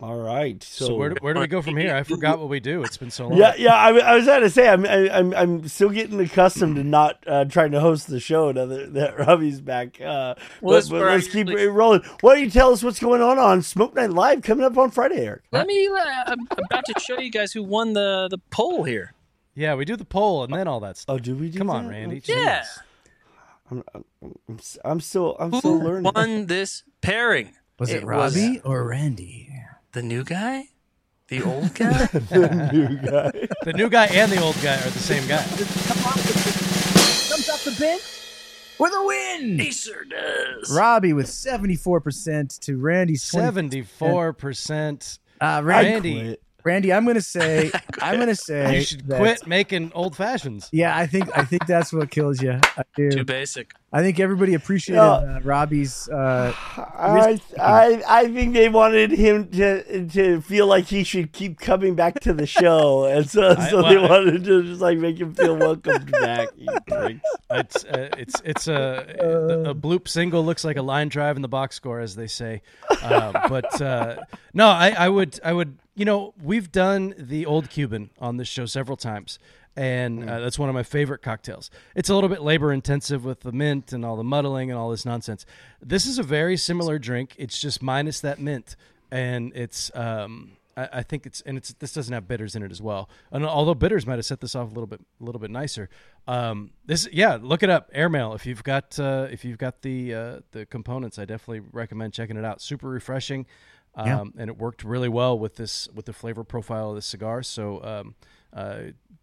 [0.00, 0.60] All right.
[0.62, 1.94] So, So, where do, where do we go from here?
[1.94, 2.82] I forgot what we do.
[2.82, 3.38] It's been so long.
[3.38, 3.74] Yeah, yeah.
[3.74, 7.22] I, I was going to say I'm, I- I'm I'm still getting accustomed to not
[7.28, 10.00] uh, trying to host the show now that, that Robby's back.
[10.00, 12.02] Uh, Well, but, but let's keep usually- it rolling.
[12.22, 14.90] Why don't you tell us what's going on on Smoke Night Live coming up on
[14.90, 15.42] Friday, Eric?
[15.52, 15.86] Let me.
[15.86, 15.94] Uh,
[16.26, 19.12] I'm about to show you guys who won the the poll here.
[19.54, 21.14] Yeah, we do the poll and then all that stuff.
[21.14, 21.48] Oh, do we?
[21.50, 21.90] Do Come on, that?
[21.90, 22.22] Randy.
[22.24, 22.62] Yeah.
[22.62, 22.66] Jeez.
[23.70, 24.04] I'm, I'm,
[24.84, 26.12] I'm, still I'm still Who learning.
[26.14, 27.54] won this pairing?
[27.78, 29.50] Was it, was Robby or Randy?
[29.92, 30.64] the new guy,
[31.28, 32.06] the old guy.
[32.06, 33.46] the New guy.
[33.64, 35.42] The new guy and the old guy are the same guy.
[37.30, 38.02] Comes off the bench
[38.78, 39.58] with a win.
[39.58, 40.70] he sure does.
[40.76, 45.18] Robby with 74% to Randy's Seventy-four percent.
[45.40, 46.42] Uh, I Randy, quit.
[46.64, 47.70] Randy, I'm going to say,
[48.00, 50.68] I'm going to say, You should that- quit making old fashions.
[50.72, 52.58] Yeah, I think I think that's what kills you.
[52.76, 53.10] I do.
[53.10, 53.72] Too basic.
[53.96, 55.36] I think everybody appreciated Yeah.
[55.36, 56.08] uh, Robby's.
[56.08, 61.60] Uh, I, I I think they wanted him to to feel like he should keep
[61.60, 64.80] coming back to the show, and so I- so they well, I- wanted to just
[64.80, 66.48] like make him feel welcomed back.
[67.50, 71.48] It's uh, it's it's a a bloop single looks like a line drive in the
[71.48, 72.62] box score, as they say.
[73.02, 74.16] Uh, but uh,
[74.52, 78.48] no, I, I would I would you know we've done the old Cuban on this
[78.48, 79.38] show several times,
[79.76, 81.70] and uh, that's one of my favorite cocktails.
[81.94, 84.90] It's a little bit labor intensive with the mint and all the muddling and all
[84.90, 85.44] this nonsense.
[85.82, 87.34] This is a very similar drink.
[87.38, 88.76] It's just minus that mint,
[89.10, 89.90] and it's.
[89.94, 93.08] Um, I, I think it's and it's this doesn't have bitters in it as well.
[93.30, 95.88] And although bitters might have set this off a little bit a little bit nicer.
[96.26, 97.90] Um, this yeah, look it up.
[97.92, 102.12] Airmail if you've got uh, if you've got the uh, the components, I definitely recommend
[102.12, 102.60] checking it out.
[102.60, 103.46] Super refreshing,
[103.94, 104.24] um, Yeah.
[104.42, 107.42] and it worked really well with this with the flavor profile of the cigar.
[107.42, 107.80] So.
[108.54, 108.76] Uh,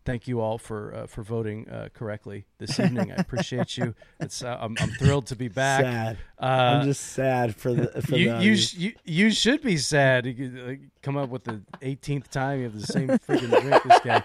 [0.04, 3.12] Thank you all for uh, for voting uh, correctly this evening.
[3.12, 3.94] I appreciate you.
[4.20, 5.82] It's uh, I'm, I'm thrilled to be back.
[5.84, 6.18] Sad.
[6.42, 10.26] Uh, I'm just sad for the for you you, sh- you you should be sad.
[10.26, 13.84] You come up with the 18th time you have the same freaking drink.
[13.84, 14.24] This guy.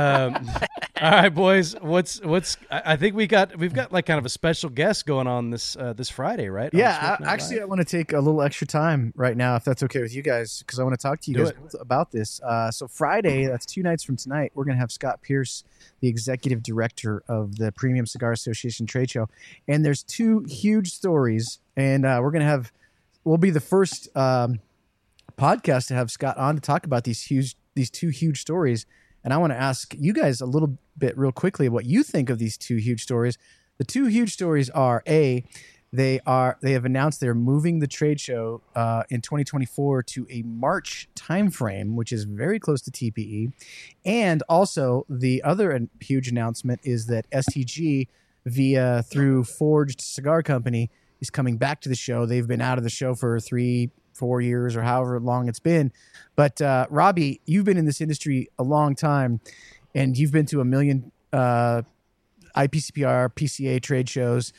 [0.00, 0.50] Um,
[1.00, 1.74] all right, boys.
[1.80, 2.56] What's what's?
[2.70, 5.50] I I think we got we've got like kind of a special guest going on
[5.50, 6.70] this uh, this Friday, right?
[6.72, 9.64] Yeah, I, Night actually, I want to take a little extra time right now, if
[9.64, 11.80] that's okay with you guys, because I want to talk to you Do guys it.
[11.80, 12.40] about this.
[12.42, 15.64] Uh, so Friday, that's two nights from tonight, we're going to have Scott Pearce,
[16.00, 19.28] the executive director of the Premium Cigar Association trade show,
[19.68, 22.72] and there's two huge stories, and uh, we're going to have,
[23.24, 24.60] we'll be the first um,
[25.36, 28.86] podcast to have Scott on to talk about these huge, these two huge stories.
[29.24, 32.30] And I want to ask you guys a little bit, real quickly, what you think
[32.30, 33.36] of these two huge stories.
[33.78, 35.44] The two huge stories are a
[35.92, 40.42] they are they have announced they're moving the trade show uh, in 2024 to a
[40.42, 43.52] March timeframe, which is very close to TPE.
[44.04, 48.06] And also the other huge announcement is that STG
[48.46, 50.90] via through Forged Cigar Company
[51.20, 52.24] is coming back to the show.
[52.24, 53.90] They've been out of the show for three,
[54.20, 55.90] four years or however long it's been.
[56.36, 59.40] But uh, Robby, you've been in this industry a long time,
[59.94, 61.82] and you've been to a million uh,
[62.54, 64.52] IPCPR, PCA trade shows.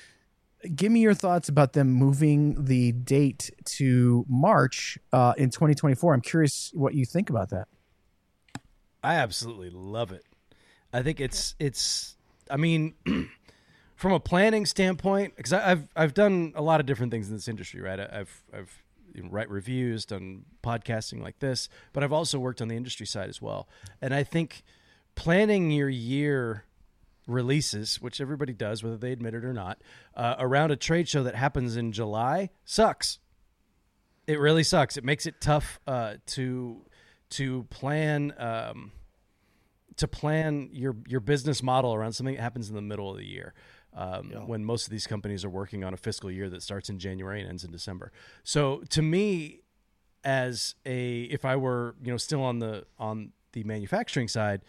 [0.75, 6.13] Give me your thoughts about them moving the date to March uh, in 2024.
[6.13, 7.67] I'm curious what you think about that.
[9.03, 10.25] I absolutely love it.
[10.93, 12.15] I think it's it's.
[12.49, 12.95] I mean,
[13.95, 17.47] from a planning standpoint, because I've I've done a lot of different things in this
[17.47, 17.99] industry, right?
[17.99, 18.83] I've I've
[19.15, 23.41] write reviews, done podcasting like this, but I've also worked on the industry side as
[23.41, 23.67] well.
[24.01, 24.63] And I think
[25.15, 26.65] planning your year
[27.27, 29.81] releases, which everybody does, whether they admit it or not,
[30.15, 33.19] uh, around a trade show that happens in July sucks.
[34.27, 34.97] It really sucks.
[34.97, 36.85] It makes it tough uh, to
[37.31, 38.91] to plan um,
[39.97, 43.25] to plan your your business model around something that happens in the middle of the
[43.25, 43.53] year.
[43.93, 46.97] Um, When most of these companies are working on a fiscal year that starts in
[46.97, 48.11] January and ends in December.
[48.43, 49.61] So to me,
[50.23, 54.61] as a if I were you know still on the on the manufacturing side,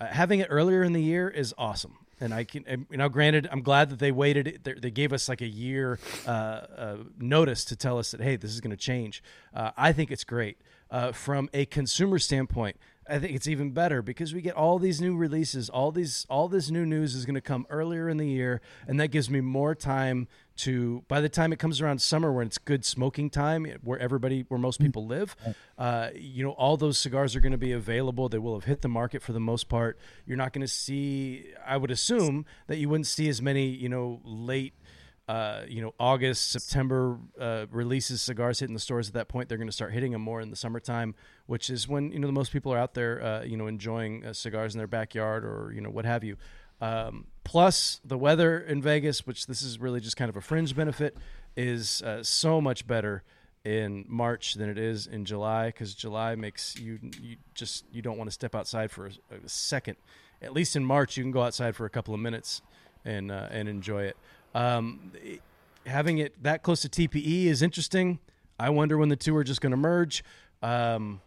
[0.00, 1.98] uh, having it earlier in the year is awesome.
[2.18, 4.60] And I can, and, you know, granted, I'm glad that they waited.
[4.64, 8.36] They, they gave us like a year uh, uh, notice to tell us that hey,
[8.36, 9.22] this is going to change.
[9.54, 10.56] Uh, I think it's great
[10.90, 12.78] uh, from a consumer standpoint.
[13.08, 16.48] I think it's even better because we get all these new releases, all these, all
[16.48, 19.40] this new news is going to come earlier in the year, and that gives me
[19.40, 20.26] more time
[20.58, 21.04] to.
[21.06, 24.58] By the time it comes around summer, when it's good smoking time, where everybody, where
[24.58, 25.36] most people live,
[25.78, 28.28] uh, you know, all those cigars are going to be available.
[28.28, 29.98] They will have hit the market for the most part.
[30.26, 31.52] You're not going to see.
[31.64, 34.74] I would assume that you wouldn't see as many, you know, late
[35.28, 39.48] uh, you know, August, September uh, releases cigars hitting the stores at that point.
[39.48, 41.16] They're going to start hitting them more in the summertime,
[41.46, 44.24] which is when you know the most people are out there, uh, you know, enjoying
[44.24, 46.36] uh, cigars in their backyard or you know what have you.
[46.80, 50.76] Um, plus the weather in Vegas, which this is really just kind of a fringe
[50.76, 51.16] benefit,
[51.56, 53.24] is uh, so much better
[53.64, 58.16] in March than it is in July because July makes you you just you don't
[58.16, 59.10] want to step outside for a,
[59.44, 59.96] a second.
[60.40, 62.62] At least in March, you can go outside for a couple of minutes
[63.04, 64.16] and uh, and enjoy it.
[64.56, 65.12] Um,
[65.84, 68.18] having it that close to TPE is interesting.
[68.58, 70.24] I wonder when the two are just going to merge.
[70.62, 71.20] Um,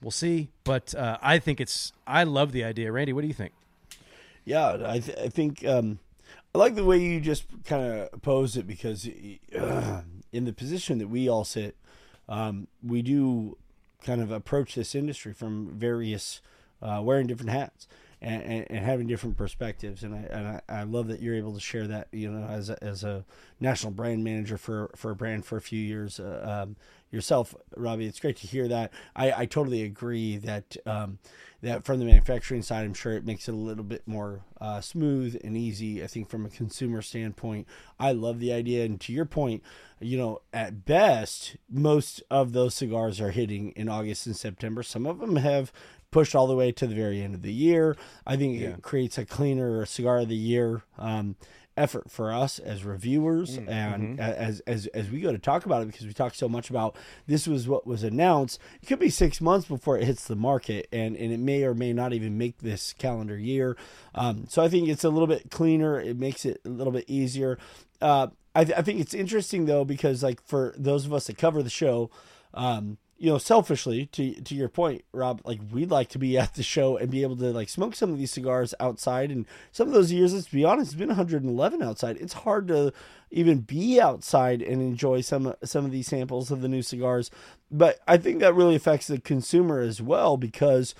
[0.00, 1.92] we'll see, but uh, I think it's.
[2.06, 3.12] I love the idea, Randy.
[3.12, 3.52] What do you think?
[4.44, 5.98] Yeah, I, th- I think um,
[6.54, 9.08] I like the way you just kind of pose it because
[9.58, 10.02] uh,
[10.32, 11.74] in the position that we all sit,
[12.28, 13.58] um, we do
[14.04, 16.40] kind of approach this industry from various
[16.80, 17.88] uh, wearing different hats
[18.22, 20.02] and, and, and having different perspectives.
[20.02, 22.08] And I and I, I love that you're able to share that.
[22.12, 23.24] You know, as a, as a
[23.60, 26.20] national brand manager for for a brand for a few years.
[26.20, 26.76] Uh, um,
[27.10, 28.92] yourself, Robby, it's great to hear that.
[29.16, 31.18] I, I totally agree that um,
[31.62, 34.80] that from the manufacturing side, I'm sure it makes it a little bit more uh,
[34.80, 36.02] smooth and easy.
[36.02, 37.66] I think from a consumer standpoint,
[37.98, 38.84] I love the idea.
[38.84, 39.62] And to your point,
[40.00, 44.82] you know, at best, most of those cigars are hitting in August and September.
[44.82, 45.72] Some of them have
[46.10, 47.96] pushed all the way to the very end of the year.
[48.26, 51.36] I think it creates a cleaner cigar of the year um,
[51.76, 55.82] effort for us as reviewers and a- as, as as we go to talk about
[55.82, 56.96] it because we talk so much about
[57.26, 58.58] this was what was announced.
[58.82, 61.74] It could be six months before it hits the market, and and it may or
[61.74, 63.76] may not even make this calendar year.
[64.14, 65.98] Um, so I think it's a little bit cleaner.
[66.00, 67.56] It makes it a little bit easier.
[68.02, 71.38] Uh, I, th- I think it's interesting though because like for those of us that
[71.38, 72.10] cover the show.
[72.52, 76.54] Um, you know, selfishly to to your point, Rob, like we'd like to be at
[76.54, 79.30] the show and be able to like smoke some of these cigars outside.
[79.30, 82.16] And some of those years, let's be honest, it's been 111 outside.
[82.16, 82.94] It's hard to
[83.30, 87.30] even be outside and enjoy some some of these samples of the new cigars.
[87.70, 90.94] But I think that really affects the consumer as well because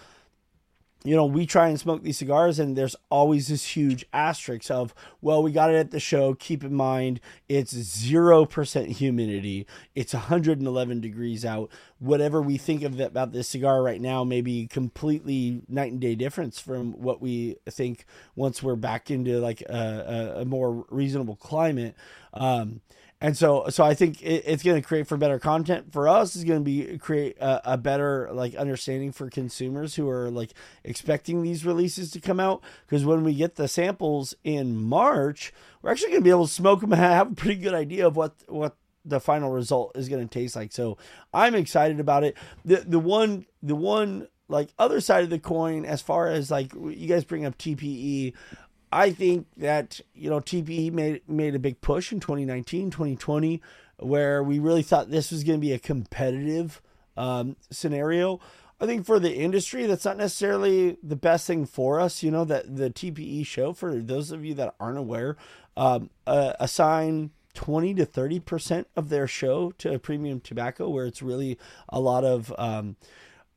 [1.02, 4.94] you know, we try and smoke these cigars, and there's always this huge asterisk of,
[5.22, 6.34] well, we got it at the show.
[6.34, 9.66] Keep in mind, it's 0% humidity.
[9.94, 11.70] It's 111 degrees out.
[12.00, 16.14] Whatever we think of about this cigar right now may be completely night and day
[16.14, 18.04] difference from what we think
[18.36, 21.94] once we're back into like a, a, a more reasonable climate.
[22.34, 22.82] Um,
[23.22, 26.34] and so, so I think it, it's going to create for better content for us.
[26.34, 30.54] Is going to be create a, a better like understanding for consumers who are like
[30.84, 32.62] expecting these releases to come out.
[32.86, 35.52] Because when we get the samples in March,
[35.82, 38.06] we're actually going to be able to smoke them and have a pretty good idea
[38.06, 40.72] of what what the final result is going to taste like.
[40.72, 40.96] So
[41.34, 42.38] I'm excited about it.
[42.64, 46.72] The the one the one like other side of the coin as far as like
[46.72, 48.32] you guys bring up TPE.
[48.92, 53.62] I think that you know TPE made made a big push in 2019, 2020,
[53.98, 56.82] where we really thought this was going to be a competitive
[57.16, 58.40] um, scenario.
[58.80, 62.22] I think for the industry, that's not necessarily the best thing for us.
[62.22, 65.36] You know that the TPE show, for those of you that aren't aware,
[65.76, 71.22] um, uh, assign 20 to 30 percent of their show to premium tobacco, where it's
[71.22, 71.58] really
[71.88, 72.96] a lot of um,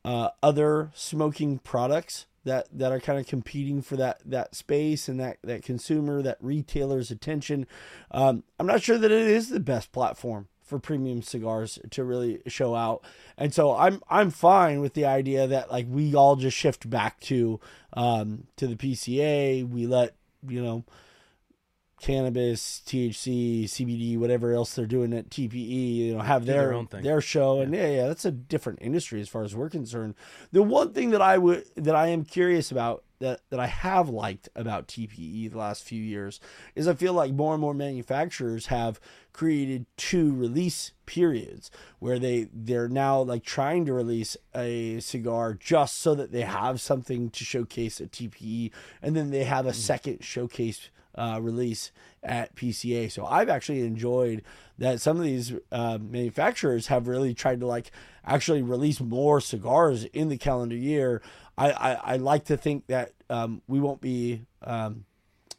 [0.04, 5.18] uh, other smoking products that that are kind of competing for that that space and
[5.20, 7.66] that that consumer that retailer's attention.
[8.10, 12.40] Um, I'm not sure that it is the best platform for premium cigars to really
[12.46, 13.04] show out,
[13.36, 17.20] and so I'm I'm fine with the idea that like we all just shift back
[17.20, 17.60] to
[17.94, 19.68] um, to the PCA.
[19.68, 20.14] We let
[20.46, 20.84] you know
[22.04, 26.86] cannabis, THC, CBD, whatever else they're doing at TPE, you know, have their their own
[26.86, 27.02] thing.
[27.02, 30.14] their show, and yeah, yeah, that's a different industry as far as we're concerned.
[30.52, 34.10] The one thing that I would that I am curious about that, that I have
[34.10, 36.40] liked about TPE the last few years
[36.74, 39.00] is I feel like more and more manufacturers have
[39.32, 41.70] created two release periods
[42.00, 46.82] where they they're now like trying to release a cigar just so that they have
[46.82, 49.74] something to showcase at TPE and then they have a mm.
[49.74, 51.92] second showcase uh, release
[52.22, 53.10] at PCA.
[53.10, 54.42] So I've actually enjoyed
[54.78, 57.90] that some of these uh, manufacturers have really tried to like
[58.24, 61.22] actually release more cigars in the calendar year.
[61.56, 65.04] I, I, I like to think that um, we won't be um,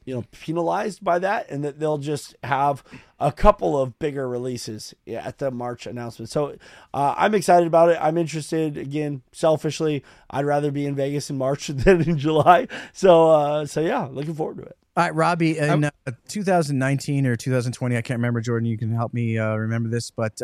[0.05, 2.83] you know penalized by that and that they'll just have
[3.19, 6.29] a couple of bigger releases at the march announcement.
[6.29, 6.55] So
[6.93, 7.97] uh, i'm excited about it.
[8.01, 12.67] I'm interested again selfishly i'd rather be in vegas in march than in july.
[12.93, 14.77] So uh, so yeah looking forward to it.
[14.97, 15.91] All right, Robby, in uh,
[16.29, 20.41] 2019 or 2020, I can't remember, Jordan, you can help me uh, remember this, but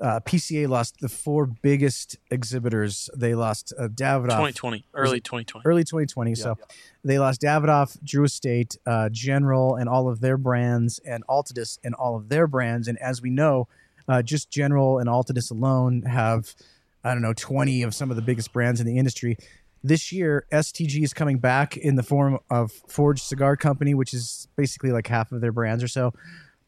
[0.00, 3.10] uh, PCA lost the four biggest exhibitors.
[3.16, 4.52] They lost uh, Davidoff.
[4.52, 5.66] 2020, early 2020.
[5.66, 6.34] Early 2020.
[6.34, 6.56] So
[7.04, 11.94] they lost Davidoff, Drew Estate, uh, General, and all of their brands, and Altadis and
[11.94, 12.86] all of their brands.
[12.86, 13.68] And as we know,
[14.08, 16.54] uh, just General and Altadis alone have,
[17.02, 19.36] I don't know, 20 of some of the biggest brands in the industry.
[19.84, 24.48] This year, STG is coming back in the form of Forged Cigar Company, which is
[24.56, 26.12] basically like half of their brands or so.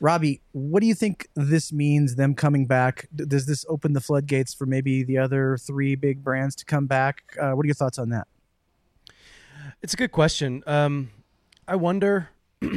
[0.01, 2.17] Robby, what do you think this means?
[2.17, 3.07] Them coming back?
[3.15, 7.23] Does this open the floodgates for maybe the other three big brands to come back?
[7.39, 8.27] Uh, what are your thoughts on that?
[9.83, 10.63] It's a good question.
[10.67, 11.11] Um,
[11.69, 12.31] I wonder.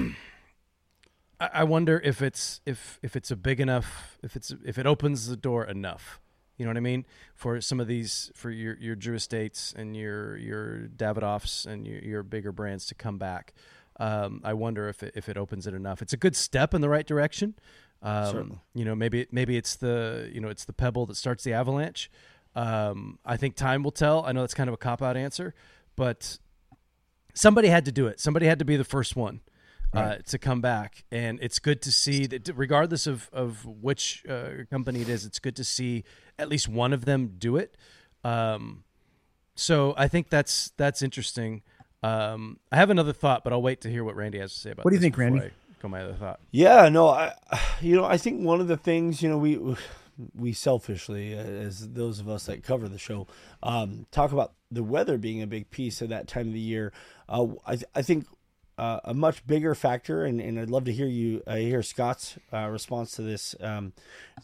[1.40, 5.28] I wonder if it's if if it's a big enough if it's if it opens
[5.28, 6.22] the door enough.
[6.58, 9.98] You know what I mean for some of these for your your Drew Estates and
[9.98, 13.54] your your Davidoffs and your, your bigger brands to come back.
[14.00, 16.02] Um, I wonder if it, if it opens it enough.
[16.02, 17.56] It's a good step in the right direction.
[18.02, 21.54] Um, you know, maybe maybe it's the you know it's the pebble that starts the
[21.54, 22.12] avalanche.
[22.56, 24.26] Um, I think time will tell.
[24.26, 25.54] I know that's kind of a cop out answer,
[25.96, 26.38] but
[27.34, 28.20] somebody had to do it.
[28.20, 29.42] Somebody had to be the first one
[29.94, 34.66] uh, to come back, and it's good to see that, regardless of of which uh,
[34.70, 36.04] company it is, it's good to see
[36.38, 37.78] at least one of them do it.
[38.24, 38.84] Um,
[39.56, 41.62] so I think that's that's interesting.
[42.04, 44.72] Um, I have another thought, but I'll wait to hear what Randy has to say
[44.72, 44.86] about.
[44.86, 45.40] What do you this think, Randy?
[45.40, 46.40] before I Go my other thought.
[46.52, 47.34] Yeah, no, I,
[47.82, 49.60] you know, I think one of the things, you know, we
[50.36, 53.28] we selfishly, as those of us that cover the show,
[53.62, 56.94] um, talk about the weather being a big piece of that time of the year.
[57.28, 58.28] Uh, I, I think
[58.78, 62.38] uh, a much bigger factor, and, and I'd love to hear you uh, hear Scott's
[62.52, 63.94] uh, response to this um,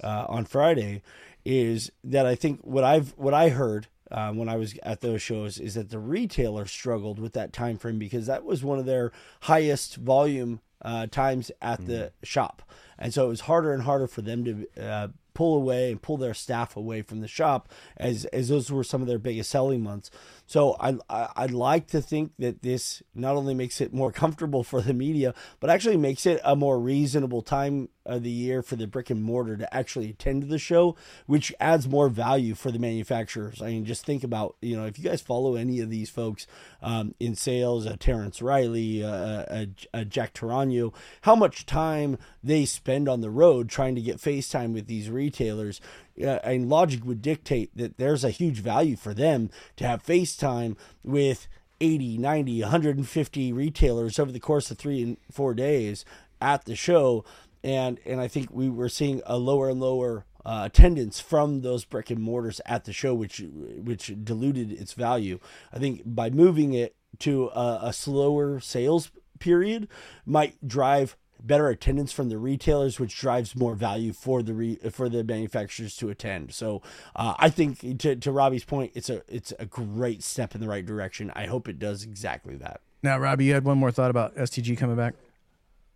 [0.04, 1.02] uh, on Friday,
[1.46, 5.22] is that I think what I've what I heard um, when I was at those
[5.22, 8.86] shows is that the retailer struggled with that time frame because that was one of
[8.86, 9.12] their
[9.42, 12.62] highest volume uh, times at the shop,
[12.98, 16.18] and so it was harder and harder for them to uh, pull away and pull
[16.18, 19.82] their staff away from the shop as as those were some of their biggest selling
[19.82, 20.10] months.
[20.50, 24.64] So I, I I'd like to think that this not only makes it more comfortable
[24.64, 28.76] for the media, but actually makes it a more reasonable time of the year for
[28.76, 30.96] the brick and mortar to actually attend the show,
[31.28, 33.62] which adds more value for the manufacturers.
[33.62, 36.48] I mean, just think about you know if you guys follow any of these folks
[36.82, 42.66] um, in sales, uh, Terrence Riley, uh, uh, uh, Jack Tarano, how much time they
[42.66, 45.80] spend on the road trying to get FaceTime with these retailers.
[46.22, 50.76] Uh, and logic would dictate that there's a huge value for them to have FaceTime
[51.04, 51.48] with
[51.82, 56.04] 80, 90, 150 retailers over the course of three and four days
[56.42, 57.24] at the show.
[57.64, 61.86] And, and I think we were seeing a lower and lower uh, attendance from those
[61.86, 65.40] brick and mortars at the show, which which diluted its value.
[65.74, 69.88] I think by moving it to a, a slower sales period
[70.26, 75.10] might drive better attendance from the retailers, which drives more value for the re, for
[75.10, 76.54] the manufacturers to attend.
[76.54, 76.82] So
[77.16, 80.68] uh, I think to, to Robby's point, it's a it's a great step in the
[80.68, 81.32] right direction.
[81.36, 82.82] I hope it does exactly that.
[83.02, 85.16] Now, Robby, you had one more thought about STG coming back.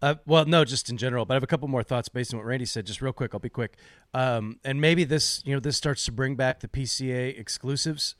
[0.03, 2.37] Uh, well, no, just in general, but I have a couple more thoughts based on
[2.37, 2.85] what Randy said.
[2.85, 3.77] Just real quick, I'll be quick.
[4.13, 8.15] Um, and maybe this, you know, this starts to bring back the PCA exclusives.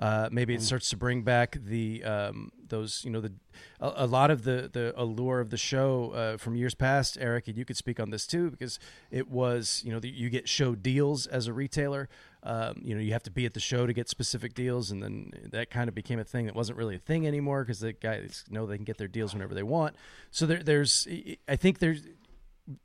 [0.00, 3.32] Uh, maybe it starts to bring back the um, those, you know, the
[3.78, 7.16] a, a lot of the the allure of the show uh, from years past.
[7.20, 8.80] Eric, and you could speak on this too because
[9.12, 12.08] it was, you know, the, you get show deals as a retailer.
[12.42, 15.02] Um, you know, you have to be at the show to get specific deals, and
[15.02, 17.92] then that kind of became a thing that wasn't really a thing anymore because the
[17.92, 19.96] guys know they can get their deals whenever they want.
[20.30, 21.08] So there, there's,
[21.48, 22.02] I think there's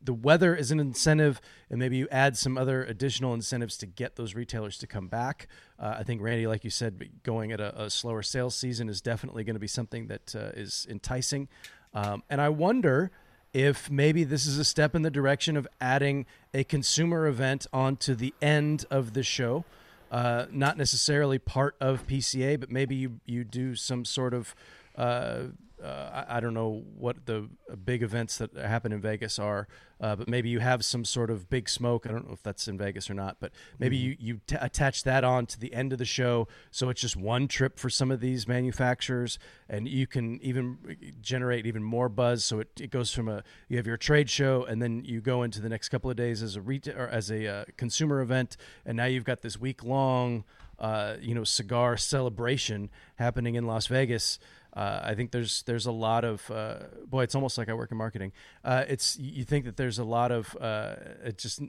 [0.01, 4.15] the weather is an incentive, and maybe you add some other additional incentives to get
[4.15, 5.47] those retailers to come back.
[5.77, 9.01] Uh, I think Randy, like you said, going at a, a slower sales season is
[9.01, 11.49] definitely going to be something that uh, is enticing.
[11.93, 13.11] Um, and I wonder
[13.53, 18.15] if maybe this is a step in the direction of adding a consumer event onto
[18.15, 19.63] the end of the show.
[20.11, 24.53] Uh, not necessarily part of PCA, but maybe you, you do some sort of
[24.95, 25.45] Uh,
[25.83, 27.49] uh, I, I don't know what the
[27.83, 29.67] big events that happen in Vegas are,
[29.99, 32.05] uh, but maybe you have some sort of big smoke.
[32.07, 34.05] I don't know if that's in Vegas or not, but maybe Mm-hmm.
[34.05, 37.15] you you t- attach that on to the end of the show, so it's just
[37.15, 39.37] one trip for some of these manufacturers,
[39.69, 40.77] and you can even
[41.21, 42.43] generate even more buzz.
[42.43, 45.43] So it, it goes from a you have your trade show, and then you go
[45.43, 48.57] into the next couple of days as a retail or as a uh, consumer event,
[48.85, 50.43] and now you've got this week long.
[50.79, 54.39] Uh, you know, cigar celebration happening in Las Vegas.
[54.75, 57.23] Uh, I think there's there's a lot of uh, boy.
[57.23, 58.31] It's almost like I work in marketing.
[58.63, 61.61] Uh, it's you think that there's a lot of uh, it just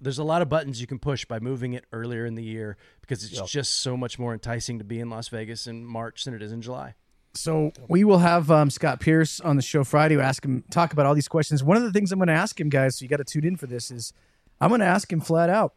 [0.00, 2.76] there's a lot of buttons you can push by moving it earlier in the year
[3.00, 6.34] because it's just so much more enticing to be in Las Vegas in March than
[6.34, 6.94] it is in July.
[7.34, 10.16] So we will have um, Scott Pearce on the show Friday.
[10.16, 11.62] We'll ask him talk about all these questions.
[11.62, 13.44] One of the things I'm going to ask him, guys, so you got to tune
[13.44, 14.12] in for this, is
[14.60, 15.74] I'm going to ask him flat out.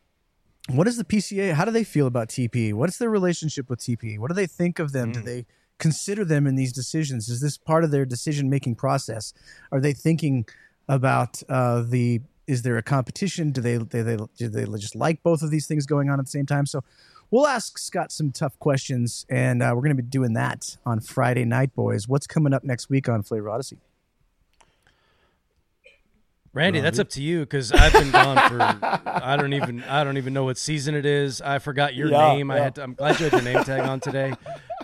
[0.69, 1.53] What is the PCA?
[1.53, 2.73] How do they feel about TP?
[2.73, 4.17] What is their relationship with TP?
[4.17, 5.11] What do they think of them?
[5.11, 5.45] Do they
[5.81, 7.27] consider them in these decisions?
[7.27, 9.33] Is this part of their decision making process?
[9.71, 10.45] Are they thinking
[10.87, 12.21] about uh, the?
[12.47, 13.51] Is there a competition?
[13.51, 16.25] Do they, they, they do they just like both of these things going on at
[16.25, 16.65] the same time?
[16.65, 16.81] So
[17.29, 20.99] we'll ask Scott some tough questions, and uh, we're going to be doing that on
[20.99, 22.07] Friday night, boys.
[22.07, 23.77] What's coming up next week on Flavor Odyssey?
[26.53, 28.59] Randy, that's up to you because I've been gone for
[29.05, 31.41] I don't even I don't even know what season it is.
[31.41, 32.51] I forgot your Yeah, name.
[32.51, 34.33] I had to, I'm glad you had your name tag on today.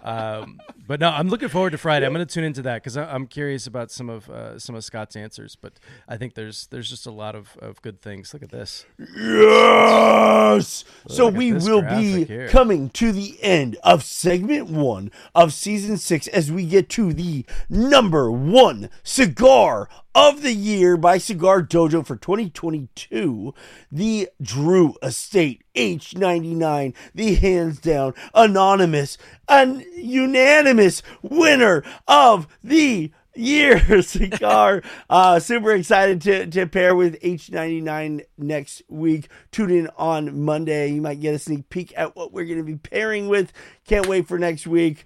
[0.07, 2.05] Um, but no, I'm looking forward to Friday.
[2.05, 4.83] I'm going to tune into that because I'm curious about some of uh, some of
[4.85, 5.57] Scott's answers.
[5.57, 5.73] But
[6.07, 8.33] I think there's there's just a lot of, of good things.
[8.33, 8.85] Look at this.
[8.97, 10.85] Yes.
[11.09, 12.47] So Look at we will be here.
[12.47, 17.45] coming to the end of segment one of season six as we get to the
[17.69, 23.53] number one cigar of the year by Cigar Dojo for 2022,
[23.91, 34.81] the Drew Estate H99, the hands down anonymous, an unanimous winner of the year cigar.
[35.11, 39.29] uh, super excited to, to pair with H99 next week.
[39.51, 40.87] Tune in on Monday.
[40.93, 43.53] You might get a sneak peek at what we're going to be pairing with.
[43.85, 45.05] Can't wait for next week.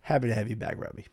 [0.00, 1.04] Happy to have you back, Robby.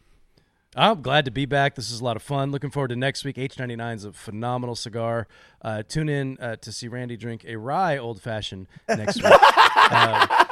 [0.75, 1.75] I'm glad to be back.
[1.75, 2.51] This is a lot of fun.
[2.51, 3.35] Looking forward to next week.
[3.35, 5.27] H99 is a phenomenal cigar.
[5.61, 9.33] Uh, tune in uh, to see Randy drink a rye old fashioned next week.
[9.85, 10.45] Uh,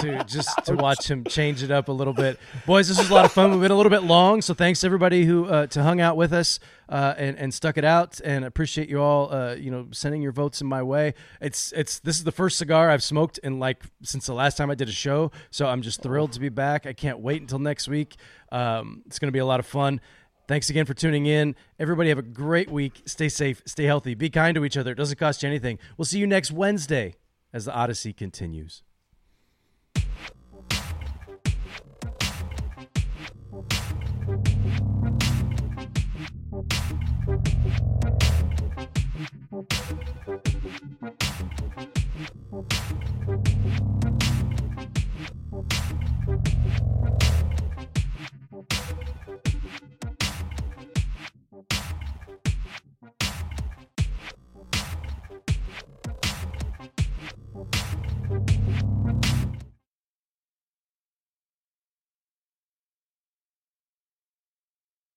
[0.00, 2.88] to just to watch him change it up a little bit, boys.
[2.88, 3.50] This was a lot of fun.
[3.50, 6.32] We've been a little bit long, so thanks everybody who uh, to hung out with
[6.32, 6.58] us
[6.88, 8.20] uh, and and stuck it out.
[8.24, 11.14] And appreciate you all, uh, you know, sending your votes in my way.
[11.40, 14.70] It's it's this is the first cigar I've smoked in like since the last time
[14.70, 16.86] I did a show, so I'm just thrilled to be back.
[16.86, 18.16] I can't wait until next week.
[18.52, 20.00] Um, it's going to be a lot of fun.
[20.46, 21.56] Thanks again for tuning in.
[21.78, 23.02] Everybody have a great week.
[23.06, 24.92] Stay safe, stay healthy, be kind to each other.
[24.92, 25.78] It doesn't cost you anything.
[25.96, 27.14] We'll see you next Wednesday
[27.52, 28.82] as the Odyssey continues.